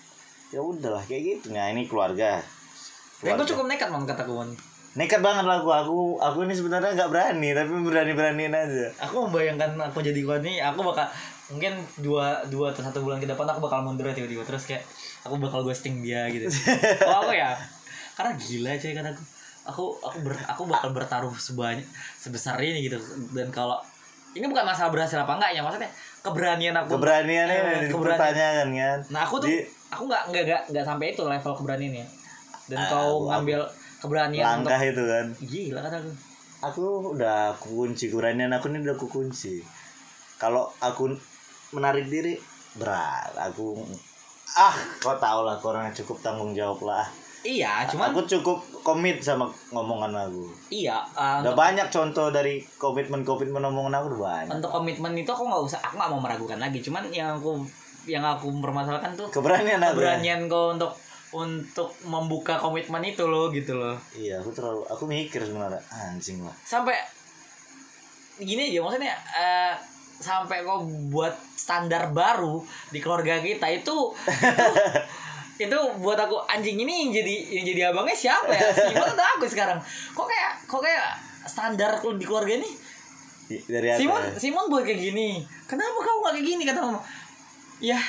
Ya 0.55 0.63
udahlah 0.63 1.03
kayak 1.03 1.21
gitu. 1.43 1.51
Nah 1.51 1.67
ini 1.67 1.83
keluarga. 1.83 2.39
Dan 3.19 3.35
gue 3.35 3.43
keluarga. 3.43 3.51
cukup 3.51 3.65
nekat 3.67 3.89
mon 3.91 4.07
kataku 4.07 4.33
mon. 4.39 4.51
nekat 4.93 5.25
banget 5.25 5.41
lah 5.49 5.57
aku 5.57 5.73
aku 5.73 5.97
aku 6.21 6.37
ini 6.45 6.53
sebenarnya 6.53 6.93
nggak 6.93 7.09
berani 7.09 7.49
tapi 7.57 7.71
berani 7.83 8.13
beraniin 8.13 8.53
aja. 8.53 8.87
Aku 9.09 9.25
membayangkan 9.27 9.73
aku 9.89 10.05
jadi 10.05 10.21
kau 10.21 10.37
nih, 10.37 10.61
aku 10.61 10.85
bakal 10.85 11.09
mungkin 11.49 11.81
dua 11.97 12.45
dua 12.45 12.69
atau 12.71 12.85
satu 12.85 13.01
bulan 13.01 13.17
ke 13.17 13.25
depan 13.25 13.41
aku 13.49 13.57
bakal 13.57 13.81
mundur 13.81 14.05
tiba-tiba. 14.13 14.45
Terus 14.45 14.69
kayak 14.69 14.85
aku 15.25 15.41
bakal 15.41 15.65
ghosting 15.65 16.05
dia 16.05 16.29
gitu. 16.29 16.45
oh 17.09 17.25
aku 17.25 17.33
ya, 17.33 17.57
karena 18.13 18.37
gila 18.37 18.71
cuy 18.77 18.93
kan 18.93 19.05
aku. 19.09 19.32
Aku 19.63 19.95
aku 19.97 20.17
ber, 20.19 20.35
aku 20.43 20.67
bakal 20.67 20.91
bertaruh 20.91 21.31
sebanyak 21.33 21.87
sebesar 22.19 22.59
ini 22.59 22.83
gitu. 22.83 22.99
Dan 23.31 23.47
kalau 23.47 23.79
ini 24.33 24.43
bukan 24.43 24.65
masalah 24.65 24.91
berhasil 24.91 25.15
apa 25.15 25.37
enggak 25.37 25.51
ya 25.53 25.61
maksudnya 25.61 25.87
keberanian 26.19 26.73
aku 26.73 26.97
keberaniannya 26.97 27.53
Eh, 27.53 27.63
eh, 27.63 27.81
dipertanyakan 27.87 28.67
kan? 28.73 28.97
Nah 29.13 29.21
aku 29.23 29.35
tuh 29.39 29.47
Di- 29.47 29.65
aku 29.87 30.03
nggak 30.09 30.23
nggak 30.33 30.43
nggak 30.43 30.61
nggak 30.73 30.85
sampai 30.85 31.05
itu 31.13 31.21
level 31.23 31.53
keberaniannya. 31.53 32.05
Dan 32.63 32.77
Ah, 32.79 32.89
kau 32.89 33.29
ngambil 33.29 33.59
keberanian 33.99 34.43
langkah 34.63 34.79
untuk 34.79 34.91
itu 34.91 35.03
kan? 35.05 35.25
Gila 35.39 35.79
kata 35.79 35.97
aku. 35.99 36.11
aku 36.63 36.83
udah 37.13 37.35
aku 37.53 37.67
kunci 37.75 38.05
keberanian 38.07 38.51
aku 38.51 38.67
ini 38.67 38.83
udah 38.83 38.95
aku 38.95 39.07
kunci. 39.07 39.59
Kalau 40.35 40.67
aku 40.79 41.11
menarik 41.71 42.07
diri 42.07 42.35
berat. 42.75 43.31
Aku 43.51 43.79
ah 44.53 44.75
kau 44.99 45.15
tau 45.17 45.47
lah 45.47 45.55
orangnya 45.57 45.95
cukup 46.03 46.19
tanggung 46.19 46.51
jawab 46.51 46.83
lah 46.83 47.07
Iya, 47.43 47.83
cuman 47.91 48.15
aku 48.15 48.23
cukup 48.23 48.63
komit 48.87 49.19
sama 49.19 49.51
ngomongan 49.71 50.15
aku 50.15 50.47
iya 50.71 51.03
uh, 51.15 51.43
udah 51.43 51.55
banyak 51.55 51.87
contoh 51.91 52.31
dari 52.31 52.63
komitmen 52.79 53.23
komitmen 53.23 53.59
omongan 53.59 53.99
aku 53.99 54.05
udah 54.15 54.21
banyak 54.23 54.51
untuk 54.59 54.71
komitmen 54.71 55.11
itu 55.19 55.31
aku 55.31 55.43
nggak 55.47 55.63
usah 55.67 55.79
aku 55.83 55.99
nggak 55.99 56.11
mau 56.11 56.21
meragukan 56.23 56.59
lagi. 56.59 56.79
Cuman 56.79 57.11
yang 57.11 57.35
aku 57.35 57.63
yang 58.07 58.23
aku 58.23 58.51
permasalahkan 58.59 59.15
tuh 59.15 59.27
keberanian 59.31 59.79
aku 59.79 60.03
ya. 60.03 60.19
keberanian 60.19 60.39
kau 60.51 60.75
untuk 60.75 60.91
untuk 61.33 61.89
membuka 62.05 62.61
komitmen 62.61 63.01
itu 63.01 63.25
loh 63.25 63.49
gitu 63.49 63.73
loh. 63.73 63.97
iya 64.13 64.37
aku 64.37 64.53
terlalu 64.53 64.85
aku 64.85 65.03
mikir 65.09 65.41
sebenarnya 65.41 65.81
anjing 65.89 66.43
lah 66.45 66.53
Sampai 66.61 66.93
gini 68.37 68.69
aja 68.69 68.79
maksudnya 68.85 69.15
eh, 69.33 69.73
sampai 70.21 70.61
kau 70.61 70.85
buat 71.09 71.33
standar 71.57 72.13
baru 72.13 72.61
di 72.93 73.01
keluarga 73.01 73.41
kita 73.41 73.65
itu 73.71 73.81
itu, 73.83 73.99
itu 75.67 75.79
buat 75.99 76.19
aku 76.19 76.35
anjing 76.49 76.79
ini 76.79 77.07
yang 77.07 77.11
jadi 77.11 77.35
yang 77.59 77.65
jadi 77.67 77.81
abangnya 77.93 78.15
siapa 78.17 78.51
ya? 78.51 78.69
Simon 78.71 79.07
atau 79.13 79.25
aku 79.37 79.45
sekarang? 79.47 79.79
Kok 80.15 80.25
kayak 80.27 80.51
kok 80.67 80.81
kayak 80.81 81.07
standar 81.47 81.91
di 81.99 82.25
keluarga 82.25 82.53
ini? 82.57 82.69
Dari 83.69 83.87
Simon. 83.99 84.21
Simon 84.35 84.65
buat 84.71 84.83
kayak 84.83 84.99
gini. 84.99 85.43
Kenapa 85.67 85.99
kamu 85.99 86.17
gak 86.23 86.33
kayak 86.39 86.47
gini? 86.47 86.61
kata 86.65 86.79
mama. 86.79 86.99
Ya 87.83 87.99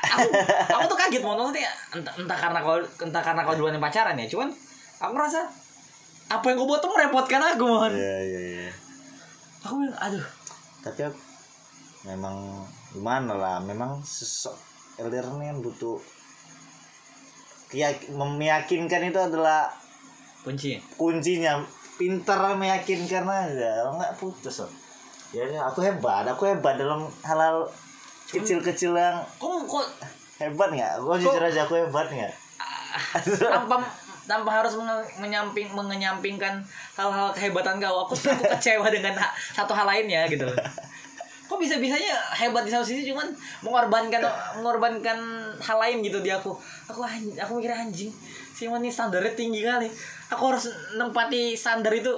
aku 0.00 0.28
aku 0.72 0.84
tuh 0.88 0.98
kaget 0.98 1.22
mau 1.22 1.36
maksudnya 1.36 1.68
entah, 1.92 2.14
entah 2.16 2.38
karena 2.38 2.58
kau 2.64 2.80
entah 2.80 3.22
karena 3.22 3.44
kau 3.44 3.52
duluan 3.52 3.76
yang 3.76 3.84
pacaran 3.84 4.16
ya 4.16 4.26
cuman 4.32 4.48
aku 4.96 5.12
rasa 5.12 5.44
apa 6.32 6.44
yang 6.48 6.56
kau 6.56 6.64
buat 6.64 6.80
tuh 6.80 6.88
merepotkan 6.88 7.36
aku 7.36 7.64
mohon 7.68 7.92
iya 7.92 8.16
iya 8.24 8.40
iya. 8.40 8.72
Aku 9.60 9.76
bilang 9.76 9.98
aduh. 10.00 10.24
Tapi 10.80 11.00
aku 11.04 11.20
memang 12.08 12.64
gimana 12.96 13.36
lah 13.36 13.56
memang 13.60 14.00
ini 14.00 15.44
kan 15.52 15.58
butuh 15.60 16.00
meyakinkan 17.72 19.00
itu 19.08 19.20
adalah 19.20 19.70
kunci. 20.42 20.78
kuncinya. 20.98 21.62
Pintar 21.96 22.56
meyakinkan 22.56 23.24
aja. 23.28 23.86
Nggak 23.92 24.16
putus 24.16 24.64
loh 24.64 24.72
ya 25.30 25.62
aku 25.66 25.80
hebat. 25.82 26.26
Aku 26.26 26.42
hebat 26.46 26.74
dalam 26.78 27.06
hal-hal 27.22 27.66
kecil-kecil 28.30 28.94
yang 28.94 29.22
kok 29.38 29.54
kok 29.66 29.86
hebat 30.42 30.68
nggak? 30.74 30.90
Aku 30.98 31.14
jujur 31.18 31.42
aja 31.42 31.66
aku 31.66 31.74
hebat 31.78 32.06
nggak? 32.10 32.32
Tanpa 33.38 33.76
tanpa 34.26 34.62
harus 34.62 34.78
menyamping 35.18 35.74
mengenyampingkan 35.74 36.62
hal-hal 36.94 37.34
kehebatan 37.34 37.82
kau 37.82 38.06
aku 38.06 38.14
aku 38.14 38.46
kecewa 38.54 38.86
dengan 38.86 39.14
ha- 39.18 39.34
satu 39.34 39.74
hal 39.74 39.86
lainnya 39.90 40.22
gitu 40.30 40.46
loh 40.46 40.54
kok 41.50 41.58
bisa 41.58 41.82
bisanya 41.82 42.14
hebat 42.38 42.62
di 42.62 42.70
satu 42.70 42.86
sisi 42.86 43.10
cuman 43.10 43.26
mengorbankan 43.66 44.22
mengorbankan 44.62 45.18
hal 45.58 45.78
lain 45.82 45.98
gitu 46.06 46.22
di 46.22 46.30
aku. 46.30 46.54
Aku 46.86 47.02
aku 47.02 47.52
mikir 47.58 47.74
anjing 47.74 48.14
si 48.54 48.70
ini 48.70 48.86
standarnya 48.86 49.34
tinggi 49.34 49.66
kali. 49.66 49.90
Aku 50.30 50.54
harus 50.54 50.70
nempati 50.94 51.58
standar 51.58 51.90
itu. 51.90 52.14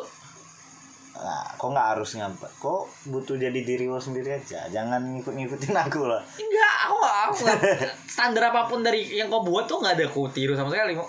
Nah, 1.12 1.44
kok 1.56 1.68
nggak 1.70 1.88
harus 1.96 2.18
nyampe 2.18 2.48
kok 2.60 2.88
butuh 3.08 3.36
jadi 3.40 3.60
diri 3.64 3.88
lo 3.88 3.96
sendiri 3.96 4.36
aja? 4.36 4.68
Jangan 4.68 5.00
ngikut-ngikutin 5.16 5.72
aku 5.72 6.04
lah. 6.04 6.20
Enggak 6.36 6.74
aku 6.84 6.96
aku 7.00 7.34
nggak. 7.48 7.60
Standar 8.20 8.52
apa 8.52 8.68
pun 8.68 8.84
dari 8.84 9.16
yang 9.16 9.32
kau 9.32 9.40
buat 9.40 9.64
tuh 9.64 9.80
nggak 9.80 9.96
ada 9.96 10.04
aku 10.12 10.28
tiru 10.28 10.52
sama 10.52 10.68
sekali 10.68 10.92
kok. 10.92 11.08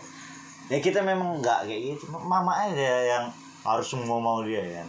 Ya 0.72 0.80
kita 0.80 1.04
memang 1.04 1.44
nggak 1.44 1.68
kayak 1.68 1.82
gitu. 2.00 2.08
Mama 2.16 2.56
aja 2.56 2.92
yang 3.04 3.26
harus 3.64 3.88
semua 3.88 4.20
mau 4.20 4.44
dia 4.44 4.60
kan 4.60 4.88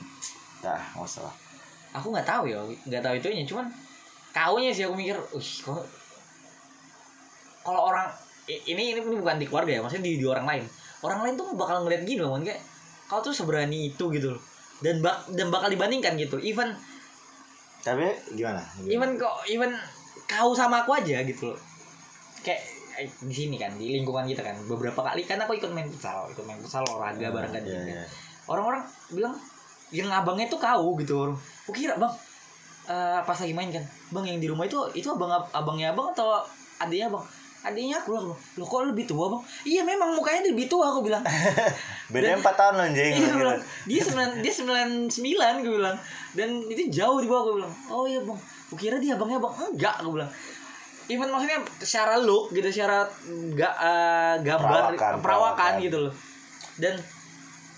nah 0.64 0.81
nggak 0.97 1.07
usah 1.07 1.23
lah 1.23 1.35
aku 1.94 2.11
nggak 2.11 2.26
tahu 2.26 2.50
ya 2.50 2.59
nggak 2.90 3.02
tahu 3.02 3.14
itunya. 3.16 3.46
Cuman 3.46 3.66
kaunya 4.35 4.74
sih 4.74 4.85
aku 4.85 4.98
mikir 4.98 5.14
wih 5.33 5.50
kok 5.62 5.87
kalau 7.64 7.88
orang 7.88 8.11
ini 8.44 8.92
ini 8.92 9.00
bukan 9.00 9.40
di 9.40 9.46
keluarga 9.48 9.72
ya 9.72 9.80
maksudnya 9.80 10.04
di, 10.04 10.20
di 10.20 10.26
orang 10.26 10.44
lain. 10.44 10.64
Orang 11.00 11.24
lain 11.24 11.35
tuh 11.38 11.54
bakal 11.57 11.85
ngeliat 11.87 12.02
gini 12.04 12.20
loh 12.20 12.37
kayak 12.42 12.61
kau 13.09 13.20
tuh 13.24 13.33
seberani 13.33 13.88
itu 13.94 14.04
gitu 14.12 14.37
loh. 14.37 14.42
Dan 14.85 15.00
bak 15.00 15.33
dan 15.33 15.48
bakal 15.48 15.72
dibandingkan 15.72 16.18
gitu. 16.20 16.37
Even 16.42 16.74
tapi 17.85 18.09
gimana, 18.33 18.64
gimana? 18.80 18.88
even 18.88 19.11
kok 19.20 19.35
even 19.48 19.70
kau 20.24 20.57
sama 20.57 20.85
aku 20.85 20.96
aja 20.96 21.20
gitu 21.24 21.52
loh. 21.52 21.59
Kayak 22.40 22.61
eh, 23.00 23.09
di 23.24 23.35
sini 23.35 23.57
kan 23.61 23.76
di 23.76 23.92
lingkungan 23.92 24.24
kita 24.28 24.40
kan 24.44 24.57
beberapa 24.68 25.00
kali 25.04 25.24
kan 25.24 25.40
aku 25.40 25.57
ikut 25.59 25.70
main 25.72 25.88
futsal 25.88 26.28
ikut 26.30 26.44
main 26.46 26.61
futsal 26.61 26.85
olahraga 26.87 27.28
bareng 27.33 27.52
kan 27.52 27.62
Iya, 27.64 27.68
gitu 27.68 27.80
kan. 27.80 27.88
iya. 27.90 28.04
orang-orang 28.46 28.83
bilang 29.11 29.35
yang 29.90 30.09
abangnya 30.14 30.46
tuh 30.46 30.61
kau 30.62 30.94
gitu 31.00 31.35
aku 31.64 31.72
kira 31.72 31.96
bang 31.96 32.12
eh, 32.87 33.20
pas 33.24 33.38
lagi 33.40 33.55
main 33.57 33.72
kan 33.72 33.85
bang 34.12 34.24
yang 34.37 34.38
di 34.40 34.48
rumah 34.53 34.68
itu 34.68 34.77
itu 34.92 35.09
abang 35.09 35.33
abangnya 35.50 35.96
abang 35.96 36.12
atau 36.12 36.44
adiknya 36.79 37.09
bang 37.09 37.24
adiknya 37.64 37.96
aku 37.96 38.12
Aku 38.12 38.12
bilang, 38.12 38.37
loh 38.61 38.66
kok 38.68 38.81
lebih 38.92 39.05
tua 39.09 39.24
bang? 39.33 39.42
Iya 39.64 39.83
memang 39.88 40.12
mukanya 40.12 40.53
lebih 40.53 40.68
tua 40.68 40.92
aku 40.92 41.00
bilang. 41.00 41.24
Bedanya 42.12 42.37
empat 42.37 42.55
tahun 42.61 42.74
loh 42.77 42.85
anjing 42.92 43.12
Iya, 43.16 43.33
bilang, 43.33 43.61
dia 43.88 44.00
sembilan 44.05 44.29
dia 44.44 44.53
sembilan 44.53 44.88
sembilan 45.09 45.53
gue 45.64 45.72
bilang. 45.72 45.96
Dan 46.37 46.61
itu 46.68 46.92
jauh 46.92 47.24
di 47.24 47.29
bawah 47.33 47.42
gue 47.48 47.55
bilang. 47.64 47.72
Oh 47.88 48.05
iya 48.05 48.20
bang. 48.20 48.37
Gue 48.68 48.77
kira 48.77 49.00
dia 49.00 49.16
abangnya 49.16 49.40
bang 49.40 49.55
enggak 49.72 49.96
gue 50.05 50.12
bilang. 50.12 50.31
Even 51.09 51.29
maksudnya 51.33 51.59
secara 51.81 52.20
look 52.20 52.53
gitu 52.53 52.68
secara 52.68 53.09
ga, 53.57 53.70
eh, 53.81 54.35
gambar 54.44 54.92
Perawakan, 54.92 54.92
perawakan, 54.92 55.16
perawakan. 55.24 55.72
gitu 55.81 55.96
loh. 56.05 56.12
Dan 56.77 56.94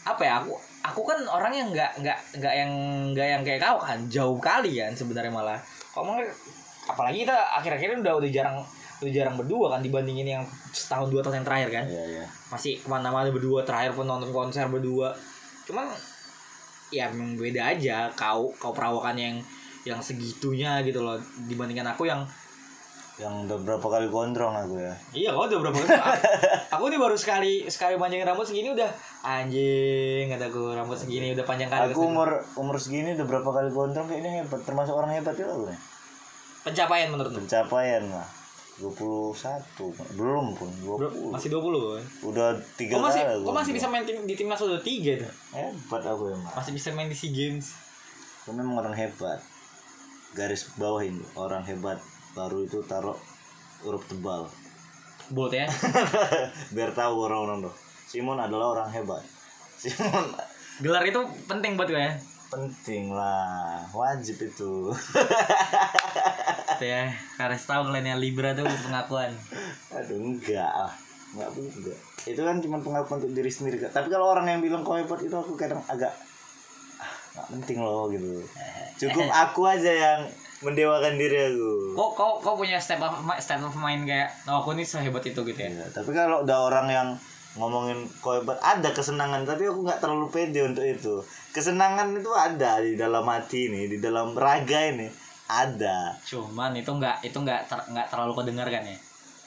apa 0.03 0.23
ya 0.27 0.43
aku 0.43 0.55
aku 0.87 1.03
kan 1.03 1.19
orang 1.27 1.53
yang 1.53 1.69
nggak 1.75 1.99
nggak 1.99 2.19
nggak 2.39 2.55
yang 2.55 2.73
nggak 3.13 3.29
yang 3.35 3.43
kayak 3.43 3.61
kau 3.63 3.79
kan. 3.83 3.99
Jauh 4.07 4.39
kali 4.39 4.79
kan 4.79 4.95
sebenarnya 4.95 5.33
malah. 5.35 5.59
Kamu 5.91 6.23
apalagi 6.87 7.27
kita 7.27 7.37
akhir-akhir 7.59 7.99
ini 7.99 8.01
udah 8.07 8.15
udah 8.23 8.31
jarang 8.31 8.59
udah 8.97 9.13
jarang 9.13 9.37
berdua 9.37 9.77
kan 9.77 9.81
dibandingin 9.83 10.41
yang 10.41 10.45
setahun 10.73 11.11
dua 11.13 11.21
tahun 11.21 11.43
yang 11.43 11.47
terakhir 11.47 11.69
kan. 11.75 11.85
Iya 11.91 12.05
iya. 12.07 12.25
Masih 12.49 12.79
ke 12.81 12.87
mana-mana 12.87 13.29
berdua 13.29 13.67
terakhir 13.67 13.93
pun 13.93 14.07
nonton 14.07 14.31
konser 14.31 14.71
berdua. 14.71 15.13
Cuman 15.67 15.91
ya 16.95 17.11
memang 17.11 17.35
beda 17.37 17.77
aja. 17.77 18.09
Kau 18.15 18.55
kau 18.57 18.73
perawakan 18.73 19.19
yang 19.19 19.37
yang 19.83 19.99
segitunya 19.99 20.81
gitu 20.87 21.03
loh. 21.03 21.19
Dibandingkan 21.51 21.93
aku 21.93 22.07
yang 22.07 22.23
yang 23.17 23.49
udah 23.49 23.57
berapa 23.65 23.87
kali 23.89 24.13
gondrong 24.13 24.53
aku 24.53 24.77
ya? 24.77 24.93
Iya 25.17 25.31
kau 25.33 25.49
udah 25.49 25.59
berapa 25.65 25.79
kali? 25.81 25.89
Aku, 25.97 26.21
aku 26.69 26.85
nih 26.93 27.01
baru 27.01 27.17
sekali 27.17 27.65
sekali 27.65 27.97
panjangin 27.97 28.29
rambut 28.29 28.45
segini 28.45 28.77
udah. 28.77 28.93
Anjing 29.25 30.29
kataku 30.29 30.77
rambut 30.77 31.01
segini 31.01 31.33
udah 31.33 31.45
panjang 31.49 31.73
kali 31.73 31.97
aku 31.97 32.13
umur 32.13 32.45
umur 32.61 32.77
segini 32.77 33.17
udah 33.17 33.25
berapa 33.25 33.49
kali 33.49 33.73
gondrong 33.73 34.05
kayak 34.05 34.21
ini 34.21 34.31
hebat. 34.45 34.61
Termasuk 34.69 34.93
orang 34.93 35.17
hebat 35.17 35.33
juga 35.33 35.57
aku 35.57 35.73
pencapaian 36.67 37.09
menurutmu 37.15 37.47
pencapaian 37.47 38.03
lah 38.11 38.27
21 38.83 39.33
belum 40.19 40.47
pun 40.53 40.69
Bro, 40.83 41.09
20 41.31 41.33
masih 41.33 41.49
20 41.49 41.63
kan 41.63 42.05
udah 42.29 42.49
tiga 42.77 42.93
kok 42.99 43.05
masih 43.07 43.23
kok 43.25 43.55
masih 43.55 43.73
bisa 43.73 43.87
main 43.89 44.05
tim, 44.05 44.19
di 44.27 44.35
timnas 44.37 44.61
udah 44.61 44.83
tiga 44.83 45.17
tuh 45.25 45.33
hebat 45.57 46.03
aku 46.05 46.29
emang. 46.35 46.53
Masih 46.53 46.73
bisa 46.77 46.93
main 46.93 47.09
di 47.09 47.17
sea 47.17 47.33
games? 47.33 47.73
Aku 48.45 48.53
memang 48.53 48.85
orang 48.85 48.93
hebat. 48.93 49.41
Garis 50.37 50.69
bawah 50.77 51.01
ini 51.01 51.25
orang 51.39 51.65
hebat 51.65 51.97
baru 52.37 52.69
itu 52.69 52.85
taruh 52.85 53.17
huruf 53.81 54.05
tebal. 54.05 54.45
Bolt 55.33 55.57
ya? 55.57 55.65
Biar 56.77 56.93
tahu 56.93 57.25
orang-orang 57.25 57.65
tuh. 57.65 57.75
Simon 58.07 58.39
adalah 58.39 58.77
orang 58.77 58.89
hebat. 58.93 59.25
Simon 59.81 60.37
gelar 60.85 61.03
itu 61.09 61.19
penting 61.49 61.81
buat 61.81 61.89
gue 61.89 61.99
ya? 61.99 62.15
Penting 62.53 63.11
lah. 63.11 63.81
Wajib 63.91 64.37
itu. 64.39 64.93
Tuh 66.79 66.87
ya. 66.87 67.11
Harus 67.41 67.65
tahu 67.65 67.89
kalian 67.89 68.15
yang 68.15 68.21
libra 68.21 68.53
tuh 68.53 68.69
pengakuan. 68.85 69.33
Aduh 69.97 70.21
enggak 70.21 70.71
lah. 70.71 70.93
Enggak 71.35 71.49
enggak 71.57 71.99
itu 72.27 72.43
kan 72.43 72.59
cuma 72.59 72.83
pengakuan 72.83 73.23
untuk 73.23 73.39
diri 73.39 73.47
sendiri 73.47 73.79
tapi 73.87 74.11
kalau 74.11 74.35
orang 74.35 74.51
yang 74.51 74.59
bilang 74.59 74.83
kau 74.83 74.99
hebat 74.99 75.23
itu 75.23 75.31
aku 75.31 75.55
kadang 75.55 75.79
agak 75.87 76.11
ah, 76.99 77.13
nggak 77.39 77.47
penting 77.55 77.79
loh 77.79 78.11
gitu. 78.11 78.43
Cukup 78.99 79.31
aku 79.47 79.63
aja 79.63 79.93
yang 79.95 80.21
mendewakan 80.61 81.21
diri 81.21 81.53
aku. 81.53 81.93
Kok 81.93 82.11
kok 82.15 82.35
kok 82.41 82.55
punya 82.57 82.81
step 82.81 83.01
of 83.01 83.13
step 83.37 83.61
of 83.61 83.77
mind 83.77 84.09
kayak 84.09 84.33
oh, 84.49 84.65
aku 84.65 84.73
nih 84.73 84.87
sehebat 84.87 85.21
itu 85.21 85.41
gitu 85.45 85.61
ya? 85.61 85.69
Iya, 85.69 85.87
tapi 85.93 86.11
kalau 86.13 86.43
udah 86.43 86.59
orang 86.65 86.87
yang 86.89 87.09
ngomongin 87.57 88.05
kau 88.21 88.37
hebat 88.37 88.61
ada 88.61 88.93
kesenangan 88.93 89.45
tapi 89.45 89.65
aku 89.65 89.85
nggak 89.85 90.01
terlalu 90.01 90.29
pede 90.29 90.61
untuk 90.65 90.85
itu. 90.85 91.15
Kesenangan 91.53 92.13
itu 92.13 92.31
ada 92.33 92.81
di 92.81 92.97
dalam 92.97 93.25
hati 93.25 93.69
ini 93.69 93.89
di 93.89 93.99
dalam 94.01 94.33
raga 94.33 94.81
ini 94.89 95.09
ada. 95.47 96.13
Cuman 96.25 96.73
itu 96.77 96.89
nggak 96.89 97.25
itu 97.25 97.37
nggak 97.37 97.61
ter- 97.69 97.87
nggak 97.93 98.09
terlalu 98.09 98.33
kedengar 98.41 98.69
kan 98.69 98.85
ya? 98.85 98.97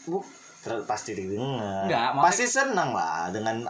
Bu 0.10 0.22
ter- 0.62 0.86
pasti 0.86 1.14
didengar. 1.14 1.86
Nggak, 1.86 2.07
maksud- 2.18 2.26
pasti 2.26 2.45
senang 2.45 2.89
lah 2.93 3.30
dengan 3.30 3.66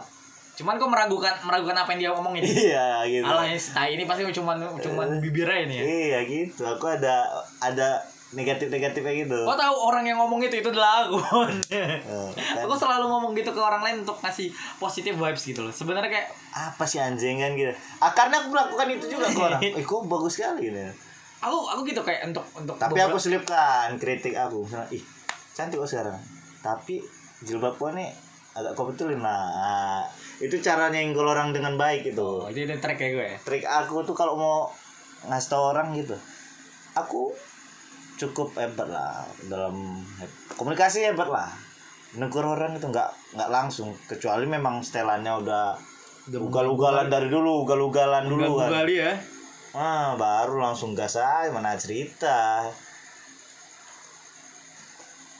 cuman 0.60 0.76
kok 0.76 0.92
meragukan 0.92 1.32
meragukan 1.40 1.72
apa 1.74 1.88
yang 1.96 2.00
dia 2.04 2.10
omongin. 2.12 2.44
Iya 2.68 3.08
gitu. 3.08 3.24
Alah 3.24 3.48
ya, 3.48 3.56
tai 3.56 3.96
ini 3.96 4.04
pasti 4.04 4.28
cuman 4.28 4.56
cuman 4.76 5.08
bibirnya 5.18 5.58
ini 5.64 5.74
ya. 5.74 5.82
Iya 5.82 6.18
gitu. 6.28 6.62
Aku 6.68 6.84
ada 6.84 7.24
ada 7.58 8.04
negatif 8.30 8.70
negatifnya 8.70 9.26
gitu. 9.26 9.38
Kau 9.42 9.58
tahu 9.58 9.74
orang 9.90 10.06
yang 10.06 10.18
ngomong 10.22 10.38
itu 10.38 10.62
itu 10.62 10.70
adalah 10.70 11.02
aku. 11.02 11.18
Eh, 11.72 11.98
kan. 12.54 12.62
aku 12.62 12.74
selalu 12.78 13.10
ngomong 13.10 13.32
gitu 13.34 13.50
ke 13.50 13.58
orang 13.58 13.82
lain 13.82 14.06
untuk 14.06 14.20
ngasih 14.22 14.54
positif 14.78 15.18
vibes 15.18 15.42
gitu 15.42 15.66
loh. 15.66 15.74
Sebenarnya 15.74 16.10
kayak 16.12 16.28
apa 16.54 16.84
sih 16.86 17.02
anjing 17.02 17.42
kan 17.42 17.56
gitu? 17.58 17.72
Ah, 17.98 18.14
karena 18.14 18.38
aku 18.38 18.54
melakukan 18.54 18.86
itu 18.92 19.06
juga 19.10 19.26
ke 19.26 19.40
orang. 19.40 19.60
Eh 19.78 19.82
kok 19.82 20.06
bagus 20.06 20.38
sekali 20.38 20.70
gitu. 20.70 20.78
Aku 21.40 21.56
aku 21.66 21.80
gitu 21.88 22.04
kayak 22.04 22.28
untuk 22.28 22.44
untuk 22.54 22.76
tapi 22.76 22.94
beberapa- 22.94 23.10
aku 23.10 23.18
selipkan 23.18 23.96
kritik 23.98 24.36
aku. 24.36 24.62
Misalnya 24.62 24.86
ih 24.94 25.02
cantik 25.50 25.80
kok 25.80 25.90
sekarang. 25.90 26.20
Tapi 26.60 27.02
jilbab 27.42 27.74
gua 27.80 27.90
nih 27.96 28.12
agak 28.54 28.78
kau 28.78 28.86
betulin 28.86 29.18
lah. 29.18 29.42
Ah, 29.50 30.02
itu 30.40 30.56
caranya 30.58 30.96
yang 30.96 31.12
orang 31.14 31.52
dengan 31.52 31.76
baik 31.76 32.10
itu 32.10 32.24
Oh, 32.24 32.48
itu 32.48 32.64
track 32.64 32.96
kayak 32.96 33.12
gue 33.12 33.26
ya. 33.28 33.36
trik 33.44 33.64
aku 33.64 34.00
tuh 34.02 34.16
kalau 34.16 34.34
mau 34.34 34.56
ngasih 35.28 35.48
tau 35.48 35.70
orang 35.70 35.92
gitu. 35.92 36.16
Aku 36.96 37.28
cukup 38.16 38.56
hebat 38.56 38.88
lah 38.88 39.20
dalam 39.46 40.00
komunikasi 40.56 41.04
hebat 41.04 41.28
lah. 41.28 41.52
Negur 42.16 42.42
orang 42.42 42.72
itu 42.74 42.88
nggak 42.88 43.36
nggak 43.36 43.50
langsung. 43.52 43.92
Kecuali 44.08 44.48
memang 44.48 44.80
setelannya 44.80 45.44
udah 45.44 45.64
ugal-ugalan 46.32 47.06
dari 47.06 47.28
dulu 47.28 47.68
ugal-ugalan 47.68 48.24
dulu 48.24 48.58
kan. 48.58 48.88
Ya. 48.88 49.12
ah 49.70 50.18
baru 50.18 50.58
langsung 50.58 50.96
gas 50.96 51.14
aja 51.14 51.52
mana 51.52 51.76
cerita. 51.76 52.64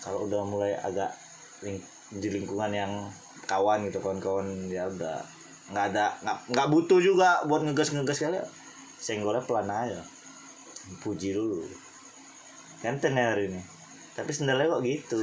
Kalau 0.00 0.28
udah 0.28 0.42
mulai 0.44 0.72
agak 0.76 1.12
ling- 1.60 1.84
di 2.10 2.28
lingkungan 2.30 2.70
yang 2.70 2.92
kawan 3.50 3.82
gitu 3.90 3.98
kawan-kawan 3.98 4.46
ya 4.70 4.86
udah. 4.86 5.18
Nggak 5.74 5.84
ada 5.90 6.14
nggak 6.22 6.38
nggak 6.54 6.68
butuh 6.70 7.02
juga 7.02 7.42
buat 7.50 7.66
ngegas 7.66 7.90
ngegas 7.90 8.22
kali 8.22 8.38
senggolnya 9.02 9.42
pelan 9.42 9.66
aja. 9.66 9.98
Puji 11.02 11.34
dulu. 11.34 11.66
Ganteng 12.78 13.18
ya 13.18 13.34
hari 13.34 13.50
ini. 13.50 13.60
Tapi 14.14 14.30
sendalnya 14.30 14.70
kok 14.70 14.82
gitu. 14.86 15.18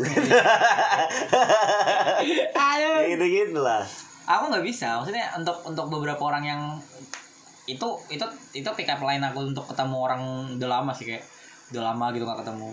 Ayo. 2.51 2.91
gitu 3.07 3.25
gitu 3.25 3.59
lah. 3.63 3.88
Aku 4.28 4.51
nggak 4.51 4.65
bisa. 4.67 4.99
Maksudnya 4.99 5.32
untuk 5.39 5.55
untuk 5.63 5.88
beberapa 5.88 6.19
orang 6.28 6.43
yang 6.43 6.61
itu 7.67 7.88
itu 8.07 8.23
itu 8.55 8.69
pick 8.80 8.88
up 8.88 9.03
line 9.03 9.19
aku 9.19 9.51
untuk 9.51 9.67
ketemu 9.67 9.95
orang 9.99 10.21
udah 10.55 10.69
lama 10.80 10.91
sih 10.95 11.03
kayak 11.03 11.23
udah 11.75 11.91
lama 11.91 12.15
gitu 12.15 12.23
nggak 12.23 12.39
ketemu 12.47 12.71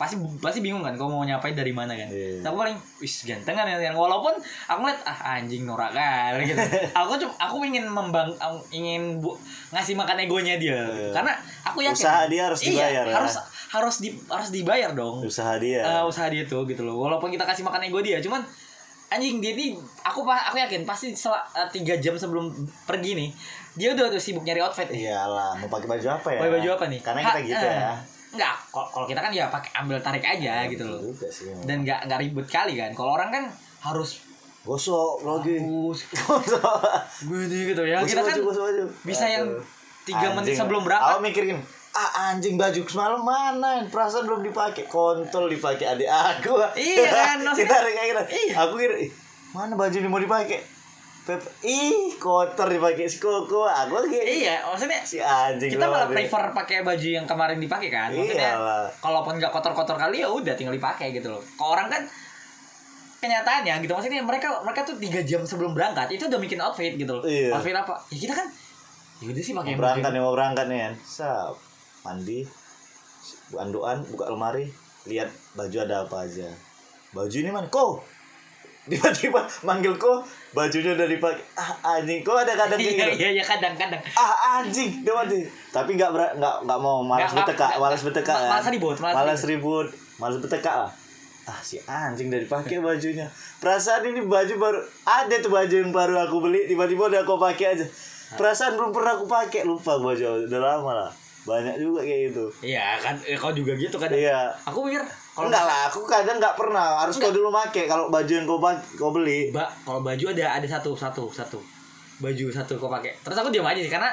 pasti 0.00 0.16
pasti 0.40 0.64
bingung 0.64 0.80
kan 0.80 0.96
kau 0.96 1.12
mau 1.12 1.20
nyapain 1.28 1.52
dari 1.52 1.76
mana 1.76 1.92
kan. 1.92 2.08
Iya. 2.08 2.40
Tapi 2.40 2.48
aku 2.48 2.56
paling 2.64 2.78
wis 3.04 3.28
ganteng 3.28 3.52
kan 3.52 3.68
ya 3.68 3.92
walaupun 3.92 4.32
aku 4.64 4.78
ngeliat 4.80 5.04
ah 5.04 5.36
anjing 5.36 5.68
norak 5.68 5.92
kali 5.92 6.48
gitu. 6.48 6.56
Aku 7.04 7.20
cuma 7.20 7.36
aku 7.36 7.60
ingin 7.68 7.84
membang 7.84 8.32
aku 8.40 8.64
ingin 8.72 9.20
bu, 9.20 9.36
ngasih 9.76 10.00
makan 10.00 10.24
egonya 10.24 10.56
dia. 10.56 10.80
Iya. 10.88 11.12
karena 11.12 11.36
aku 11.60 11.84
yakin 11.84 12.00
Usaha 12.00 12.24
dia 12.32 12.48
harus 12.48 12.60
iya, 12.64 12.72
dibayar 12.72 13.04
ya. 13.04 13.14
harus 13.20 13.34
harus 13.68 13.96
di 14.00 14.08
harus 14.32 14.48
dibayar 14.48 14.90
dong. 14.96 15.20
Usaha 15.20 15.60
dia. 15.60 15.84
Eh, 15.84 16.02
usaha 16.08 16.32
dia 16.32 16.48
tuh 16.48 16.64
gitu 16.64 16.80
loh. 16.80 16.96
Walaupun 16.96 17.28
kita 17.28 17.44
kasih 17.44 17.60
makan 17.60 17.84
ego 17.84 18.00
dia 18.00 18.24
cuman 18.24 18.40
anjing 19.12 19.44
dia 19.44 19.52
ini 19.52 19.76
aku 20.00 20.24
aku 20.24 20.56
yakin 20.56 20.88
pasti 20.88 21.12
setelah 21.12 21.44
eh, 21.52 21.68
tiga 21.68 22.00
jam 22.00 22.16
sebelum 22.16 22.48
pergi 22.88 23.12
nih 23.20 23.28
dia 23.76 23.92
udah, 23.92 24.08
udah 24.08 24.20
sibuk 24.22 24.48
nyari 24.48 24.64
outfit 24.64 24.88
nih. 24.88 25.12
Iyalah 25.12 25.60
mau 25.60 25.68
pakai 25.68 25.92
baju 25.92 26.06
apa 26.08 26.28
ya? 26.32 26.40
Pakai 26.40 26.52
baju 26.56 26.68
apa 26.72 26.84
nih? 26.88 27.00
Karena 27.04 27.20
Ha, 27.20 27.28
kita 27.28 27.40
gitu 27.44 27.66
eh, 27.68 27.76
ya 27.76 27.92
enggak 28.30 28.54
kalau 28.68 28.86
kalau 28.88 29.06
kita 29.06 29.18
kan 29.18 29.30
ya 29.30 29.46
pakai 29.46 29.70
ambil 29.76 29.98
tarik 29.98 30.22
aja 30.22 30.64
gitu 30.66 30.86
Betul 30.86 31.10
loh. 31.10 31.28
sih 31.28 31.50
dan 31.64 31.82
nggak 31.82 32.06
nggak 32.06 32.18
ribet 32.20 32.46
kali 32.46 32.74
kan. 32.74 32.90
Kalau 32.92 33.14
orang 33.14 33.28
kan 33.28 33.44
harus 33.80 34.22
gosok 34.60 35.22
lagi. 35.22 35.56
Gosok. 36.20 36.78
Gini 37.24 37.58
gitu 37.66 37.82
ya 37.82 37.98
Gosok 37.98 38.08
kita 38.08 38.20
kan 38.22 38.34
baju, 38.34 38.42
gosok 38.46 38.62
baju. 38.66 38.84
bisa 39.02 39.24
yang 39.24 39.46
tiga 40.02 40.26
menit 40.32 40.54
sebelum 40.54 40.82
berangkat. 40.82 41.10
Aku 41.10 41.20
mikirin 41.20 41.58
ah 41.90 42.30
anjing 42.30 42.54
baju 42.54 42.80
semalam 42.84 43.18
mana? 43.18 43.82
Perasaan 43.84 44.22
belum 44.22 44.42
dipakai. 44.42 44.86
Kontol 44.86 45.48
dipakai 45.48 45.90
adik 45.90 46.06
aku. 46.06 46.54
Iya 46.72 47.08
kan, 47.08 47.38
kita 47.58 47.74
kayak 47.74 48.06
gitu 48.06 48.22
Iya. 48.30 48.54
aku 48.60 48.74
kira 48.76 48.94
"Ih, 48.96 49.10
mana 49.50 49.74
baju 49.74 49.90
ini 49.92 50.06
mau 50.06 50.18
dipakai 50.18 50.62
Pep, 51.20 51.42
ih 51.60 52.16
kotor 52.16 52.64
dipakai 52.64 53.04
si 53.04 53.20
koko. 53.20 53.68
Aku 53.68 54.00
kayak 54.08 54.24
iya 54.24 54.56
maksudnya 54.64 55.04
si 55.04 55.20
anjing 55.20 55.76
kita 55.76 55.84
malah 55.84 56.08
prefer 56.08 56.48
pakai 56.56 56.80
baju 56.80 57.08
yang 57.20 57.28
kemarin 57.28 57.60
dipakai 57.60 57.92
kan? 57.92 58.08
Maksudnya 58.08 58.56
Iyalah. 58.56 58.88
kalaupun 59.04 59.36
nggak 59.36 59.52
kotor-kotor 59.52 60.00
kali 60.00 60.24
ya 60.24 60.28
udah 60.32 60.56
tinggal 60.56 60.72
dipakai 60.72 61.12
gitu 61.12 61.28
loh. 61.28 61.42
Kalau 61.60 61.76
orang 61.76 61.92
kan 61.92 62.02
kenyataannya 63.20 63.84
gitu 63.84 63.92
maksudnya 63.92 64.24
mereka 64.24 64.48
mereka 64.64 64.80
tuh 64.88 64.96
tiga 64.96 65.20
jam 65.20 65.44
sebelum 65.44 65.76
berangkat 65.76 66.08
itu 66.16 66.24
udah 66.24 66.40
bikin 66.40 66.56
outfit 66.56 66.96
gitu 66.96 67.12
loh. 67.20 67.24
Iya. 67.28 67.52
outfit 67.52 67.76
apa? 67.76 67.94
Ya 68.08 68.18
kita 68.24 68.34
kan 68.34 68.48
ya 69.20 69.26
udah 69.28 69.42
sih 69.44 69.52
pakai 69.52 69.76
berangkat 69.76 70.10
nih 70.16 70.20
mau 70.24 70.32
berangkat 70.32 70.66
nih 70.72 70.78
kan 70.88 70.94
sap 71.04 71.52
mandi 72.00 72.48
anduan 73.60 74.00
buka 74.08 74.32
lemari 74.32 74.72
lihat 75.04 75.28
baju 75.52 75.76
ada 75.84 76.08
apa 76.08 76.24
aja. 76.24 76.48
Baju 77.12 77.36
ini 77.36 77.52
mana? 77.52 77.68
Kok 77.68 77.90
tiba-tiba 78.90 79.44
manggil 79.68 79.92
kok 80.00 80.24
bajunya 80.50 80.90
udah 80.92 81.06
dipakai. 81.06 81.42
Ah 81.54 81.70
anjing. 81.94 82.20
Kok 82.20 82.36
ada 82.36 82.52
kadang 82.54 82.78
kayak 82.78 82.90
iya 82.90 83.06
gitu? 83.06 83.20
iya 83.20 83.28
iya 83.32 83.44
kadang-kadang. 83.44 84.00
Ah 84.12 84.32
anjing. 84.58 84.90
Dia 85.00 85.14
mati. 85.14 85.46
Tapi 85.70 85.90
nggak 85.94 86.10
nggak 86.36 86.54
nggak 86.66 86.78
mau. 86.78 87.00
Malas 87.00 87.30
berteka 87.30 87.66
nggak- 87.66 87.78
malas 87.78 88.00
berteka 88.02 88.32
ma- 88.32 88.38
kan? 88.38 88.50
malas 88.50 88.66
ribut, 88.68 88.96
malas 88.98 89.42
ribut. 89.44 89.88
malas 90.18 90.36
berteka 90.36 90.72
lah 90.84 90.92
ah. 91.46 91.58
Si 91.60 91.76
anjing 91.82 92.28
udah 92.28 92.40
dipakai 92.40 92.78
bajunya. 92.78 93.26
Perasaan 93.58 94.06
ini 94.06 94.22
baju 94.22 94.54
baru 94.56 94.78
ada 95.02 95.34
tuh 95.38 95.50
baju 95.50 95.74
yang 95.74 95.90
baru 95.90 96.14
aku 96.20 96.36
beli 96.40 96.66
tiba-tiba 96.66 97.08
udah 97.08 97.20
aku 97.22 97.34
pakai 97.36 97.66
aja. 97.74 97.86
Perasaan 98.30 98.78
belum 98.78 98.90
pernah 98.90 99.18
aku 99.18 99.26
pakai. 99.26 99.66
Lupa 99.66 99.98
baju 99.98 100.46
udah 100.46 100.60
lama 100.60 100.92
lah. 100.96 101.10
Banyak 101.40 101.80
juga 101.80 102.04
kayak 102.04 102.30
gitu. 102.30 102.44
Iya 102.62 103.00
kan 103.00 103.16
eh, 103.24 103.34
kau 103.34 103.50
juga 103.50 103.72
gitu 103.72 103.96
kan. 103.96 104.12
Iya. 104.12 104.52
Aku 104.62 104.86
pikir 104.86 105.02
kalau 105.40 105.48
enggak 105.48 105.64
lah 105.64 105.80
aku 105.88 106.00
kadang 106.04 106.36
nggak 106.36 106.54
pernah. 106.60 107.00
Harus 107.00 107.16
kau 107.16 107.32
dulu 107.32 107.48
pakai 107.48 107.88
kalau 107.88 108.12
baju 108.12 108.28
yang 108.28 108.44
kau 108.44 108.60
kau 109.00 109.10
beli. 109.10 109.48
Mbak, 109.48 109.68
kalau 109.88 110.00
baju 110.04 110.24
ada 110.36 110.60
ada 110.60 110.66
satu 110.68 110.92
satu 110.92 111.32
satu. 111.32 111.56
Baju 112.20 112.44
satu 112.52 112.76
kau 112.76 112.92
pakai. 112.92 113.16
Terus 113.24 113.36
aku 113.40 113.48
diam 113.48 113.64
aja 113.64 113.80
sih 113.80 113.88
karena 113.88 114.12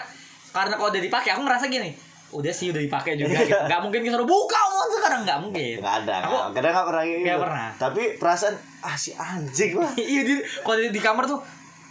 karena 0.56 0.80
kalau 0.80 0.90
udah 0.90 1.04
dipakai 1.04 1.36
aku 1.36 1.44
ngerasa 1.44 1.68
gini 1.68 1.92
udah 2.28 2.52
sih 2.52 2.76
udah 2.76 2.84
dipakai 2.84 3.16
juga 3.16 3.40
gitu. 3.40 3.56
nggak 3.72 3.80
mungkin 3.80 4.00
disuruh 4.04 4.28
buka 4.28 4.60
mau 4.68 4.84
sekarang. 4.92 5.24
Nggak 5.24 5.40
mungkin. 5.40 5.76
Nggak 5.80 5.96
ada 6.04 6.16
aku 6.28 6.36
kadang 6.52 6.72
nggak 6.76 6.88
pernah 6.92 7.04
gitu. 7.08 7.20
Nggak 7.24 7.40
pernah. 7.40 7.68
tapi 7.80 8.04
perasaan 8.20 8.56
ah 8.84 8.96
si 9.00 9.12
anjing 9.16 9.72
lah. 9.80 9.92
Iya 10.12 10.22
di 10.28 10.34
kalau 10.64 10.80
di, 10.80 10.90
di 10.92 11.02
kamar 11.04 11.24
tuh 11.24 11.40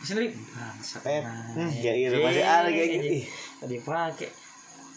sendiri 0.05 0.29
bangsat 0.33 1.03
Hmm, 1.03 1.71
kayak 1.73 1.97
gitu. 2.09 2.17
Masih 2.21 2.45
ada 2.45 2.69
kayak 2.69 2.89
gitu. 3.01 3.07
Ih. 3.21 3.25
tadi 3.57 3.77
pakai 3.81 4.29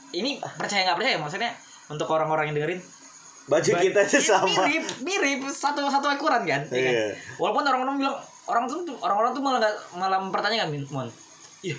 ini 0.09 0.41
percaya 0.43 0.81
nggak 0.91 0.97
percaya? 0.99 1.15
Maksudnya 1.21 1.51
untuk 1.87 2.07
orang-orang 2.11 2.51
yang 2.51 2.55
dengerin 2.59 2.79
baju 3.50 3.70
ba- 3.74 3.82
kita 3.82 4.02
iya, 4.06 4.20
sama. 4.22 4.45
mirip 4.45 4.86
mirip 5.02 5.39
satu 5.50 5.89
satu 5.89 6.06
ukuran 6.14 6.45
kan, 6.45 6.62
iya 6.70 6.82
kan? 6.86 6.93
Iya. 6.93 7.06
walaupun 7.41 7.66
orang-orang 7.66 7.95
bilang 7.97 8.16
orang 8.45 8.70
tuh 8.70 8.82
orang-orang 9.02 9.32
tuh 9.34 9.41
malah 9.41 9.58
nggak 9.58 9.76
malah 9.97 10.20
mempertanyakan 10.22 10.70
min 10.70 10.86
mon. 10.93 11.10
Iya 11.66 11.76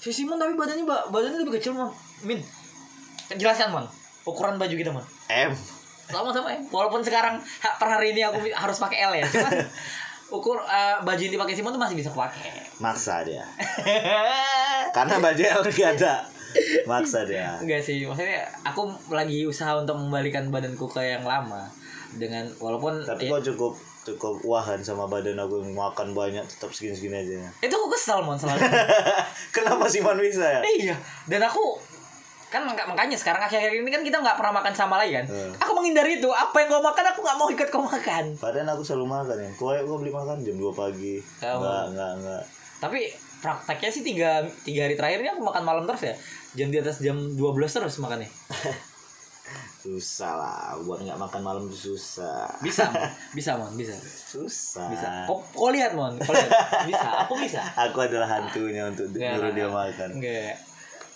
si 0.00 0.08
Simon 0.08 0.40
tapi 0.40 0.56
badannya 0.56 0.88
ba- 0.88 1.04
badannya 1.12 1.44
lebih 1.44 1.60
kecil 1.60 1.76
mon. 1.76 1.92
Min 2.24 2.40
jelaskan 3.36 3.68
mon. 3.68 3.84
Ukuran 4.24 4.56
baju 4.56 4.72
kita 4.72 4.88
mon. 4.88 5.04
M. 5.28 5.52
Sama-sama 6.10 6.50
ya 6.50 6.58
walaupun 6.72 7.04
sekarang 7.04 7.38
per 7.60 7.88
hari 7.88 8.16
ini 8.16 8.24
aku 8.24 8.40
harus 8.50 8.80
pakai 8.80 9.04
L 9.06 9.12
ya. 9.14 9.24
Cuman 9.28 9.52
ukur 10.40 10.56
eh, 10.64 10.96
baju 11.04 11.20
yang 11.20 11.34
dipakai 11.36 11.54
Simon 11.54 11.76
tuh 11.76 11.80
masih 11.80 12.00
bisa 12.00 12.10
pakai. 12.10 12.64
Maksa 12.80 13.22
dia. 13.28 13.44
Karena 14.96 15.20
baju 15.20 15.42
L 15.42 15.62
gak 15.68 16.00
ada 16.00 16.24
maksa 16.90 17.22
dia. 17.22 17.56
Enggak 17.56 17.80
sih 17.80 18.02
maksudnya 18.02 18.42
aku 18.62 18.82
lagi 19.08 19.44
usaha 19.44 19.74
untuk 19.74 19.94
membalikan 19.94 20.48
badanku 20.48 20.86
ke 20.86 21.00
yang 21.00 21.22
lama 21.22 21.68
dengan 22.12 22.42
walaupun 22.56 23.02
tapi 23.02 23.26
ya- 23.26 23.32
kok 23.32 23.42
cukup 23.46 23.72
cukup 24.02 24.40
wahan 24.42 24.80
sama 24.80 25.04
badan 25.04 25.36
aku 25.36 25.60
yang 25.60 25.70
makan 25.72 26.10
banyak 26.10 26.42
tetap 26.42 26.70
segini 26.70 26.92
segini 26.92 27.16
aja 27.16 27.52
itu 27.60 27.70
aku 27.70 27.88
kesel 27.90 28.18
mon 28.20 28.34
selalu 28.34 28.64
kenapa 29.54 29.84
sih 29.86 30.00
man 30.00 30.16
bisa 30.16 30.42
ya? 30.42 30.60
Iya 30.64 30.96
dan 31.26 31.44
aku 31.44 31.78
kan 32.48 32.66
mak- 32.66 32.82
makanya 32.82 33.14
sekarang 33.14 33.38
akhir-akhir 33.38 33.78
ini 33.78 33.86
kan 33.86 34.02
kita 34.02 34.18
nggak 34.18 34.34
pernah 34.34 34.50
makan 34.52 34.74
sama 34.74 34.98
lagi 34.98 35.14
kan? 35.14 35.22
Hmm. 35.22 35.54
aku 35.54 35.70
menghindari 35.70 36.18
itu 36.18 36.26
apa 36.26 36.50
yang 36.56 36.68
kau 36.68 36.82
makan 36.82 37.04
aku 37.06 37.20
nggak 37.20 37.38
mau 37.38 37.46
ikut 37.46 37.68
kau 37.70 37.84
makan. 37.84 38.24
Padahal 38.34 38.74
aku 38.74 38.82
selalu 38.82 39.06
makan 39.06 39.36
ya. 39.38 39.50
Kue 39.54 39.76
gue 39.78 39.96
beli 39.96 40.10
makan 40.10 40.42
jam 40.42 40.56
2 40.56 40.66
pagi. 40.74 41.22
Kamu. 41.38 41.62
enggak 41.62 41.82
enggak 41.86 42.10
enggak. 42.16 42.42
Tapi 42.80 43.00
prakteknya 43.40 43.90
sih 43.90 44.04
tiga, 44.04 44.44
tiga 44.62 44.86
hari 44.86 44.94
terakhir 44.94 45.24
ini 45.24 45.32
aku 45.32 45.42
makan 45.42 45.64
malam 45.64 45.84
terus 45.88 46.02
ya 46.04 46.14
jam 46.54 46.68
di 46.68 46.78
atas 46.78 47.00
jam 47.00 47.16
12 47.16 47.40
terus 47.56 47.96
makannya 47.98 48.28
susah 49.80 50.32
lah 50.36 50.76
buat 50.84 51.00
nggak 51.00 51.16
makan 51.16 51.40
malam 51.40 51.64
susah 51.72 52.52
Bisa, 52.60 52.92
Mon. 52.92 53.08
Bisa, 53.36 53.56
Mon. 53.56 53.72
Bisa. 53.72 53.96
susah 53.96 54.92
Bisa. 54.92 55.08
Kok 55.24 55.40
kok 55.56 55.70
lihat, 55.72 55.96
Mon? 55.96 56.20
Kok 56.20 56.36
lihat? 56.36 56.52
Bisa. 56.84 57.08
Aku 57.24 57.34
bisa. 57.40 57.64
aku 57.88 58.04
adalah 58.04 58.28
hantunya 58.28 58.92
untuk 58.92 59.08
nyuruh 59.16 59.52
dia 59.56 59.68
makan 59.72 60.20
Enggak. 60.20 60.52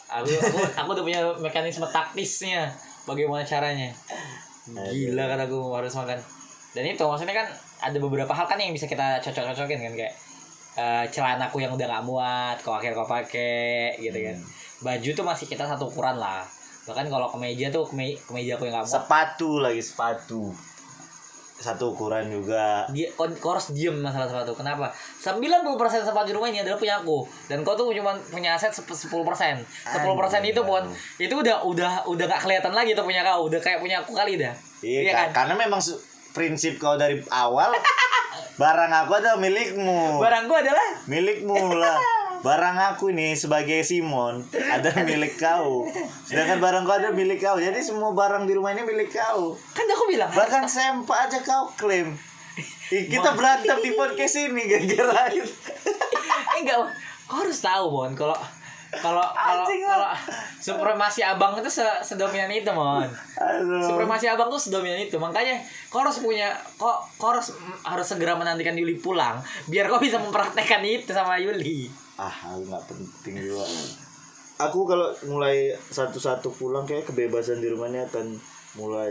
Aku, 0.09 0.31
aku 0.33 0.59
aku 0.81 0.89
udah 0.97 1.05
punya 1.05 1.21
mekanisme 1.37 1.85
taktisnya. 1.93 2.73
Bagaimana 3.05 3.45
caranya? 3.45 3.93
Gila 4.73 5.25
kan 5.29 5.41
aku 5.45 5.59
harus 5.77 5.93
makan. 5.93 6.17
Dan 6.73 6.85
itu 6.89 7.05
maksudnya 7.05 7.37
kan 7.37 7.47
ada 7.85 7.99
beberapa 8.01 8.33
hal 8.33 8.49
kan 8.49 8.57
yang 8.57 8.73
bisa 8.73 8.89
kita 8.89 9.21
cocok-cocokin 9.21 9.79
kan 9.85 9.93
kayak 9.93 10.15
eh, 10.75 11.05
celanaku 11.09 11.59
yang 11.59 11.73
udah 11.73 11.87
gak 11.87 12.05
muat, 12.05 12.57
kok 12.59 12.75
akhirnya 12.75 12.99
kau 12.99 13.07
pakai 13.07 13.95
gitu 13.97 14.19
kan. 14.19 14.37
Baju 14.83 15.09
tuh 15.15 15.25
masih 15.25 15.47
kita 15.47 15.65
satu 15.65 15.87
ukuran 15.87 16.19
lah. 16.19 16.43
Bahkan 16.85 17.09
kalau 17.09 17.31
kemeja 17.31 17.73
tuh 17.73 17.89
keme 17.89 18.13
kemeja 18.21 18.59
aku 18.59 18.69
yang 18.69 18.77
gak 18.77 18.87
muat. 18.87 18.95
sepatu 19.01 19.51
lagi 19.59 19.81
sepatu. 19.81 20.53
Satu 21.55 21.95
ukuran 21.95 22.29
juga. 22.29 22.85
Dia 22.91 23.09
kau, 23.15 23.25
kau 23.39 23.55
harus 23.55 23.73
diem 23.73 23.95
masalah 23.95 24.27
sepatu. 24.27 24.53
Kenapa? 24.53 24.91
90% 24.91 25.65
sepatu 26.03 26.27
di 26.29 26.35
rumah 26.35 26.51
ini 26.51 26.61
adalah 26.61 26.77
punya 26.77 26.99
aku. 27.01 27.25
Dan 27.47 27.63
kau 27.63 27.73
tuh 27.73 27.95
cuma 27.95 28.13
punya 28.29 28.53
aset 28.53 28.69
sep- 28.69 28.91
10% 28.91 29.09
10% 29.09 29.63
itu 30.45 30.61
pun 30.61 30.83
itu 31.17 31.33
udah 31.33 31.63
udah 31.65 32.05
udah 32.05 32.25
gak 32.27 32.43
kelihatan 32.43 32.75
lagi 32.75 32.93
tuh 32.93 33.07
punya 33.07 33.23
kau. 33.23 33.47
Udah 33.47 33.63
kayak 33.63 33.79
punya 33.81 34.03
aku 34.03 34.13
kali 34.13 34.37
dah. 34.37 34.53
Iya, 34.85 35.09
kan? 35.09 35.31
Kak. 35.31 35.47
karena 35.47 35.55
memang 35.57 35.81
prinsip 36.35 36.77
kau 36.77 36.99
dari 36.99 37.23
awal 37.31 37.73
barang 38.57 38.93
aku 39.05 39.13
adalah 39.19 39.39
milikmu. 39.41 40.23
Barangku 40.23 40.55
adalah? 40.55 40.89
Milikmu 41.11 41.75
lah. 41.77 41.99
Barang 42.45 42.77
aku 42.77 43.09
ini 43.09 43.33
sebagai 43.33 43.81
Simon 43.83 44.45
ada 44.53 44.93
milik 45.01 45.41
kau. 45.41 45.89
Sedangkan 46.29 46.61
barang 46.61 46.85
kau 46.85 46.97
ada 47.01 47.11
milik 47.11 47.41
kau. 47.41 47.57
Jadi 47.57 47.81
semua 47.81 48.13
barang 48.13 48.45
di 48.45 48.53
rumah 48.53 48.77
ini 48.77 48.85
milik 48.85 49.17
kau. 49.17 49.57
Kan 49.73 49.89
aku 49.89 50.05
bilang 50.13 50.29
bahkan 50.37 50.69
sempak 50.69 51.31
aja 51.31 51.41
kau 51.41 51.73
klaim. 51.75 52.13
Kita 52.93 53.35
berantem 53.35 53.81
di 53.81 53.97
podcast 53.97 54.37
ini 54.39 54.69
gara-gara 54.71 55.33
enggak 56.61 56.77
kau 57.25 57.41
harus 57.41 57.59
tahu 57.59 57.87
mon 57.89 58.13
kalau 58.13 58.37
kalau 59.01 59.25
kalau 59.35 59.67
supremasi 60.61 61.21
abang 61.25 61.57
itu 61.59 61.71
se 61.71 61.87
sedominan 62.03 62.51
itu 62.51 62.71
mon. 62.71 63.09
Supremasi 63.83 64.29
abang 64.31 64.51
tuh 64.51 64.61
sedominan 64.61 65.01
itu. 65.01 65.17
Makanya 65.17 65.59
kau 65.89 66.03
harus 66.03 66.21
punya 66.21 66.53
kau, 66.77 67.01
kau 67.17 67.35
harus 67.35 67.55
harus 67.87 68.07
segera 68.07 68.35
menantikan 68.35 68.77
Yuli 68.77 68.99
pulang 68.99 69.41
biar 69.71 69.87
kau 69.89 70.03
bisa 70.03 70.19
mempraktekkan 70.21 70.83
itu 70.85 71.11
sama 71.11 71.41
Yuli. 71.41 71.91
Ah 72.21 72.55
aku 72.55 72.69
nggak 72.69 72.85
penting 72.91 73.35
juga. 73.43 73.67
Aku 74.71 74.87
kalau 74.87 75.11
mulai 75.27 75.75
satu-satu 75.75 76.53
pulang 76.55 76.87
kayak 76.87 77.11
kebebasan 77.11 77.59
di 77.59 77.67
rumahnya 77.73 78.07
akan 78.07 78.39
mulai 78.79 79.11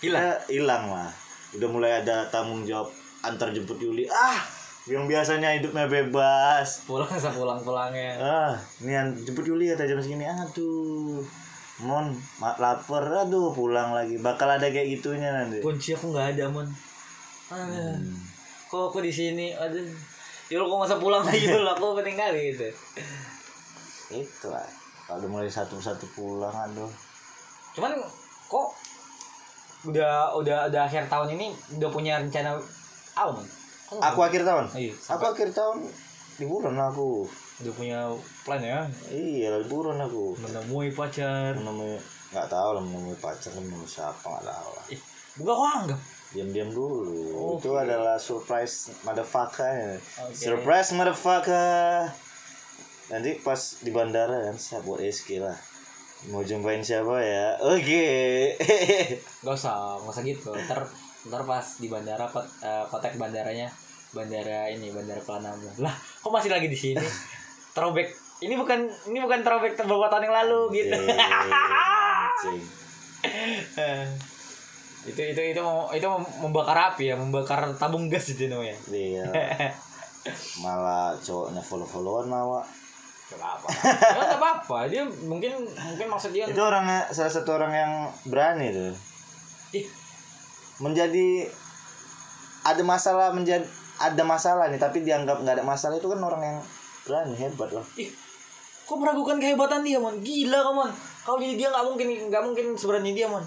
hilang? 0.00 0.24
Ya, 0.24 0.32
hilang 0.48 0.84
lah 0.88 1.10
udah 1.50 1.68
mulai 1.68 1.90
ada 1.98 2.30
tanggung 2.30 2.62
jawab 2.62 2.88
antar 3.26 3.50
jemput 3.50 3.76
Yuli. 3.82 4.06
Ah 4.08 4.59
yang 4.90 5.06
biasanya 5.06 5.54
hidupnya 5.54 5.86
bebas. 5.86 6.82
Pulang 6.82 7.06
sepulang 7.14 7.62
pulangnya 7.62 8.18
ah 8.18 8.52
ini 8.82 8.90
yang 8.90 9.14
jemput 9.14 9.46
Yuli 9.46 9.70
kata 9.70 9.86
jam 9.86 10.02
segini. 10.02 10.26
Aduh 10.26 11.22
mon 11.86 12.10
mak 12.42 12.58
lapar. 12.58 13.06
Aduh 13.22 13.54
pulang 13.54 13.94
lagi. 13.94 14.18
Bakal 14.18 14.58
ada 14.58 14.66
kayak 14.66 14.98
gitunya 14.98 15.30
nanti. 15.30 15.62
Kunci 15.62 15.94
aku 15.94 16.10
nggak 16.10 16.34
ada 16.34 16.50
mon. 16.50 16.66
Aduh. 17.54 17.94
kok 18.66 18.90
aku 18.90 18.98
di 18.98 19.14
sini? 19.14 19.54
Aduh. 19.54 19.86
Ya 20.50 20.58
kok 20.58 20.74
masa 20.74 20.98
pulang 20.98 21.22
lagi 21.22 21.46
dulu 21.46 21.70
aku 21.70 21.94
penting 22.02 22.18
kali 22.18 22.50
gitu. 22.50 22.66
Itu 24.10 24.50
lah 24.50 24.66
kalau 25.06 25.30
mulai 25.30 25.46
satu-satu 25.46 26.10
pulang 26.18 26.50
aduh. 26.50 26.90
Cuman 27.78 27.94
kok 28.50 28.68
udah 29.86 30.34
udah 30.34 30.66
udah 30.66 30.82
akhir 30.84 31.06
tahun 31.06 31.38
ini 31.38 31.54
udah 31.78 31.88
punya 31.88 32.18
rencana 32.20 32.58
apa 33.14 33.59
nggak 33.98 34.10
aku 34.14 34.20
akhir 34.22 34.42
tahun? 34.46 34.64
Iya, 34.76 34.92
aku 35.10 35.24
akhir 35.34 35.48
tahun 35.50 35.78
liburan 36.40 36.76
aku. 36.78 37.26
Udah 37.60 37.72
punya 37.76 38.00
plan 38.46 38.62
ya? 38.62 38.86
Iya 39.10 39.60
liburan 39.60 39.98
aku. 40.00 40.38
Menemui 40.38 40.94
pacar. 40.94 41.58
Menemui 41.58 41.98
nggak 42.30 42.46
tahu 42.46 42.78
lah 42.78 42.82
menemui 42.82 43.18
pacar 43.18 43.50
menemui 43.58 43.84
siapa 43.84 44.22
nggak 44.22 44.46
tahu 44.46 44.70
lah. 44.78 44.84
Ih 44.94 45.00
buka 45.40 45.52
kok 45.52 45.68
anggap. 45.84 46.00
Diam-diam 46.30 46.70
dulu. 46.70 47.58
Oke. 47.58 47.66
itu 47.66 47.70
adalah 47.74 48.16
surprise 48.16 48.94
motherfucker. 49.02 49.98
Oke. 49.98 50.34
surprise 50.38 50.94
motherfucker. 50.94 52.06
Nanti 53.10 53.42
pas 53.42 53.58
di 53.82 53.90
bandara 53.90 54.46
kan 54.46 54.54
saya 54.54 54.86
buat 54.86 55.02
SK 55.02 55.42
lah. 55.42 55.58
Mau 56.30 56.46
jumpain 56.46 56.78
siapa 56.78 57.18
ya? 57.18 57.58
Oke. 57.58 58.06
Gak 59.42 59.56
usah, 59.56 59.98
gak 59.98 60.12
usah 60.14 60.22
gitu. 60.22 60.52
Ntar, 60.54 60.86
ntar 61.28 61.42
pas 61.44 61.66
di 61.76 61.88
bandara, 61.92 62.24
kot, 62.24 62.46
kotek 62.88 63.20
bandaranya, 63.20 63.68
bandara 64.16 64.72
ini, 64.72 64.88
bandara 64.94 65.20
Kuala 65.20 65.52
Lah, 65.82 65.92
kok 65.92 66.32
masih 66.32 66.48
lagi 66.52 66.68
di 66.70 66.78
sini? 66.78 67.04
Throwback. 67.76 68.08
Ini 68.40 68.56
bukan, 68.56 68.88
ini 69.12 69.20
bukan 69.20 69.44
throwback 69.44 69.76
beberapa 69.84 70.08
tahun 70.08 70.32
yang 70.32 70.36
lalu 70.44 70.60
gitu. 70.80 70.96
Anjing. 70.96 72.64
itu 75.00 75.16
itu 75.16 75.42
itu 75.56 75.60
mau 75.60 75.88
itu 75.96 76.04
mem- 76.04 76.48
membakar 76.48 76.92
api 76.92 77.12
ya, 77.12 77.16
membakar 77.16 77.72
tabung 77.76 78.08
gas 78.08 78.32
itu 78.32 78.48
namanya. 78.48 78.76
iya 78.92 79.24
malah 80.64 81.16
cowoknya 81.20 81.64
follow 81.64 81.88
followan 81.88 82.28
mawa 82.28 82.60
apa-apa. 83.30 83.68
Ya, 83.70 84.20
gak 84.34 84.40
apa-apa. 84.42 84.78
Dia 84.90 85.02
mungkin 85.24 85.62
mungkin 85.62 86.06
maksud 86.10 86.34
dia 86.34 86.50
itu 86.50 86.60
orangnya 86.60 87.06
salah 87.14 87.32
satu 87.32 87.54
orang 87.54 87.72
yang 87.72 87.92
berani 88.26 88.74
tuh 88.74 88.92
ih, 89.70 89.86
menjadi 90.80 91.46
ada 92.64 92.82
masalah 92.84 93.32
menjadi 93.36 93.64
ada 94.00 94.22
masalah 94.24 94.72
nih 94.72 94.80
tapi 94.80 95.04
dianggap 95.04 95.44
nggak 95.44 95.60
ada 95.60 95.64
masalah 95.64 96.00
itu 96.00 96.08
kan 96.08 96.20
orang 96.20 96.42
yang 96.42 96.58
berani 97.04 97.36
hebat 97.36 97.68
loh 97.72 97.84
ih. 98.00 98.08
Kok 98.90 98.98
meragukan 98.98 99.38
kehebatan 99.38 99.86
dia, 99.86 100.02
Mon? 100.02 100.18
Gila, 100.18 100.66
kau, 100.66 100.74
Mon. 100.74 100.90
Kalau 101.22 101.38
dia 101.38 101.70
nggak 101.70 101.86
mungkin 101.86 102.26
nggak 102.26 102.42
mungkin 102.42 102.74
seberani 102.74 103.14
dia, 103.14 103.30
Mon. 103.30 103.46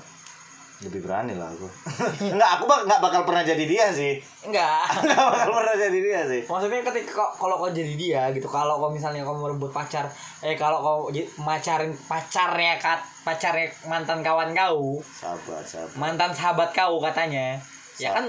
Lebih 0.88 1.02
berani 1.08 1.34
lah 1.36 1.50
aku. 1.52 1.68
Nggak 2.36 2.50
aku 2.60 2.64
bak 2.68 2.80
nggak 2.88 3.00
bakal 3.00 3.22
pernah 3.24 3.44
jadi 3.44 3.64
dia 3.64 3.88
sih. 3.92 4.20
Enggak. 4.44 4.84
nggak 5.08 5.24
bakal 5.32 5.52
pernah 5.56 5.76
jadi 5.80 6.00
dia 6.00 6.20
sih. 6.28 6.42
Maksudnya 6.44 6.82
ketika 6.84 7.24
kalau 7.40 7.56
kau 7.60 7.72
jadi 7.72 7.94
dia 7.96 8.22
gitu, 8.36 8.48
kalau 8.52 8.80
kau 8.80 8.92
misalnya 8.92 9.24
kau 9.24 9.36
merebut 9.40 9.72
pacar, 9.72 10.08
eh 10.44 10.56
kalau 10.60 10.80
kau 10.84 11.00
macarin 11.42 11.96
pacarnya 12.08 12.76
kat 12.80 13.00
pacarnya 13.24 13.72
mantan 13.88 14.20
kawan 14.20 14.52
kau, 14.52 15.00
sahabat 15.04 15.64
sahabat. 15.64 15.96
Mantan 15.96 16.32
sahabat 16.36 16.70
kau 16.76 17.00
katanya, 17.00 17.56
ya 17.96 18.12
kan? 18.12 18.26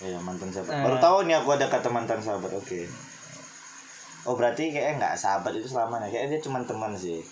Iya 0.00 0.18
mantan 0.24 0.48
sahabat. 0.48 0.72
Eh. 0.72 0.82
baru 0.84 0.96
tahu 0.98 1.16
nih 1.28 1.36
aku 1.38 1.48
ada 1.56 1.66
kata 1.68 1.88
mantan 1.92 2.20
sahabat 2.24 2.52
oke. 2.56 2.80
Oh 4.26 4.36
berarti 4.36 4.72
kayaknya 4.72 5.00
nggak 5.00 5.14
sahabat 5.16 5.56
itu 5.56 5.68
selamanya 5.70 6.10
kayaknya 6.10 6.36
dia 6.36 6.40
cuma 6.44 6.60
teman 6.60 6.92
sih 6.92 7.22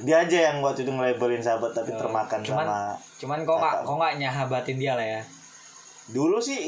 dia 0.00 0.16
aja 0.18 0.38
yang 0.46 0.60
waktu 0.60 0.80
itu 0.80 0.90
ngelabelin 0.90 1.38
sahabat 1.38 1.70
tapi 1.70 1.92
termakan 1.92 2.40
cuman 2.40 2.64
sama 2.64 2.80
cuman 3.16 3.38
kau 3.42 3.56
nggak 3.56 3.74
kau 3.82 3.96
nggak 3.96 4.14
nyahabatin 4.16 4.76
dia 4.76 4.92
lah 4.92 5.06
ya. 5.10 5.22
dulu 6.06 6.38
sih 6.38 6.58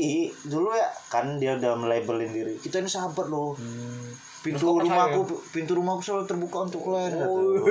dulu 0.45 0.71
ya 0.71 0.85
kan 1.09 1.37
dia 1.37 1.57
udah 1.57 1.75
melabelin 1.75 2.29
diri 2.29 2.55
kita 2.57 2.79
ini 2.79 2.87
sahabat 2.87 3.27
loh 3.27 3.55
Hmm. 3.55 4.13
pintu 4.41 4.59
Terus 4.69 4.85
rumahku 4.85 5.21
percaya? 5.25 5.51
pintu 5.51 5.73
rumahku 5.73 6.01
selalu 6.01 6.25
terbuka 6.25 6.59
untuk 6.63 6.81
kalian. 6.85 7.15
Oh. 7.17 7.63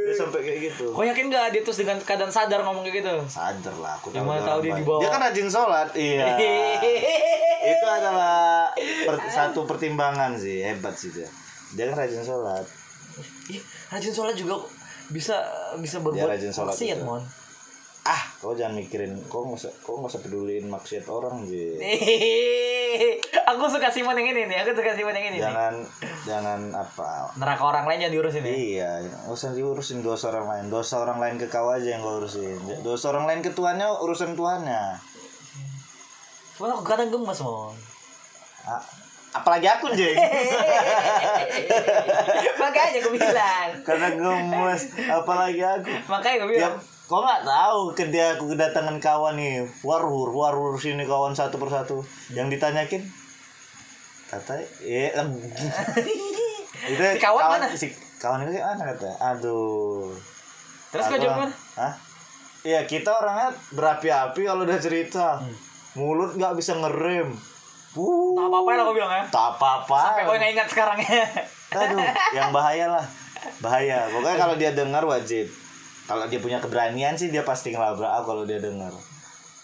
dia 0.00 0.14
sampai 0.16 0.40
kayak 0.40 0.58
gitu 0.64 0.90
Kau 0.90 1.02
yakin 1.02 1.26
nggak 1.28 1.50
dia 1.50 1.62
terus 1.62 1.78
dengan 1.78 1.98
keadaan 1.98 2.28
sadar 2.28 2.60
ngomong 2.60 2.82
kayak 2.82 2.98
gitu? 2.98 3.14
sadar 3.26 3.74
lah 3.74 3.94
aku 3.94 4.10
tahu 4.10 4.22
orang 4.22 4.42
dia 4.58 4.68
baik. 4.68 4.80
dibawa. 4.80 4.98
dia 4.98 5.08
kan 5.08 5.20
rajin 5.22 5.48
sholat 5.48 5.88
iya 5.94 6.26
itu 7.72 7.86
adalah 7.88 8.68
per- 9.04 9.22
satu 9.28 9.64
pertimbangan 9.64 10.34
sih 10.34 10.60
hebat 10.60 10.92
sih 10.92 11.10
dia 11.10 11.26
dia 11.72 11.84
kan 11.86 11.96
rajin 11.98 12.20
sholat 12.20 12.64
Ih, 13.48 13.60
rajin 13.88 14.12
sholat 14.12 14.34
juga 14.34 14.54
bisa 15.10 15.36
bisa 15.82 15.98
berbuat 15.98 16.38
maksiat, 16.38 17.02
mon. 17.02 17.22
ah 18.06 18.22
kau 18.40 18.56
jangan 18.56 18.78
mikirin 18.78 19.18
kau 19.28 19.44
nggak 19.44 19.60
usah 19.60 19.72
kau 19.84 20.00
nggak 20.00 20.10
usah 20.14 20.22
peduliin 20.24 20.66
maksiat 20.70 21.04
orang 21.10 21.44
sih 21.44 21.76
aku 23.50 23.64
suka 23.70 23.90
Simon 23.90 24.18
yang 24.18 24.34
ini 24.34 24.50
nih, 24.50 24.56
aku 24.62 24.74
suka 24.74 24.94
Simon 24.94 25.14
yang 25.14 25.26
ini 25.30 25.38
nih. 25.38 25.42
jangan 25.46 25.74
jangan 26.26 26.60
apa 26.74 27.30
Neraka 27.38 27.62
orang 27.62 27.84
lain 27.86 27.98
jangan 28.06 28.14
diurusin 28.14 28.42
ya. 28.46 28.50
Iya, 28.50 28.90
nggak 29.06 29.34
usah 29.34 29.50
diurusin 29.54 29.98
dosa 30.02 30.30
orang 30.34 30.46
lain. 30.50 30.64
Dosa 30.70 30.94
orang 31.02 31.18
lain 31.22 31.36
ke 31.38 31.46
kau 31.46 31.70
aja 31.70 31.86
yang 31.86 32.02
kau 32.02 32.18
urusin. 32.18 32.58
Dosa 32.82 33.14
orang 33.14 33.24
lain 33.30 33.40
ke 33.42 33.50
Tuhannya 33.54 33.86
urusan 34.02 34.34
Tuhannya. 34.34 34.98
Cuman 36.58 36.70
aku 36.76 36.84
kadang 36.84 37.08
gemes, 37.08 37.40
mon. 37.40 37.72
Ah, 38.68 38.84
apalagi 39.30 39.66
aku 39.66 39.86
jeng. 39.94 40.12
Makanya 42.60 42.98
aku 43.00 43.10
bilang. 43.14 43.68
Karena 43.82 44.08
gemes, 44.12 44.82
apalagi 45.06 45.62
aku. 45.62 45.90
Makanya 46.06 46.36
aku 46.40 46.46
Ya, 46.50 46.68
bilang. 46.68 46.76
kau 47.06 47.20
nggak 47.22 47.42
tahu 47.42 47.80
ketika 47.94 48.26
aku 48.34 48.44
kedatangan 48.50 48.96
kawan 48.98 49.34
nih, 49.34 49.66
warhur, 49.82 50.28
warhur 50.30 50.74
sini 50.76 51.04
kawan 51.04 51.34
satu 51.34 51.58
persatu. 51.58 52.02
Yang 52.30 52.58
ditanyakin, 52.58 53.02
kata, 54.28 54.62
eh, 54.82 55.10
em, 55.14 55.28
itu 56.90 57.02
Si 57.02 57.18
kawan 57.18 57.42
mana? 57.58 57.66
Si 57.74 57.86
kawan 58.16 58.46
itu 58.46 58.56
mana 58.56 58.82
kata? 58.94 59.10
Aduh. 59.34 60.14
Terus 60.90 61.04
kau 61.06 61.18
jawab? 61.18 61.50
Hah? 61.78 61.94
Iya 62.60 62.84
kita 62.84 63.08
orangnya 63.08 63.56
berapi-api 63.72 64.44
kalau 64.44 64.68
udah 64.68 64.76
cerita. 64.76 65.40
Hmm. 65.40 65.54
Mulut 65.96 66.36
nggak 66.36 66.54
bisa 66.54 66.76
ngerem. 66.76 67.32
Wuh. 67.92 68.32
tak 68.32 68.46
apa 68.46 68.56
apa 68.56 68.70
lah 68.70 68.82
aku 68.84 68.92
bilang 68.94 69.10
ya 69.10 69.24
Tak 69.26 69.46
apa-apa. 69.56 69.98
sampai 70.00 70.22
kau 70.22 70.34
nggak 70.34 70.52
ingat 70.52 70.68
sekarang 70.68 70.98
ya 71.00 71.24
Aduh, 71.70 72.02
yang 72.32 72.50
bahaya 72.50 72.86
lah. 72.90 73.04
Bahaya. 73.64 74.10
Pokoknya 74.10 74.36
kalau 74.36 74.54
dia 74.54 74.70
dengar 74.70 75.00
wajib. 75.02 75.46
Kalau 76.04 76.26
dia 76.26 76.36
punya 76.36 76.58
keberanian 76.58 77.14
sih 77.14 77.30
dia 77.30 77.40
pasti 77.40 77.70
ngelabrak 77.70 78.10
aku 78.10 78.24
kalau 78.28 78.42
dia 78.42 78.58
dengar. 78.58 78.90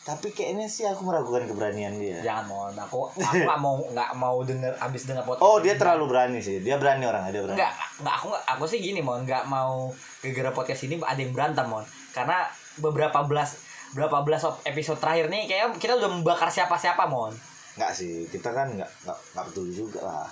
Tapi 0.00 0.30
kayaknya 0.30 0.70
sih 0.70 0.86
aku 0.86 1.02
meragukan 1.02 1.42
keberanian 1.44 1.98
dia. 1.98 2.22
jangan 2.22 2.46
mau 2.46 2.60
aku 2.70 3.10
aku 3.18 3.42
nggak 3.42 3.58
mau 3.58 3.74
nggak 3.90 4.10
mau 4.14 4.38
denger 4.40 4.70
abis 4.78 5.02
denger 5.04 5.26
podcast 5.26 5.42
Oh, 5.42 5.58
dia 5.58 5.74
terlalu 5.74 6.04
berani 6.06 6.38
sih. 6.38 6.62
Dia 6.62 6.78
berani 6.78 7.02
orangnya, 7.04 7.34
dia 7.34 7.42
berani. 7.42 7.58
Enggak, 7.58 7.72
enggak 7.98 8.14
aku 8.14 8.26
enggak 8.30 8.44
aku 8.54 8.64
sih 8.64 8.78
gini 8.78 9.00
mon, 9.02 9.26
enggak 9.26 9.42
mau 9.44 9.90
gara-gara 10.22 10.50
podcast 10.54 10.86
ini 10.86 10.94
ada 11.02 11.18
yang 11.18 11.34
berantem 11.34 11.66
mon. 11.66 11.82
Karena 12.14 12.46
beberapa 12.78 13.18
belas 13.26 13.58
berapa 13.92 14.22
belas 14.22 14.46
episode 14.62 14.98
terakhir 14.98 15.26
nih 15.26 15.50
kayak 15.50 15.74
kita 15.76 15.98
udah 15.98 16.08
membakar 16.08 16.48
siapa-siapa 16.48 17.10
mon. 17.10 17.34
Enggak 17.76 17.92
sih, 17.92 18.24
kita 18.32 18.50
kan 18.56 18.72
enggak 18.72 18.88
enggak, 19.04 19.18
enggak 19.36 19.44
peduli 19.52 19.72
juga 19.76 20.00
lah. 20.00 20.28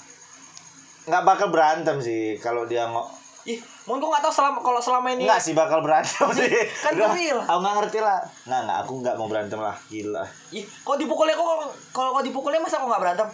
Enggak 1.04 1.22
bakal 1.28 1.48
berantem 1.52 1.96
sih 2.00 2.40
kalau 2.40 2.64
dia 2.64 2.88
ngok 2.88 3.24
Ih, 3.44 3.60
mon 3.84 4.00
kok 4.00 4.08
nggak 4.08 4.24
tahu 4.24 4.32
selama 4.32 4.64
kalau 4.64 4.80
selama 4.80 5.12
ini 5.12 5.28
Enggak 5.28 5.44
sih 5.44 5.52
bakal 5.52 5.84
berantem 5.84 6.24
sih. 6.32 6.48
kan 6.80 6.96
real. 6.96 7.44
Aku 7.44 7.60
enggak 7.60 7.76
ngerti 7.84 7.98
lah. 8.00 8.24
Enggak, 8.48 8.60
enggak 8.64 8.78
aku 8.80 8.92
enggak 9.04 9.14
mau 9.20 9.28
berantem 9.28 9.60
lah. 9.60 9.76
Gila. 9.92 10.24
Ih, 10.56 10.64
kok 10.64 10.96
dipukulnya 10.96 11.36
kok 11.36 11.46
kalau 11.92 12.10
kok 12.16 12.24
dipukulnya 12.24 12.64
masa 12.64 12.80
kok 12.80 12.88
nggak 12.88 13.02
berantem? 13.04 13.28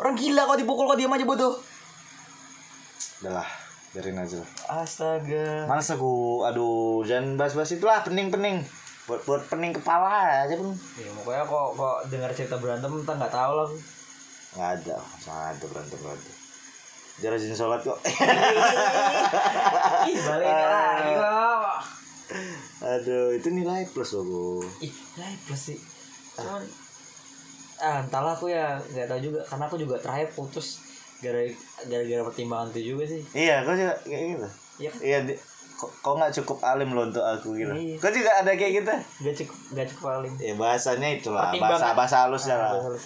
Orang 0.00 0.16
gila 0.16 0.48
kok 0.48 0.56
dipukul 0.56 0.88
kok 0.88 0.96
diam 0.96 1.12
aja 1.12 1.28
bodoh. 1.28 1.52
Udah 3.20 3.32
lah, 3.36 3.48
biarin 3.92 4.16
aja 4.16 4.40
lah. 4.40 4.50
Astaga. 4.80 5.68
Males 5.68 5.92
aku, 5.92 6.42
aduh, 6.48 7.04
jangan 7.04 7.36
bahas-bahas 7.36 7.76
itulah 7.76 8.00
pening-pening. 8.00 8.64
Buat 9.02 9.20
buat 9.26 9.42
pening 9.50 9.74
kepala 9.74 10.46
aja 10.46 10.54
pun. 10.54 10.70
Ya 10.94 11.10
pokoknya 11.12 11.42
kok 11.42 11.66
kok 11.74 11.96
dengar 12.06 12.30
cerita 12.30 12.56
berantem 12.56 12.92
entar 12.94 13.18
nggak 13.18 13.34
tahu 13.34 13.52
lah. 13.58 13.68
Enggak 14.52 14.70
ada, 14.78 14.96
sangat 15.18 15.58
ada 15.58 15.66
berantem 15.66 15.98
berantem. 15.98 16.34
Dia 17.18 17.28
rajin 17.28 17.52
sholat 17.52 17.80
kok. 17.82 17.98
Ih, 20.06 20.16
balik 20.22 20.46
lagi 20.48 21.12
kok. 21.22 21.74
aduh, 22.82 23.36
itu 23.36 23.48
nilai 23.52 23.84
plus 23.92 24.16
loh, 24.16 24.24
Bu. 24.24 24.42
Ih, 24.80 24.94
ya 25.18 25.26
plus 25.44 25.62
sih. 25.72 25.78
Cuman 26.38 26.62
ah 27.82 27.98
entahlah 28.06 28.38
aku 28.38 28.46
ya 28.46 28.78
nggak 28.94 29.10
tahu 29.10 29.20
juga 29.20 29.40
karena 29.42 29.64
aku 29.66 29.76
juga 29.76 29.98
terakhir 29.98 30.30
putus 30.38 30.78
gara 31.18 31.42
gara-gara 31.90 32.22
pertimbangan 32.22 32.70
itu 32.72 32.94
juga 32.94 33.04
sih. 33.10 33.22
Iya, 33.34 33.66
kau 33.66 33.74
juga 33.74 33.94
kayak 34.06 34.22
gitu. 34.38 34.48
Iya 34.78 34.88
kan? 34.90 35.00
Iya, 35.02 35.18
di, 35.26 35.34
kok, 35.82 35.90
kok 35.98 36.14
nggak 36.14 36.30
cukup 36.38 36.58
alim 36.62 36.94
loh 36.94 37.10
untuk 37.10 37.18
aku 37.20 37.58
gitu. 37.58 37.74
Iya. 37.74 37.98
Kau 37.98 38.14
juga 38.14 38.30
ada 38.38 38.54
kayak 38.54 38.72
gitu? 38.78 38.94
Gak 39.26 39.34
cukup 39.42 39.56
gak 39.74 39.86
cukup 39.90 40.04
paling. 40.08 40.34
Ya 40.38 40.54
bahasanya 40.54 41.08
itulah, 41.10 41.50
bahasa 41.52 41.90
bahasa 41.92 42.16
halus 42.22 42.46
ya 42.46 42.54
Ah, 42.54 42.70
lah. 42.70 42.70
halus. 42.80 43.04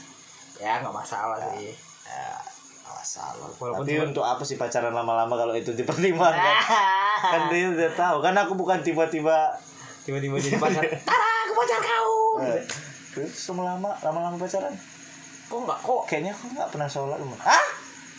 Ya 0.56 0.72
nggak 0.84 0.92
masalah 0.92 1.36
sih. 1.52 1.72
Ya, 2.04 2.28
masalah. 2.86 3.48
Walaupun 3.56 3.82
Tapi 3.82 3.92
untuk 4.02 4.24
apa 4.24 4.42
sih 4.44 4.56
pacaran 4.56 4.92
lama-lama 4.92 5.32
kalau 5.32 5.52
itu 5.52 5.72
dipertimbangkan? 5.72 6.56
kan 7.32 7.40
dia 7.48 7.72
udah 7.72 7.90
tahu. 7.92 8.16
Kan 8.20 8.36
aku 8.36 8.52
bukan 8.52 8.84
tiba-tiba 8.84 9.56
Tiba-tiba 10.04 10.38
jadi 10.38 10.54
pacar. 10.60 10.84
Tara, 11.08 11.28
aku 11.42 11.52
pacar 11.56 11.80
kau. 11.82 12.38
eh, 12.38 12.62
terus 13.10 13.32
lama-lama 13.50 13.90
lama-lama 14.00 14.36
pacaran. 14.36 14.70
Kok 15.46 15.58
nggak 15.64 15.78
kok? 15.80 16.00
Kayaknya 16.06 16.30
aku 16.30 16.44
nggak 16.52 16.68
pernah 16.70 16.86
sholat. 16.86 17.18
Ah? 17.42 17.64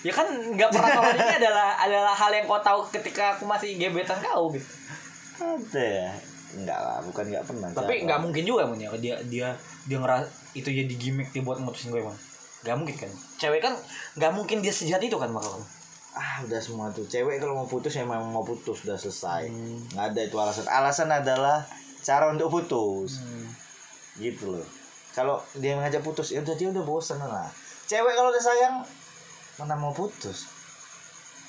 Ya 0.02 0.12
kan 0.12 0.26
nggak 0.30 0.70
pernah 0.70 0.90
tahu 0.94 1.10
ini 1.12 1.34
adalah 1.38 1.74
adalah 1.76 2.14
hal 2.14 2.32
yang 2.32 2.46
kau 2.46 2.60
tahu 2.60 2.80
ketika 2.90 3.34
aku 3.34 3.44
masih 3.44 3.76
gebetan 3.76 4.18
kau 4.20 4.50
gitu. 4.50 4.66
Ada 5.38 5.82
ya? 5.82 6.10
Enggak 6.54 6.80
lah, 6.80 6.98
bukan 7.02 7.24
nggak 7.28 7.44
pernah. 7.44 7.68
Tapi 7.72 7.94
Siapa? 7.94 8.06
nggak 8.06 8.20
mungkin 8.22 8.44
juga 8.44 8.64
mun 8.64 8.78
ya 8.78 8.90
dia 8.96 9.16
dia 9.26 9.48
dia 9.84 9.98
ngeras 9.98 10.26
itu 10.54 10.66
jadi 10.66 10.94
gimmick 10.94 11.30
dia 11.30 11.42
buat 11.42 11.58
mutusin 11.58 11.90
gue 11.90 12.02
man. 12.02 12.16
Gak 12.60 12.74
mungkin 12.74 12.96
kan. 12.98 13.12
Cewek 13.38 13.60
kan 13.60 13.74
nggak 14.16 14.32
mungkin 14.32 14.58
dia 14.60 14.72
sejahat 14.72 15.02
itu 15.02 15.16
kan 15.16 15.30
bakal. 15.30 15.62
ah 16.12 16.42
udah 16.42 16.58
semua 16.58 16.90
tuh 16.90 17.06
cewek 17.06 17.38
kalau 17.38 17.54
mau 17.54 17.70
putus 17.70 17.94
ya 17.94 18.02
memang 18.02 18.26
mau 18.26 18.42
putus 18.42 18.82
udah 18.82 18.98
selesai 18.98 19.46
Hmm. 19.46 19.86
nggak 19.94 20.06
ada 20.10 20.22
itu 20.26 20.34
alasan 20.34 20.66
alasan 20.66 21.10
adalah 21.14 21.62
cara 22.02 22.34
untuk 22.34 22.50
putus 22.50 23.22
gitu 24.16 24.50
loh 24.50 24.66
kalau 25.14 25.38
dia 25.54 25.78
ngajak 25.78 26.02
putus 26.02 26.34
ya 26.34 26.42
udah 26.42 26.58
dia 26.58 26.74
udah 26.74 26.82
bosan 26.82 27.22
lah 27.22 27.46
cewek 27.86 28.18
kalau 28.18 28.34
udah 28.34 28.42
sayang 28.42 28.82
mana 29.58 29.76
mau 29.78 29.94
putus 29.94 30.58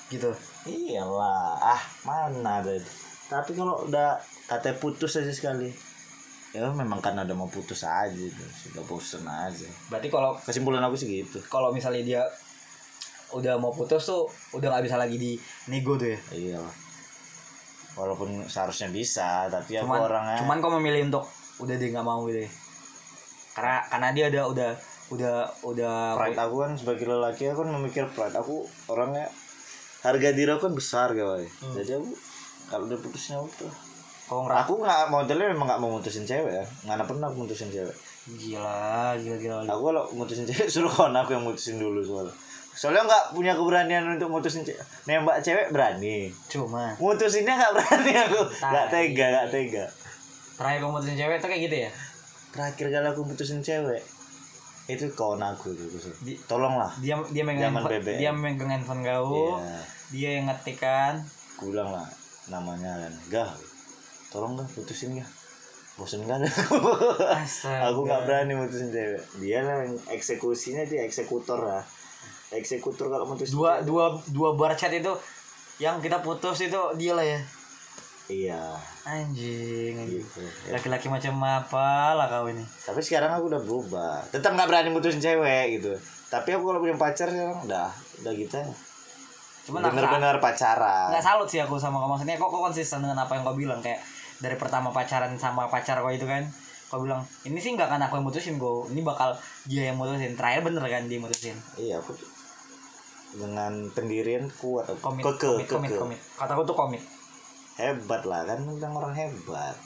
Gitu. 0.08 0.32
iyalah 0.64 1.60
ah 1.60 1.82
mana 2.00 2.64
ada 2.64 2.72
itu 2.72 2.88
tapi 3.28 3.52
kalau 3.52 3.84
udah 3.84 4.16
kata 4.48 4.72
putus 4.80 5.20
aja 5.20 5.28
sekali 5.28 5.68
ya 6.56 6.64
memang 6.72 7.04
karena 7.04 7.28
udah 7.28 7.36
mau 7.36 7.48
putus 7.52 7.84
aja 7.84 8.08
gitu. 8.08 8.40
sudah 8.56 8.80
bosan 8.88 9.28
aja 9.28 9.68
Berarti 9.92 10.08
kalau 10.08 10.32
kesimpulan 10.40 10.80
aku 10.80 10.96
sih 10.96 11.08
gitu 11.12 11.44
kalau 11.52 11.68
misalnya 11.76 12.00
dia 12.00 12.22
udah 13.36 13.60
mau 13.60 13.68
putus 13.68 14.08
tuh 14.08 14.24
udah 14.56 14.72
nggak 14.72 14.88
bisa 14.88 14.96
lagi 14.96 15.20
di 15.20 15.36
nego 15.68 16.00
tuh 16.00 16.08
ya. 16.08 16.18
iyalah 16.32 16.74
walaupun 17.92 18.48
seharusnya 18.48 18.88
bisa 18.88 19.52
tapi 19.52 19.76
aku 19.76 19.84
Cuman 19.84 20.00
orangnya 20.08 20.36
cuman 20.40 20.56
kok 20.64 20.72
memilih 20.80 21.00
untuk 21.12 21.24
udah 21.60 21.74
dia 21.76 21.88
nggak 21.92 22.06
mau 22.06 22.24
gitu 22.30 22.48
ya. 22.48 22.50
Karena 23.52 23.76
karena 23.90 24.08
dia 24.16 24.24
udah 24.32 24.44
udah 24.54 24.70
udah 25.08 25.36
udah 25.62 26.14
pride 26.14 26.36
aku 26.36 26.56
kan 26.58 26.72
sebagai 26.74 27.04
lelaki 27.04 27.48
aku 27.48 27.64
kan 27.64 27.70
memikir 27.72 28.04
pride. 28.08 28.34
Aku 28.34 28.62
orangnya 28.86 29.26
harga 29.98 30.28
diri 30.30 30.46
aku 30.48 30.68
kan 30.68 30.74
besar 30.74 31.08
guys 31.10 31.50
Hmm. 31.58 31.74
jadi 31.74 31.98
aku 31.98 32.12
kalau 32.68 32.84
udah 32.86 32.98
putusnya 32.98 33.36
udah 33.36 33.72
kok 34.28 34.36
ngerasa 34.36 34.60
aku 34.62 34.72
nggak 34.78 35.00
modelnya 35.08 35.46
memang 35.50 35.66
nggak 35.66 35.80
mau 35.80 35.90
mutusin 35.96 36.22
cewek 36.22 36.52
ya. 36.52 36.64
Nggak 36.84 37.08
pernah 37.08 37.26
aku 37.26 37.36
mutusin 37.42 37.68
cewek. 37.68 37.96
Gila 38.28 39.16
gila 39.16 39.36
gila. 39.36 39.56
aku 39.66 39.82
kalau 39.88 40.04
mutusin 40.12 40.44
cewek 40.44 40.68
suruh 40.74 40.92
kawan 40.92 41.16
aku 41.16 41.32
yang 41.32 41.44
mutusin 41.44 41.80
dulu 41.80 42.04
soalnya. 42.04 42.34
Soalnya 42.78 43.02
nggak 43.08 43.24
punya 43.32 43.52
keberanian 43.56 44.04
untuk 44.06 44.28
mutusin 44.28 44.62
cewek 44.62 44.78
nembak 45.04 45.40
cewek 45.40 45.72
berani. 45.72 46.28
Cuma. 46.46 46.92
Mutusinnya 47.00 47.56
nggak 47.56 47.72
berani 47.74 48.12
aku. 48.22 48.40
Nggak 48.60 48.86
tega 48.92 49.24
nggak 49.32 49.48
tega. 49.48 49.84
Terakhir 50.54 50.78
kamu 50.78 50.92
mutusin 50.92 51.16
cewek 51.16 51.36
tuh 51.40 51.48
kayak 51.48 51.62
gitu 51.64 51.76
ya. 51.88 51.90
terakhir 52.48 52.86
kali 52.88 53.06
aku 53.08 53.20
mutusin 53.24 53.60
cewek 53.60 54.00
itu 54.88 55.04
kawan 55.12 55.44
aku 55.44 55.70
itu 55.70 55.84
Di- 56.18 56.40
tolonglah 56.42 56.88
Dia 56.98 57.20
dia 57.28 57.44
megang 57.44 57.70
handphone, 57.70 58.00
dia 58.00 58.30
megang 58.32 58.70
handphone 58.70 59.02
kau. 59.02 59.60
Iya. 59.60 59.78
Dia 60.08 60.28
yang 60.34 60.46
ngetikan. 60.48 61.20
Aku 61.54 61.68
bilang 61.68 61.92
lah 61.92 62.08
namanya 62.48 62.96
kan 62.98 63.12
gah 63.28 63.50
tolong 64.28 64.56
gak 64.56 64.64
putusin 64.72 65.12
gak 65.14 65.28
bosen 65.94 66.24
kan 66.24 66.40
aku 67.84 68.00
nggak 68.02 68.22
berani 68.24 68.54
mutusin 68.54 68.88
cewek 68.88 69.20
dia 69.36 69.60
lah 69.60 69.82
yang 69.82 69.92
eksekusinya 70.08 70.86
dia 70.86 71.02
eksekutor 71.02 71.58
lah 71.58 71.82
eksekutor 72.48 73.10
kalau 73.10 73.26
mutusin 73.26 73.52
Dua 73.52 73.76
cewek. 73.76 73.84
dua 73.84 74.04
dua 74.28 74.48
bar 74.54 74.72
chat 74.72 74.88
itu 74.90 75.12
yang 75.76 75.98
kita 75.98 76.18
putus 76.18 76.58
itu 76.60 76.80
dia 76.94 77.12
lah 77.12 77.22
ya. 77.22 77.36
Iya. 78.28 78.60
Anjing. 79.08 79.96
anjing. 79.96 80.20
gitu. 80.20 80.40
Laki-laki 80.68 81.08
macam 81.08 81.34
apa 81.44 82.12
lah 82.12 82.28
kau 82.28 82.46
ini? 82.48 82.64
tapi 82.84 83.00
sekarang 83.00 83.32
aku 83.32 83.48
udah 83.52 83.60
berubah. 83.64 84.14
Tetap 84.28 84.52
nggak 84.54 84.68
berani 84.68 84.88
mutusin 84.92 85.20
cewek 85.20 85.80
gitu. 85.80 85.92
Tapi 86.28 86.48
aku 86.54 86.64
kalau 86.68 86.80
punya 86.80 86.96
pacar 86.96 87.32
sekarang 87.32 87.64
udah 87.64 87.88
udah 88.20 88.32
gitu 88.36 88.60
Cuman 89.68 89.80
bener-bener 89.92 90.36
pacaran. 90.40 91.12
Nggak 91.12 91.24
salut 91.24 91.48
sih 91.48 91.60
aku 91.60 91.76
sama 91.80 92.00
kau 92.00 92.08
maksudnya 92.08 92.40
kok 92.40 92.48
kok 92.48 92.62
konsisten 92.72 93.04
dengan 93.04 93.20
apa 93.20 93.36
yang 93.36 93.44
kau 93.44 93.56
bilang? 93.56 93.80
Kayak 93.80 94.00
dari 94.40 94.56
pertama 94.56 94.92
pacaran 94.92 95.36
sama 95.40 95.68
pacar 95.68 96.00
kau 96.00 96.12
itu 96.12 96.24
kan 96.24 96.44
kau 96.88 97.04
bilang 97.04 97.20
ini 97.44 97.60
sih 97.60 97.76
nggak 97.76 97.84
akan 97.84 98.08
aku 98.08 98.16
yang 98.16 98.24
mutusin 98.24 98.56
kau 98.56 98.88
ini 98.88 99.00
bakal 99.04 99.36
dia 99.68 99.92
yang 99.92 99.96
mutusin. 99.96 100.36
Terakhir 100.36 100.64
bener 100.64 100.84
kan 100.84 101.04
dia 101.04 101.20
mutusin? 101.20 101.56
Iya 101.76 102.00
aku 102.00 102.16
dengan 103.36 103.92
pendirian 103.92 104.48
kuat. 104.56 104.88
Komit 105.04 105.20
keke 105.24 105.64
komit 105.64 105.68
komit 105.68 105.90
keke. 105.92 106.00
komit. 106.00 106.20
Kataku 106.40 106.64
tuh 106.64 106.76
komit 106.76 107.17
hebat 107.78 108.22
lah 108.26 108.42
kan 108.44 108.58
bilang 108.66 108.94
orang 108.98 109.14
hebat 109.14 109.78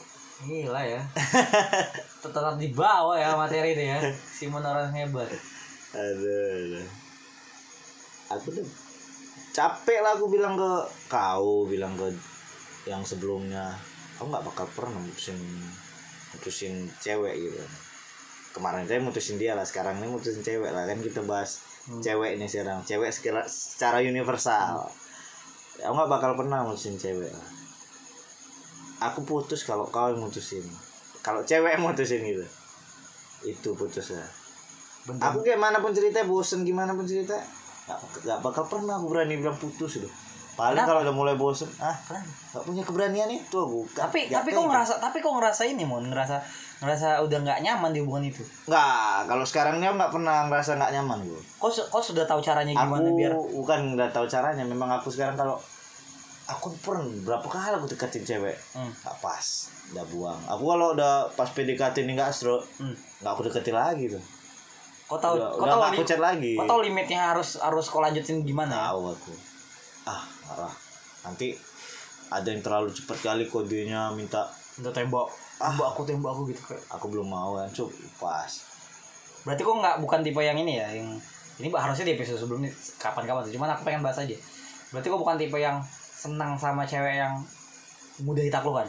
gila 0.43 0.81
ya 0.83 1.01
tetap 2.23 2.57
di 2.59 2.73
bawah 2.73 3.15
ya 3.15 3.37
materi 3.37 3.77
itu 3.77 3.83
ya 3.87 3.97
Simon 4.27 4.65
orang 4.65 4.91
hebat 4.91 5.29
Aduh, 5.93 6.25
aduh. 6.25 6.87
Aku 8.33 8.49
tuh 8.49 8.65
capek 9.53 10.01
lah 10.01 10.17
aku 10.17 10.25
bilang 10.25 10.57
ke 10.57 10.71
kau, 11.05 11.69
bilang 11.69 11.93
ke 11.93 12.09
yang 12.89 13.05
sebelumnya. 13.05 13.77
Aku 14.17 14.25
nggak 14.25 14.41
bakal 14.41 14.65
pernah 14.73 14.97
mutusin 14.97 15.37
mutusin 16.33 16.89
cewek 16.97 17.37
gitu. 17.37 17.61
Kemarin 18.57 18.89
saya 18.89 19.05
mutusin 19.05 19.37
dia 19.37 19.53
lah, 19.53 19.65
sekarang 19.69 20.01
ini 20.01 20.09
mutusin 20.09 20.41
cewek 20.41 20.73
lah 20.73 20.89
kan 20.89 20.97
kita 20.97 21.21
bahas 21.29 21.61
cewek 22.01 22.41
ini 22.41 22.49
sekarang. 22.49 22.81
Cewek 22.81 23.13
secara, 23.13 23.45
secara 23.45 24.01
universal. 24.01 24.89
Aku 25.77 25.93
nggak 25.93 26.09
bakal 26.09 26.33
pernah 26.33 26.65
mutusin 26.65 26.97
cewek 26.97 27.29
lah. 27.29 27.49
Aku 29.05 29.23
putus 29.23 29.63
kalau 29.63 29.83
kau 29.85 30.07
yang 30.07 30.19
mutusin. 30.19 30.63
Kalau 31.19 31.41
cewek 31.41 31.75
yang 31.75 31.83
mutusin 31.83 32.21
gitu. 32.21 32.45
Itu 33.43 33.73
putusnya 33.73 34.23
bentar 35.03 35.35
aku 35.35 35.43
kayak 35.43 35.59
mana 35.59 35.83
pun 35.83 35.91
cerita 35.91 36.23
bosen 36.23 36.63
gimana 36.63 36.95
pun 36.95 37.03
cerita 37.03 37.35
gak, 37.83 37.99
gak 38.23 38.39
bakal 38.39 38.63
pernah 38.63 38.95
aku 38.95 39.11
berani 39.11 39.35
bilang 39.35 39.51
putus 39.53 39.99
itu 39.99 40.07
paling 40.55 40.79
Kenapa? 40.79 40.87
kalau 40.87 40.99
udah 41.03 41.11
mulai 41.11 41.35
bosen 41.35 41.67
ah 41.83 41.91
Kenapa? 42.07 42.23
nggak 42.23 42.63
punya 42.63 42.83
keberanian 42.85 43.27
itu 43.27 43.51
aku 43.51 43.83
tapi 43.91 44.31
Nggak 44.31 44.39
tapi 44.39 44.49
kok 44.49 44.61
tega. 44.61 44.69
ngerasa 44.71 44.93
tapi 45.03 45.17
kok 45.19 45.33
ngerasa 45.35 45.61
ini 45.67 45.83
mon 45.83 46.07
ngerasa 46.07 46.39
ngerasa 46.79 47.07
udah 47.19 47.37
nggak 47.43 47.59
nyaman 47.59 47.91
di 47.91 47.99
hubungan 47.99 48.23
itu 48.23 48.43
nggak 48.63 49.27
kalau 49.27 49.43
sekarang 49.43 49.83
dia 49.83 49.91
nggak 49.91 50.07
pernah 50.07 50.47
ngerasa 50.47 50.71
nggak 50.79 50.91
nyaman 50.95 51.19
gue 51.27 51.41
kok 51.59 51.71
kok 51.83 51.99
sudah 51.99 52.23
tahu 52.23 52.39
caranya 52.39 52.71
aku 52.71 52.87
gimana 52.87 53.09
biar 53.11 53.33
bukan 53.35 53.79
nggak 53.99 54.11
tahu 54.15 54.23
caranya 54.23 54.63
memang 54.63 54.87
aku 54.93 55.11
sekarang 55.11 55.35
kalau 55.35 55.59
aku 56.43 56.75
pernah 56.83 57.07
berapa 57.23 57.47
kali 57.47 57.73
aku 57.79 57.87
deketin 57.87 58.23
cewek. 58.27 58.57
Hmm. 58.75 58.91
nggak 58.91 59.17
pas 59.23 59.45
udah 59.95 60.05
buang. 60.11 60.39
Aku 60.51 60.63
kalau 60.67 60.87
udah 60.95 61.31
pas 61.35 61.47
PDKT 61.47 62.03
ini 62.03 62.19
nggak 62.19 62.29
astro 62.31 62.59
Hmm. 62.79 62.95
nggak 63.23 63.31
aku 63.31 63.41
deketin 63.47 63.75
lagi 63.75 64.11
tuh. 64.11 64.23
Kok 65.07 65.19
tahu 65.19 65.33
udah, 65.39 65.49
kok 65.55 65.63
udah 65.63 65.73
tahu 65.75 65.83
aku 65.93 66.03
chat 66.03 66.19
lagi. 66.19 66.53
kok 66.59 66.67
tahu 66.67 66.81
limitnya 66.83 67.19
harus 67.31 67.59
harus 67.59 67.85
kau 67.87 68.03
lanjutin 68.03 68.43
gimana? 68.43 68.91
Tahu 68.91 69.01
aku. 69.15 69.33
Ah 70.03 70.21
marah 70.51 70.73
nanti 71.23 71.55
ada 72.27 72.47
yang 72.49 72.59
terlalu 72.59 72.91
cepat 72.91 73.17
kali 73.23 73.47
kodenya 73.47 74.11
minta 74.11 74.43
untuk 74.75 74.91
tembok. 74.91 75.31
Ah. 75.63 75.71
tembok 75.71 75.87
aku 75.95 76.01
tembok 76.03 76.29
aku 76.35 76.41
gitu 76.51 76.61
kayak 76.65 76.83
aku 76.91 77.05
belum 77.07 77.27
mau 77.31 77.55
kan 77.55 77.71
cuk. 77.71 77.87
Pas. 78.19 78.51
Berarti 79.47 79.61
kok 79.63 79.75
nggak 79.79 79.95
bukan 80.03 80.19
tipe 80.23 80.41
yang 80.43 80.59
ini 80.59 80.79
ya 80.79 80.87
yang 80.91 81.07
ini 81.61 81.69
harusnya 81.71 82.03
di 82.09 82.13
episode 82.17 82.41
sebelumnya 82.41 82.73
kapan-kapan 82.99 83.47
cuman 83.47 83.69
aku 83.79 83.81
pengen 83.87 84.03
bahas 84.03 84.19
aja. 84.19 84.35
Berarti 84.91 85.07
kok 85.07 85.21
bukan 85.21 85.35
tipe 85.39 85.55
yang 85.61 85.79
senang 86.23 86.55
sama 86.55 86.87
cewek 86.87 87.19
yang 87.19 87.35
mudah 88.23 88.43
ditaklukkan 88.47 88.87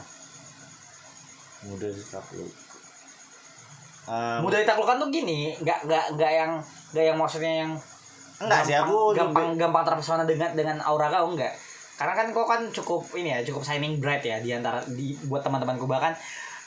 mudah 1.64 1.90
sih 1.90 2.06
takluk 2.12 2.52
Em, 4.04 4.44
mudah 4.44 4.60
ditaklukkan 4.60 5.00
tuh 5.00 5.08
gini 5.08 5.56
nggak 5.64 5.88
nggak 5.88 6.04
nggak 6.20 6.32
yang 6.36 6.52
nggak 6.92 7.04
yang 7.08 7.16
maksudnya 7.16 7.64
yang 7.64 7.72
enggak 8.36 8.60
sih 8.68 8.76
aku 8.76 9.16
gampang 9.16 9.56
lebih- 9.56 9.64
gampang 9.64 9.80
terpesona 9.88 10.28
dengan 10.28 10.52
dengan 10.52 10.76
aura 10.84 11.08
kau 11.08 11.32
enggak. 11.32 11.56
Karena 11.96 12.12
kan 12.12 12.26
kau 12.36 12.44
kan 12.44 12.68
cukup 12.68 13.00
ini 13.16 13.32
ya 13.32 13.40
cukup 13.48 13.64
shining 13.64 13.96
bright 14.04 14.20
ya 14.20 14.44
di 14.44 14.52
antara 14.52 14.84
di 14.84 15.16
buat 15.24 15.40
teman-temanku. 15.40 15.88
Bahkan 15.88 16.12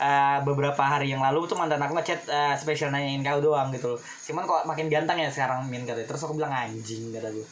eh, 0.02 0.38
beberapa 0.42 0.82
hari 0.82 1.14
yang 1.14 1.22
lalu 1.22 1.46
tuh 1.46 1.54
mantan 1.54 1.78
aku 1.78 1.94
ngechat 2.02 2.26
eh, 2.26 2.56
spesial 2.58 2.90
nanyain 2.90 3.22
kau 3.22 3.38
doang 3.38 3.70
gitu 3.70 3.94
loh. 3.94 4.00
Cuman 4.02 4.42
kok 4.50 4.66
makin 4.66 4.90
ganteng 4.90 5.22
ya 5.22 5.30
sekarang 5.30 5.70
min 5.70 5.86
katanya. 5.86 6.10
Terus 6.10 6.26
aku 6.26 6.34
bilang 6.34 6.50
anjing 6.50 7.14
kata 7.14 7.30
gue 7.30 7.46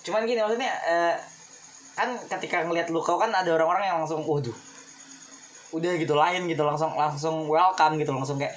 cuman 0.00 0.24
gini 0.24 0.40
maksudnya 0.40 0.72
eh, 0.88 1.12
kan 2.00 2.10
ketika 2.38 2.64
ngelihat 2.64 2.88
lu 2.88 3.00
kau 3.04 3.20
kan 3.20 3.28
ada 3.28 3.52
orang-orang 3.52 3.84
yang 3.92 3.98
langsung 4.00 4.24
waduh 4.24 4.56
udah 5.70 5.92
gitu 6.00 6.14
lain 6.18 6.50
gitu 6.50 6.62
langsung 6.66 6.90
langsung 6.96 7.46
welcome 7.46 7.94
gitu 8.00 8.10
langsung 8.10 8.40
kayak 8.40 8.56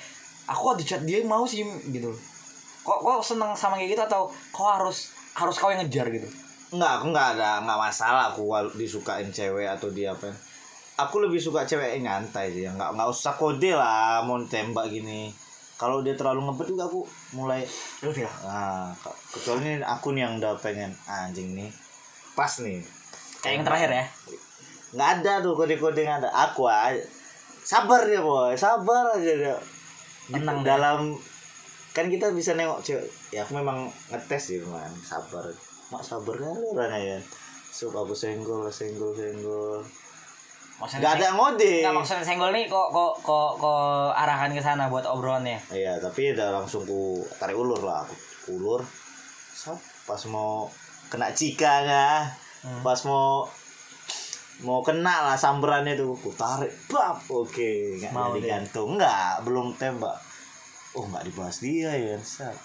aku 0.50 0.74
di 0.80 0.84
chat 0.88 1.04
dia 1.06 1.22
mau 1.28 1.46
sih 1.46 1.62
gitu 1.92 2.10
kok 2.82 3.00
kok 3.00 3.22
seneng 3.22 3.54
sama 3.54 3.78
kayak 3.78 3.96
gitu 3.96 4.04
atau 4.04 4.22
kok 4.50 4.70
harus 4.80 5.14
harus 5.38 5.56
kau 5.60 5.70
yang 5.70 5.86
ngejar 5.86 6.10
gitu 6.10 6.26
Enggak, 6.74 6.92
aku 6.98 7.06
enggak 7.14 7.28
ada 7.38 7.62
enggak 7.62 7.80
masalah 7.86 8.24
aku 8.34 8.50
disukain 8.74 9.30
cewek 9.30 9.70
atau 9.70 9.94
dia 9.94 10.10
apa. 10.10 10.26
Aku 11.06 11.22
lebih 11.22 11.38
suka 11.38 11.70
cewek 11.70 12.02
yang 12.02 12.10
nyantai 12.10 12.50
sih, 12.50 12.66
enggak 12.66 12.98
enggak 12.98 13.14
usah 13.14 13.38
kode 13.38 13.78
lah 13.78 14.26
mau 14.26 14.42
tembak 14.50 14.90
gini. 14.90 15.30
Kalau 15.78 16.02
dia 16.02 16.18
terlalu 16.18 16.50
ngebet 16.50 16.74
juga 16.74 16.90
aku 16.90 17.06
mulai 17.38 17.62
Ilfil 18.02 18.26
nah, 18.42 18.90
ke- 18.98 19.18
kecuali 19.38 19.62
ini 19.70 19.86
aku 19.86 20.18
nih 20.18 20.22
yang 20.26 20.34
udah 20.42 20.58
pengen 20.58 20.90
anjing 21.06 21.54
nih. 21.54 21.70
Pas 22.34 22.50
nih. 22.66 22.82
Kayak 23.44 23.54
yang 23.54 23.66
terakhir 23.68 23.90
ya 23.92 24.06
Enggak 24.94 25.10
ada 25.20 25.34
tuh 25.42 25.54
kode-kode 25.54 26.00
yang 26.00 26.22
ada. 26.22 26.30
Aku 26.30 26.70
aja 26.70 27.02
sabar 27.60 28.06
ya 28.06 28.22
boy, 28.22 28.54
sabar 28.54 29.10
aja 29.12 29.34
dia. 29.34 29.58
Di 30.30 30.38
Tenang 30.38 30.62
deh. 30.62 30.70
dalam 30.70 31.18
kan 31.92 32.06
kita 32.08 32.30
bisa 32.30 32.54
nengok 32.54 32.78
cewek. 32.80 33.02
Ya 33.30 33.42
aku 33.42 33.58
memang 33.58 33.90
ngetes 34.08 34.54
sih 34.54 34.62
man, 34.62 34.94
sabar. 35.02 35.50
Mak 35.90 36.00
sabar 36.00 36.38
kan 36.38 36.54
orangnya 36.70 37.00
ya. 37.00 37.18
Sup 37.68 37.90
aku 37.90 38.14
senggol, 38.14 38.70
senggol, 38.70 39.12
senggol. 39.12 39.82
maksudnya 40.74 41.06
Gak 41.06 41.16
ada 41.18 41.28
ngode. 41.34 41.74
nggak 41.82 41.96
maksudnya 41.96 42.22
senggol 42.24 42.50
nih 42.50 42.66
kok 42.66 42.90
kok 42.90 43.14
kok 43.22 43.52
kok 43.58 44.10
arahkan 44.14 44.52
ke 44.52 44.60
sana 44.60 44.90
buat 44.90 45.06
obrolannya 45.06 45.58
Iya, 45.70 45.98
tapi 45.98 46.34
udah 46.34 46.54
langsung 46.54 46.86
ku 46.86 47.22
tarik 47.38 47.58
ulur 47.58 47.82
lah, 47.82 48.06
aku 48.06 48.14
ulur. 48.52 48.82
Sap, 49.54 49.78
pas 50.06 50.22
mau 50.28 50.70
kena 51.08 51.30
cikanya, 51.32 52.26
Hmm. 52.64 52.80
pas 52.80 53.00
mau 53.04 53.44
mau 54.64 54.80
kena 54.80 55.28
lah 55.28 55.36
samberannya 55.36 56.00
tuh, 56.00 56.16
ku 56.16 56.32
tarik, 56.32 56.72
bab, 56.88 57.20
oke, 57.28 58.00
nggak 58.00 58.16
Mau 58.16 58.32
jadi 58.32 58.40
deh. 58.40 58.48
gantung, 58.48 58.96
nggak, 58.96 59.44
belum 59.44 59.76
tembak. 59.76 60.16
Oh, 60.96 61.04
nggak 61.10 61.28
dibahas 61.28 61.60
dia 61.60 61.92
ya, 61.92 62.16
sap. 62.24 62.56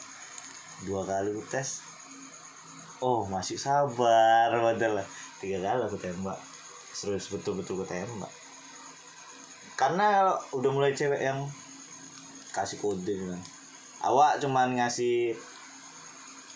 Dua 0.87 1.03
kali 1.03 1.35
ku 1.35 1.43
tes. 1.51 1.83
Oh, 3.03 3.27
masih 3.27 3.59
sabar, 3.59 4.55
padahal 4.55 5.03
tiga 5.43 5.59
kali 5.59 5.81
aku 5.83 5.99
tembak. 5.99 6.39
Serius 6.95 7.35
betul-betul 7.35 7.83
ku 7.83 7.87
tembak. 7.89 8.31
Karena 9.75 10.31
udah 10.55 10.71
mulai 10.71 10.95
cewek 10.95 11.19
yang 11.19 11.43
kasih 12.55 12.79
kode 12.79 13.15
kan. 13.15 13.41
Awak 14.07 14.39
cuman 14.43 14.79
ngasih 14.79 15.35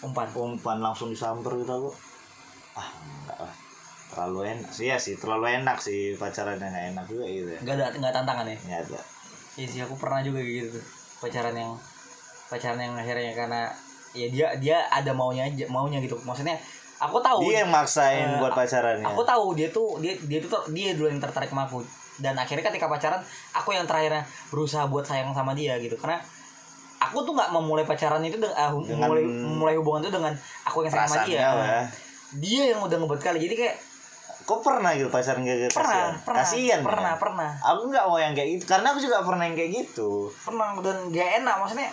umpan 0.02 0.30
umpan 0.34 0.78
langsung 0.78 1.10
disamper 1.10 1.58
gitu 1.58 1.70
aku. 1.74 1.90
Ah, 2.72 2.88
enggak 2.94 3.38
lah. 3.38 3.54
Terlalu 4.08 4.40
enak 4.50 4.70
sih 4.70 4.86
ya 4.86 4.96
sih, 4.96 5.16
terlalu 5.16 5.46
enak 5.54 5.78
sih 5.78 6.12
pacaran 6.14 6.56
yang 6.56 6.68
nggak 6.68 6.86
enak 6.92 7.04
juga 7.06 7.24
gitu 7.26 7.48
ya. 7.48 7.60
nggak 7.60 7.74
ada 7.74 7.86
nggak 7.94 8.12
tantangan 8.14 8.46
ya 8.46 8.56
Nggak 8.58 8.80
ada. 8.86 9.00
Iya 9.52 9.66
sih 9.66 9.80
aku 9.80 9.94
pernah 9.96 10.20
juga 10.20 10.40
gitu 10.40 10.80
pacaran 11.18 11.52
yang 11.52 11.72
pacaran 12.46 12.76
yang 12.78 12.94
akhirnya 12.94 13.32
karena 13.32 13.60
ya 14.12 14.26
dia 14.28 14.46
dia 14.56 14.76
ada 14.86 15.12
maunya 15.12 15.46
aja 15.46 15.64
maunya 15.66 15.96
gitu 15.98 16.16
maksudnya 16.20 16.56
aku 16.98 17.16
tahu 17.18 17.46
Dia 17.46 17.62
yang 17.62 17.70
maksain 17.70 18.26
Eh, 18.26 18.38
buat 18.38 18.52
pacarannya. 18.52 19.04
aku 19.04 19.20
tahu 19.22 19.44
dia 19.52 19.68
tuh 19.68 19.96
dia 19.98 20.12
dia 20.18 20.38
tuh 20.38 20.50
dia 20.68 20.92
dulu 20.92 21.06
yang 21.06 21.16
tertarik 21.18 21.48
sama 21.48 21.64
aku 21.64 21.80
dan 22.18 22.34
akhirnya 22.34 22.64
ketika 22.66 22.86
pacaran 22.86 23.20
aku 23.52 23.72
yang 23.72 23.84
terakhirnya 23.84 24.20
berusaha 24.48 24.84
buat 24.84 25.02
sayang 25.02 25.32
sama 25.32 25.52
dia 25.52 25.76
gitu 25.78 25.96
karena 25.96 26.20
aku 26.98 27.20
tuh 27.22 27.32
nggak 27.32 27.50
memulai 27.50 27.82
pacaran 27.82 28.20
itu 28.20 28.36
dengan, 28.36 28.54
ah, 28.54 28.68
hu- 28.68 28.82
Dengan 28.82 29.08
memulai 29.08 29.24
memulai 29.24 29.74
hubungan 29.74 30.00
itu 30.02 30.12
dengan 30.12 30.32
aku 30.62 30.78
yang 30.82 30.92
sayang 30.92 31.08
sama 31.08 31.24
dia 31.24 31.40
lah. 31.46 31.84
Dia 32.38 32.72
yang 32.72 32.80
udah 32.80 32.96
ngebuat 32.96 33.20
kali 33.20 33.38
jadi 33.42 33.56
kayak 33.56 33.76
Kok 34.42 34.58
pernah 34.58 34.90
gitu 34.92 35.06
pacaran 35.06 35.46
kayak 35.46 35.70
gitu? 35.70 35.78
pernah 35.78 35.94
Kasian. 36.02 36.12
pernah 36.26 36.38
Kasian, 36.42 36.80
pernah 36.82 37.12
kan? 37.14 37.20
pernah 37.22 37.50
Aku 37.62 37.80
nggak 37.86 38.04
mau 38.04 38.18
yang 38.18 38.34
kayak 38.34 38.48
gitu, 38.58 38.64
karena 38.66 38.90
aku 38.90 38.98
juga 38.98 39.22
pernah 39.22 39.44
yang 39.46 39.54
kayak 39.54 39.70
gitu. 39.70 40.10
pernah 40.42 40.74
dan 40.82 40.96
gak 41.14 41.28
enak 41.38 41.54
maksudnya 41.62 41.90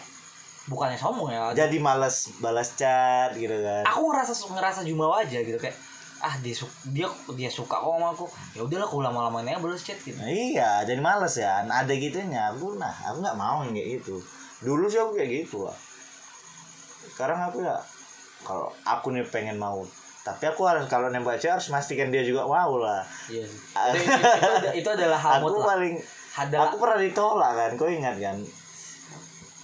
bukannya 0.66 0.98
sombong 0.98 1.30
ya 1.30 1.54
Jadi 1.54 1.78
males 1.78 2.30
balas 2.38 2.74
chat 2.74 3.34
gitu 3.34 3.54
kan. 3.54 3.84
aku 3.86 4.02
ngerasa 4.10 4.34
ngerasa 4.50 4.82
jumawa 4.82 5.22
aja 5.22 5.38
gitu 5.40 5.58
kayak 5.58 5.78
ah 6.20 6.36
dia 6.42 6.52
su- 6.52 6.68
dia 6.90 7.08
dia 7.32 7.48
suka 7.48 7.80
kok 7.80 7.90
sama 7.90 8.12
aku 8.12 8.26
ya 8.52 8.62
udahlah 8.62 8.84
aku 8.84 9.00
lama 9.00 9.30
lamanya 9.30 9.56
balas 9.56 9.82
chat 9.82 9.96
gitu 10.02 10.18
Nah, 10.18 10.28
iya, 10.28 10.84
jadi 10.84 11.00
males 11.00 11.32
ya. 11.34 11.64
Nah, 11.64 11.82
ada 11.82 11.94
gitunya. 11.94 12.50
Aku 12.50 12.76
nah, 12.76 12.92
aku 12.92 13.22
nggak 13.22 13.38
mau 13.38 13.62
yang 13.62 13.72
kayak 13.72 14.02
gitu. 14.02 14.18
Dulu 14.60 14.84
sih 14.86 14.98
aku 14.98 15.16
kayak 15.16 15.46
gitu 15.46 15.64
lah. 15.64 15.78
Sekarang 17.08 17.40
aku 17.46 17.62
ya 17.62 17.78
kalau 18.42 18.68
aku 18.84 19.12
nih 19.12 19.24
pengen 19.26 19.56
mau, 19.56 19.84
tapi 20.20 20.44
aku 20.52 20.62
harus 20.68 20.86
kalau 20.92 21.08
nembak 21.08 21.40
cewek 21.40 21.58
harus 21.58 21.72
pastikan 21.72 22.12
dia 22.12 22.22
juga 22.22 22.44
mau 22.44 22.76
lah. 22.78 23.02
iya 23.32 23.48
itu, 23.96 24.04
itu, 24.04 24.20
itu, 24.20 24.70
itu 24.84 24.90
adalah 24.92 25.20
hal 25.20 25.32
aku 25.40 25.48
mutlak 25.48 25.68
paling 25.74 25.96
adalah 26.40 26.72
aku 26.72 26.76
pernah 26.80 26.98
ditolak 27.02 27.52
kan, 27.58 27.72
kau 27.76 27.90
ingat 27.92 28.16
kan? 28.22 28.38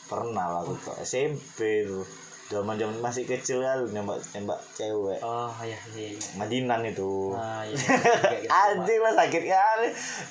Pernah 0.06 0.46
lah 0.52 0.60
aku 0.62 0.74
tuh 0.78 0.96
SMP 1.02 1.88
tuh. 1.88 2.06
Zaman 2.46 2.78
zaman 2.78 3.02
masih 3.02 3.26
kecil 3.26 3.66
kan 3.66 3.82
nembak 3.90 4.22
nembak 4.38 4.62
cewek. 4.78 5.18
oh 5.26 5.50
iya 5.66 5.74
iya 5.98 6.14
iya 6.14 6.30
Madinan 6.38 6.86
itu. 6.86 7.34
ah 7.34 7.66
iya, 7.66 7.74
iya, 7.74 8.38
iya. 8.46 8.50
Anjing 8.54 9.02
lah 9.02 9.18
sakit 9.18 9.44
kali. 9.50 9.88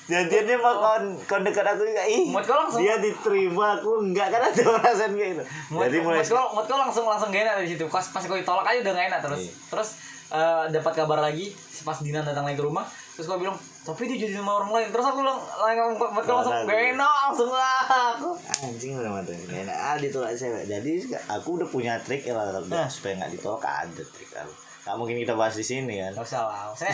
Jadiannya 0.07 0.55
mau 0.63 0.79
kon 0.79 1.03
kon 1.27 1.43
dekat 1.43 1.75
aku 1.75 1.83
juga 1.83 2.07
ih. 2.07 2.31
Dia 2.79 3.03
diterima 3.03 3.75
aku 3.75 3.99
enggak 3.99 4.31
kan 4.31 4.47
ada 4.47 4.63
perasaan 4.63 5.11
kayak 5.11 5.31
gitu. 5.35 5.43
Mood, 5.75 5.91
Jadi 5.91 5.97
mulai 6.07 6.23
mood 6.23 6.65
kau, 6.71 6.79
langsung 6.79 7.03
langsung 7.03 7.35
gak 7.35 7.43
enak 7.51 7.55
dari 7.59 7.75
situ. 7.75 7.83
Pas 7.91 8.07
pas 8.07 8.23
kau 8.23 8.39
ditolak 8.39 8.63
aja 8.63 8.79
udah 8.79 8.93
gak 8.95 9.07
enak 9.11 9.19
terus. 9.19 9.41
Iya. 9.43 9.51
Terus 9.75 9.89
eh, 10.27 10.63
dapat 10.69 10.93
kabar 10.95 11.19
lagi 11.21 11.53
pas 11.85 12.01
Dinan 12.01 12.25
datang 12.25 12.49
lagi 12.49 12.57
ke 12.57 12.65
rumah, 12.65 12.81
terus 13.13 13.29
kau 13.29 13.37
bilang, 13.37 13.53
"Tapi 13.83 14.09
dia 14.09 14.25
jadi 14.25 14.41
sama 14.41 14.57
orang 14.57 14.73
lain." 14.73 14.87
Terus 14.89 15.05
aku 15.05 15.21
bilang, 15.21 15.37
langsung 15.37 16.01
mood 16.01 16.25
kau 16.25 16.35
langsung 16.41 16.55
gak 16.55 16.65
gue. 16.65 16.97
enak 16.97 17.11
langsung 17.29 17.51
lah 17.53 17.81
aku. 18.17 18.29
anjing 18.63 18.97
udah 18.97 19.11
mata 19.13 19.29
enggak 19.29 19.69
enak. 19.69 19.77
Ah 19.77 19.93
ditolak 19.95 20.33
cewek. 20.33 20.65
Jadi 20.65 20.91
aku 21.29 21.61
udah 21.61 21.67
punya 21.69 21.93
trik 22.01 22.25
ya 22.25 22.33
lah 22.33 22.57
Nah. 22.65 22.89
supaya 22.89 23.21
enggak 23.21 23.37
ditolak 23.37 23.61
ada 23.61 24.01
trik 24.01 24.29
kan. 24.33 24.47
Gak 24.81 24.95
mungkin 24.97 25.21
kita 25.21 25.37
bahas 25.37 25.53
di 25.53 25.61
sini 25.61 26.01
kan. 26.01 26.11
Gak 26.13 26.25
usah 26.25 26.41
lah. 26.41 26.73
Maksudnya 26.73 26.93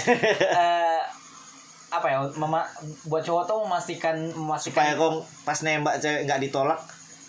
eh, 0.51 1.01
apa 1.87 2.07
ya? 2.07 2.19
Mama 2.35 2.67
buat 3.05 3.23
cowok 3.23 3.43
tuh 3.47 3.57
memastikan 3.63 4.15
Supaya 4.27 4.35
memastikan 4.35 4.91
kau 4.99 5.09
pas 5.47 5.59
nembak 5.63 6.03
cewek 6.03 6.27
enggak 6.27 6.39
ditolak, 6.43 6.79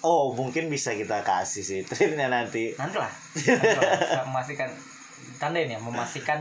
oh 0.02 0.34
mungkin 0.34 0.66
bisa 0.66 0.98
kita 0.98 1.22
kasih 1.22 1.62
sih 1.62 1.80
triknya 1.88 2.26
nanti. 2.26 2.74
nanti 2.74 2.98
lah. 2.98 3.10
Lah. 3.78 4.26
Memastikan 5.42 5.50
tandain 5.58 5.68
ya, 5.68 5.78
memastikan 5.78 6.38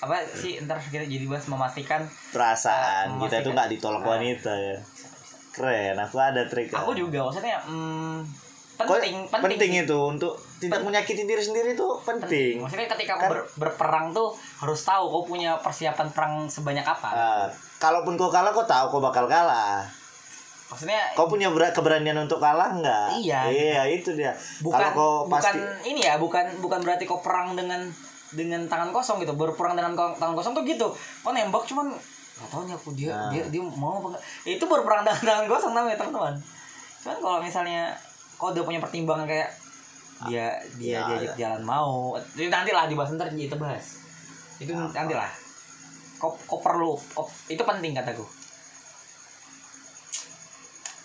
apa 0.00 0.16
sih 0.26 0.56
ntar 0.60 0.80
kita 0.80 1.04
jadi 1.04 1.24
bahas 1.24 1.46
memastikan 1.46 2.00
Perasaan 2.32 3.14
Eh, 3.14 3.20
kita 3.22 3.36
itu 3.38 3.50
enggak 3.50 3.68
ditolak 3.70 4.00
Nah. 4.00 4.08
wanita 4.10 4.48
ya. 4.50 4.76
Keren, 5.50 5.94
aku 5.94 6.16
ada 6.16 6.42
trik. 6.44 6.70
aku 6.70 6.90
juga 6.92 7.20
maksudnya 7.22 7.58
hmm, 7.60 8.22
penting 8.80 9.28
penting, 9.28 9.72
itu 9.76 9.98
untuk 10.00 10.32
tidak 10.56 10.80
menyakiti 10.80 11.22
diri 11.22 11.38
sendiri 11.38 11.74
itu 11.74 11.84
penting. 12.00 12.58
maksudnya 12.58 12.88
ketika 12.88 13.12
kau 13.14 13.20
Kan- 13.20 13.30
ber- 13.30 13.48
berperang 13.58 14.06
tuh 14.10 14.32
harus 14.56 14.80
tahu 14.80 15.04
kau 15.06 15.22
punya 15.26 15.52
persiapan 15.56 16.08
perang 16.08 16.32
sebanyak 16.46 16.80
apa 16.82 17.08
Ah, 17.08 17.44
kalaupun 17.76 18.16
kau 18.16 18.28
kalah 18.28 18.50
kau 18.50 18.64
tahu 18.64 18.86
kau 18.88 19.00
bakal 19.00 19.26
kalah. 19.26 19.84
maksudnya 20.66 21.02
Kau 21.12 21.26
punya 21.26 21.50
ber- 21.50 21.74
keberanian 21.74 22.16
untuk 22.16 22.38
kalah 22.38 22.72
enggak? 22.72 23.10
Iya. 23.18 23.40
Iya, 23.44 23.82
itu 23.90 24.14
dia. 24.14 24.32
bukan 24.60 24.78
Kalau 24.78 24.90
kau 24.94 25.14
bukan 25.26 25.42
pasti 25.44 25.58
ini 25.84 26.00
ya 26.00 26.14
bukan 26.16 26.46
bukan 26.56 26.80
berarti 26.80 27.04
kau 27.04 27.18
perang 27.18 27.52
dengan 27.52 27.84
dengan 28.30 28.62
tangan 28.64 28.90
kosong 28.90 29.18
gitu 29.18 29.34
berperang 29.34 29.74
dengan 29.74 29.92
tangan 29.92 30.34
kosong 30.34 30.52
tuh 30.52 30.62
gitu. 30.62 30.86
Kau 31.20 31.30
nembak 31.30 31.64
cuman 31.64 31.90
nggak 31.90 32.48
tahu 32.48 32.62
nih 32.64 32.74
aku 32.74 32.90
dia 32.94 33.12
Nah. 33.12 33.28
dia 33.28 33.42
dia 33.48 33.60
mau 33.60 33.98
apa 33.98 34.14
nggak. 34.14 34.22
Itu 34.48 34.64
berperang 34.64 35.02
dengan 35.02 35.20
tangan 35.20 35.46
kosong 35.46 35.72
namanya 35.72 35.96
teman-teman. 35.96 36.34
Cuman 37.00 37.16
kalau 37.18 37.38
misalnya 37.38 37.92
kau 38.36 38.50
udah 38.50 38.62
punya 38.62 38.78
pertimbangan 38.78 39.24
kayak 39.24 39.50
dia 40.22 40.52
dia 40.76 41.00
Ya, 41.00 41.08
diajak 41.08 41.32
jalan 41.34 41.62
mau 41.62 42.12
itu 42.30 42.44
nanti 42.46 42.70
lah 42.70 42.84
dibahas 42.84 43.16
ntar 43.16 43.32
kita 43.32 43.56
bahas 43.56 44.04
itu 44.56 44.68
nanti 44.68 45.12
lah. 45.12 45.32
Kau 46.16 46.36
kau 46.44 46.60
perlu 46.60 46.92
kau- 47.10 47.28
itu 47.48 47.60
penting 47.60 47.92
kataku 47.92 48.24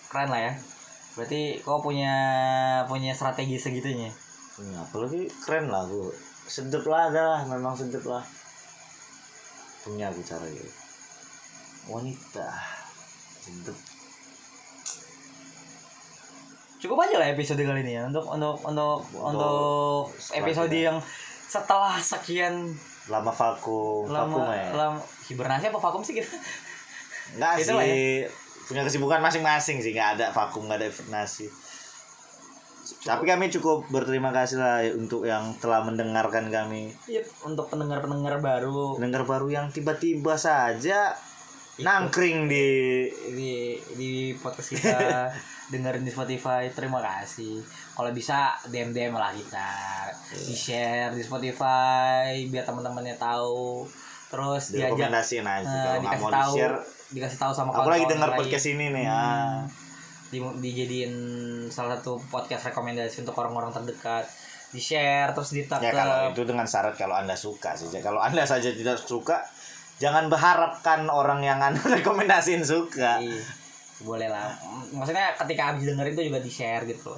keren 0.06 0.28
lah 0.28 0.40
ya. 0.40 0.52
Berarti 1.12 1.60
kau 1.60 1.80
punya 1.80 2.12
punya 2.84 3.12
strategi 3.12 3.56
segitunya. 3.56 4.12
Ya, 4.56 4.78
apalagi 4.80 5.28
keren 5.40 5.68
lah 5.68 5.84
aku. 5.84 6.12
Sedep 6.46 6.86
lah 6.86 7.10
dah, 7.10 7.44
memang 7.50 7.74
sedep 7.74 8.02
lah. 8.06 8.22
Punya 9.82 10.10
aku 10.10 10.22
cara 10.22 10.46
gitu. 10.48 10.70
Wanita. 11.90 12.48
Sedep. 13.42 13.76
cukup 16.76 17.02
aja 17.02 17.18
lah 17.18 17.28
episode 17.32 17.58
kali 17.64 17.82
ini 17.82 17.98
ya 17.98 18.06
untuk 18.06 18.22
untuk 18.30 18.60
untuk 18.62 19.00
untuk 19.16 20.12
episode 20.36 20.70
yang 20.70 21.00
setelah 21.48 21.98
sekian 21.98 22.76
Lama 23.06 23.30
vakum, 23.30 24.06
vakum 24.06 24.42
lama 24.42 24.54
ya. 24.54 24.70
lama 24.74 25.00
hibernasi 25.30 25.70
apa 25.70 25.78
vakum 25.78 26.02
sih 26.02 26.18
kita 26.18 26.30
Enggak 27.34 27.52
Itu 27.58 27.74
lah 27.74 27.86
sih. 27.86 28.22
Punya 28.66 28.82
kesibukan 28.82 29.22
masing-masing 29.22 29.78
sih, 29.78 29.94
nggak 29.94 30.18
ada 30.18 30.26
vakum, 30.34 30.66
nggak 30.66 30.78
ada 30.82 30.86
hibernasi. 30.90 31.46
Tapi 33.06 33.22
kami 33.22 33.46
cukup 33.54 33.86
berterima 33.86 34.34
kasih 34.34 34.58
lah 34.58 34.82
untuk 34.98 35.22
yang 35.22 35.54
telah 35.62 35.86
mendengarkan 35.86 36.50
kami. 36.50 36.90
Iya, 37.06 37.22
untuk 37.46 37.70
pendengar 37.70 38.02
pendengar 38.02 38.42
baru 38.42 38.98
Pendengar 38.98 39.22
baru 39.22 39.46
yang 39.46 39.66
tiba-tiba 39.70 40.34
saja 40.34 41.14
nangkring 41.76 42.48
di 42.48 42.66
di 43.36 43.76
di 43.94 44.10
podcast 44.40 44.74
kita 44.74 45.28
dengerin 45.72 46.08
di 46.08 46.12
Spotify 46.12 46.72
terima 46.72 47.04
kasih 47.04 47.60
kalau 47.92 48.16
bisa 48.16 48.56
DM 48.72 48.96
DM 48.96 49.12
lah 49.12 49.28
kita 49.36 49.68
di 50.32 50.56
share 50.56 51.12
di 51.12 51.20
Spotify 51.20 52.32
biar 52.48 52.64
teman-temannya 52.64 53.20
tahu 53.20 53.84
terus 54.32 54.72
diajak 54.72 54.96
direkomendasiin 54.96 55.44
aja 55.44 55.68
eh, 55.68 55.68
kalau 55.68 55.84
nggak 55.84 56.00
dikasih 56.00 56.24
mau 56.24 56.32
tahu 56.32 56.54
dikasih 57.12 57.38
tahu 57.38 57.52
sama 57.54 57.70
Aku 57.70 57.90
lagi 57.90 58.06
lain. 58.08 58.34
podcast 58.34 58.66
ini 58.66 58.86
nih. 58.90 59.06
Ah. 59.06 59.62
Di, 60.36 60.40
dijadiin 60.40 61.14
salah 61.66 61.96
satu 61.96 62.20
podcast 62.28 62.68
rekomendasi 62.68 63.24
untuk 63.24 63.32
orang-orang 63.34 63.72
terdekat 63.72 64.28
di 64.68 64.78
share 64.78 65.32
terus 65.32 65.50
di 65.50 65.64
Ya 65.64 65.88
kalau 65.90 66.30
itu 66.30 66.44
dengan 66.44 66.68
syarat 66.68 66.92
kalau 66.94 67.16
anda 67.16 67.32
suka 67.32 67.72
saja. 67.72 67.96
Kalau 67.98 68.20
anda 68.20 68.44
saja 68.44 68.68
tidak 68.68 69.00
suka, 69.00 69.40
jangan 69.96 70.28
berharapkan 70.28 71.08
orang 71.08 71.40
yang 71.40 71.56
anda 71.58 71.80
rekomendasiin 71.96 72.60
suka. 72.60 73.16
Iya, 73.18 73.40
boleh 73.96 74.28
lah 74.28 74.52
maksudnya 74.92 75.32
ketika 75.40 75.72
habis 75.72 75.88
dengerin 75.88 76.12
itu 76.12 76.28
juga 76.28 76.40
di 76.44 76.52
share 76.52 76.84
gitu 76.84 77.16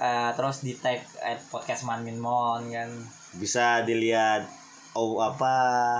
Eh, 0.00 0.30
terus 0.32 0.64
di 0.64 0.72
tag 0.80 0.96
at 1.20 1.36
podcast 1.52 1.84
Manmin 1.84 2.16
Mon 2.16 2.72
kan 2.72 2.88
Bisa 3.36 3.84
dilihat 3.84 4.48
oh 4.94 5.20
apa 5.20 5.52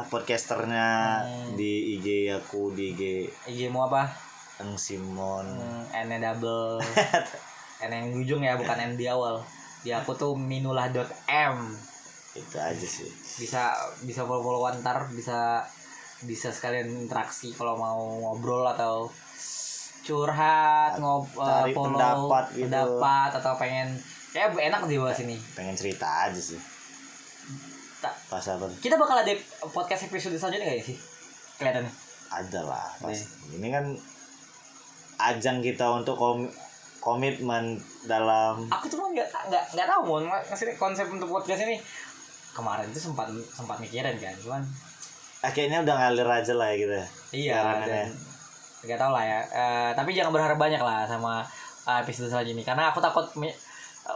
podcasternya 0.08 0.88
Hmm. 1.20 1.52
di 1.52 1.98
IG 1.98 2.32
aku 2.32 2.72
di 2.72 2.96
IG 2.96 3.02
IG 3.44 3.60
mu 3.68 3.84
apa 3.84 4.08
Eng 4.60 4.76
Simon. 4.76 5.46
hmm, 5.46 5.84
N 5.90 6.20
double 6.20 6.78
N 7.82 7.90
yang 7.90 8.06
di 8.08 8.16
ujung 8.18 8.40
ya 8.40 8.54
bukan 8.54 8.76
N 8.78 8.94
di 8.94 9.04
awal 9.04 9.40
di 9.80 9.90
aku 9.90 10.12
tuh 10.12 10.32
minulah.m 10.34 11.56
Itu 12.30 12.56
aja 12.56 12.86
sih. 12.86 13.08
bisa 13.36 13.72
bisa 14.00 14.22
follow 14.22 14.40
followan 14.40 14.78
ntar 14.78 15.08
bisa 15.08 15.64
bisa 16.20 16.48
sekalian 16.48 16.86
interaksi 17.00 17.50
kalau 17.50 17.74
mau 17.74 17.96
ngobrol 18.20 18.62
atau 18.66 19.08
curhat 20.00 20.96
ngob 20.96 21.24
Cari 21.30 21.70
eh, 21.70 21.74
follow 21.74 21.88
pendapat 21.90 22.44
gitu. 22.52 22.64
pendapat 22.66 23.30
atau 23.34 23.52
pengen 23.56 23.88
ya 24.30 24.46
enak 24.48 24.84
di 24.84 24.96
bawah 24.96 25.12
sini 25.12 25.36
Pengen 25.50 25.74
cerita 25.74 26.06
aja 26.24 26.38
sih. 26.38 26.60
Tak- 27.98 28.16
Pas 28.28 28.44
apa? 28.46 28.64
kita 28.78 28.94
bakal 28.94 29.16
ada 29.18 29.32
podcast 29.66 30.06
episode 30.06 30.32
selanjutnya 30.34 30.66
gak 30.66 30.78
ya 30.78 30.84
sih 30.86 30.96
kelihatannya 31.56 31.92
Ada 32.30 32.60
lah. 32.62 32.86
Pas. 32.96 33.10
Iya. 33.10 33.26
Ini 33.58 33.68
kan 33.70 33.84
ajang 35.28 35.60
kita 35.60 35.84
untuk 35.90 36.16
kom- 36.16 36.52
komitmen 37.00 37.76
dalam 38.04 38.64
aku 38.68 38.88
cuma 38.88 39.08
nggak 39.10 39.28
nggak 39.48 39.64
nggak 39.72 39.86
tahu 39.88 40.00
mau 40.04 40.18
maksudnya 40.24 40.76
konsep 40.76 41.08
untuk 41.08 41.28
podcast 41.28 41.64
ini 41.64 41.76
kemarin 42.52 42.88
itu 42.88 43.00
sempat 43.00 43.28
sempat 43.52 43.76
mikirin 43.80 44.16
kan 44.16 44.34
cuman 44.40 44.62
akhirnya 45.40 45.80
udah 45.80 45.94
ngalir 45.96 46.28
aja 46.28 46.52
lah 46.52 46.68
ya 46.68 46.76
gitu. 46.76 46.92
iya 47.32 47.60
dan 47.80 48.04
ya. 48.04 48.04
nggak 48.84 48.98
tahu 49.00 49.12
lah 49.16 49.24
ya 49.24 49.40
Eh, 49.40 49.90
tapi 49.96 50.12
jangan 50.12 50.32
berharap 50.32 50.60
banyak 50.60 50.80
lah 50.80 51.08
sama 51.08 51.40
eh, 51.88 51.98
episode 52.04 52.28
selanjutnya 52.28 52.60
ini 52.60 52.64
karena 52.64 52.92
aku 52.92 53.00
takut 53.00 53.24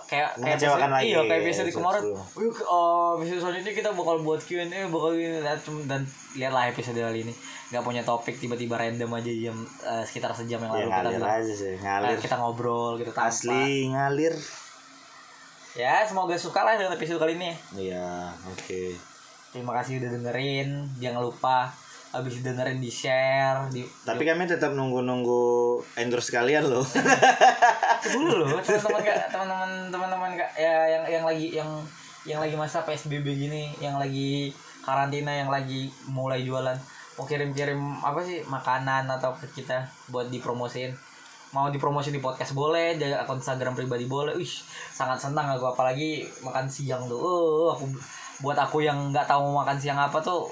kayak 0.05 0.29
kayak 0.37 0.57
episode- 0.57 0.81
lagi 0.83 1.05
iya 1.05 1.21
kayak 1.21 1.31
ya, 1.31 1.37
episode 1.41 1.65
episode 1.65 1.77
kemarin. 1.77 2.03
Wih, 2.35 2.59
oh, 2.65 3.09
episode 3.17 3.41
selanjutnya 3.41 3.73
kita 3.75 3.91
bakal 3.91 4.17
buat 4.21 4.41
Q&A 4.41 4.65
bakal 4.87 5.11
gini 5.13 5.39
dan, 5.39 5.57
dan 5.85 6.01
lihatlah 6.33 6.65
episode 6.67 6.97
kali 6.97 7.21
ini 7.23 7.35
nggak 7.67 7.83
punya 7.83 8.03
topik 8.03 8.37
tiba-tiba 8.37 8.75
random 8.77 9.11
aja 9.11 9.33
jam 9.33 9.57
eh, 9.83 10.03
sekitar 10.03 10.31
sejam 10.33 10.59
yang 10.59 10.71
Ya 10.71 10.79
lalu 10.79 10.85
kita 10.85 10.95
ngalir 11.01 11.17
bilang 11.17 11.33
aja 11.37 11.53
sih, 11.55 11.67
eh, 11.67 11.77
ngalir. 11.79 12.17
kita 12.19 12.37
ngobrol 12.37 12.93
gitu 12.97 13.11
tanpa 13.11 13.29
Asli 13.29 13.67
ngalir. 13.89 14.35
ya 15.75 15.95
semoga 16.03 16.35
suka 16.35 16.61
lah 16.61 16.75
dengan 16.75 16.93
episode 16.93 17.19
kali 17.19 17.35
ini 17.35 17.51
Iya, 17.75 18.31
oke. 18.47 18.95
terima 19.51 19.75
kasih 19.75 19.99
udah 19.99 20.11
dengerin 20.13 20.71
jangan 20.97 21.23
lupa 21.25 21.71
habis 22.15 22.39
dengerin 22.41 22.79
di 22.79 22.91
share 22.95 23.67
di 23.75 23.83
Tapi 24.07 24.23
kami 24.23 24.47
tetap 24.47 24.71
nunggu-nunggu 24.73 25.83
endorse 25.99 26.31
kalian 26.31 26.71
loh. 26.71 26.87
dulu 28.15 28.47
loh 28.47 28.61
teman-teman 28.63 29.17
teman-teman 29.33 29.71
teman-teman 29.89 30.31
kak 30.37 30.51
ya 30.61 30.77
yang 30.87 31.05
yang 31.09 31.25
lagi 31.25 31.47
yang 31.57 31.71
yang 32.29 32.39
lagi 32.41 32.53
masa 32.53 32.85
psbb 32.85 33.25
gini 33.25 33.73
yang 33.81 33.97
lagi 33.97 34.53
karantina 34.85 35.33
yang 35.33 35.49
lagi 35.49 35.89
mulai 36.13 36.45
jualan 36.45 36.77
mau 37.15 37.27
kirim-kirim 37.27 37.79
apa 38.03 38.21
sih 38.27 38.43
makanan 38.47 39.07
atau 39.07 39.35
ke 39.39 39.47
kita 39.63 39.87
buat 40.11 40.29
dipromosiin. 40.31 40.95
Mau 41.55 41.71
dipromosi 41.71 42.11
di 42.11 42.19
podcast 42.19 42.51
boleh 42.51 42.99
di 42.99 43.15
akun 43.15 43.39
Instagram 43.39 43.79
pribadi 43.79 44.11
boleh. 44.11 44.35
Wih 44.35 44.51
sangat 44.91 45.23
senang 45.23 45.55
aku 45.55 45.71
apalagi 45.71 46.27
makan 46.43 46.67
siang 46.67 47.07
tuh. 47.07 47.15
Oh 47.15 47.71
aku 47.71 47.87
buat 48.43 48.59
aku 48.59 48.83
yang 48.83 49.15
nggak 49.15 49.31
tahu 49.31 49.39
mau 49.47 49.63
makan 49.63 49.79
siang 49.79 49.95
apa 49.95 50.19
tuh 50.19 50.51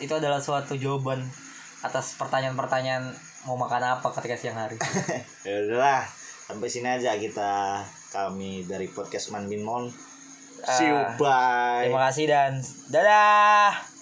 itu 0.00 0.10
adalah 0.10 0.42
suatu 0.42 0.74
jawaban 0.74 1.22
atas 1.84 2.16
pertanyaan-pertanyaan 2.16 3.12
mau 3.44 3.60
makan 3.60 4.00
apa 4.00 4.08
ketika 4.16 4.40
siang 4.40 4.56
hari 4.56 4.80
ya 5.46 5.54
udahlah, 5.68 6.02
sampai 6.48 6.68
sini 6.72 6.88
aja 6.88 7.12
kita 7.20 7.84
kami 8.08 8.64
dari 8.64 8.88
podcast 8.88 9.34
Man 9.36 9.50
Bin 9.52 9.60
Mon. 9.60 9.92
See 10.64 10.88
you, 10.88 10.96
Ah, 10.96 11.12
bye. 11.20 11.84
Terima 11.84 12.08
kasih 12.08 12.24
dan 12.24 12.52
dadah. 12.88 13.93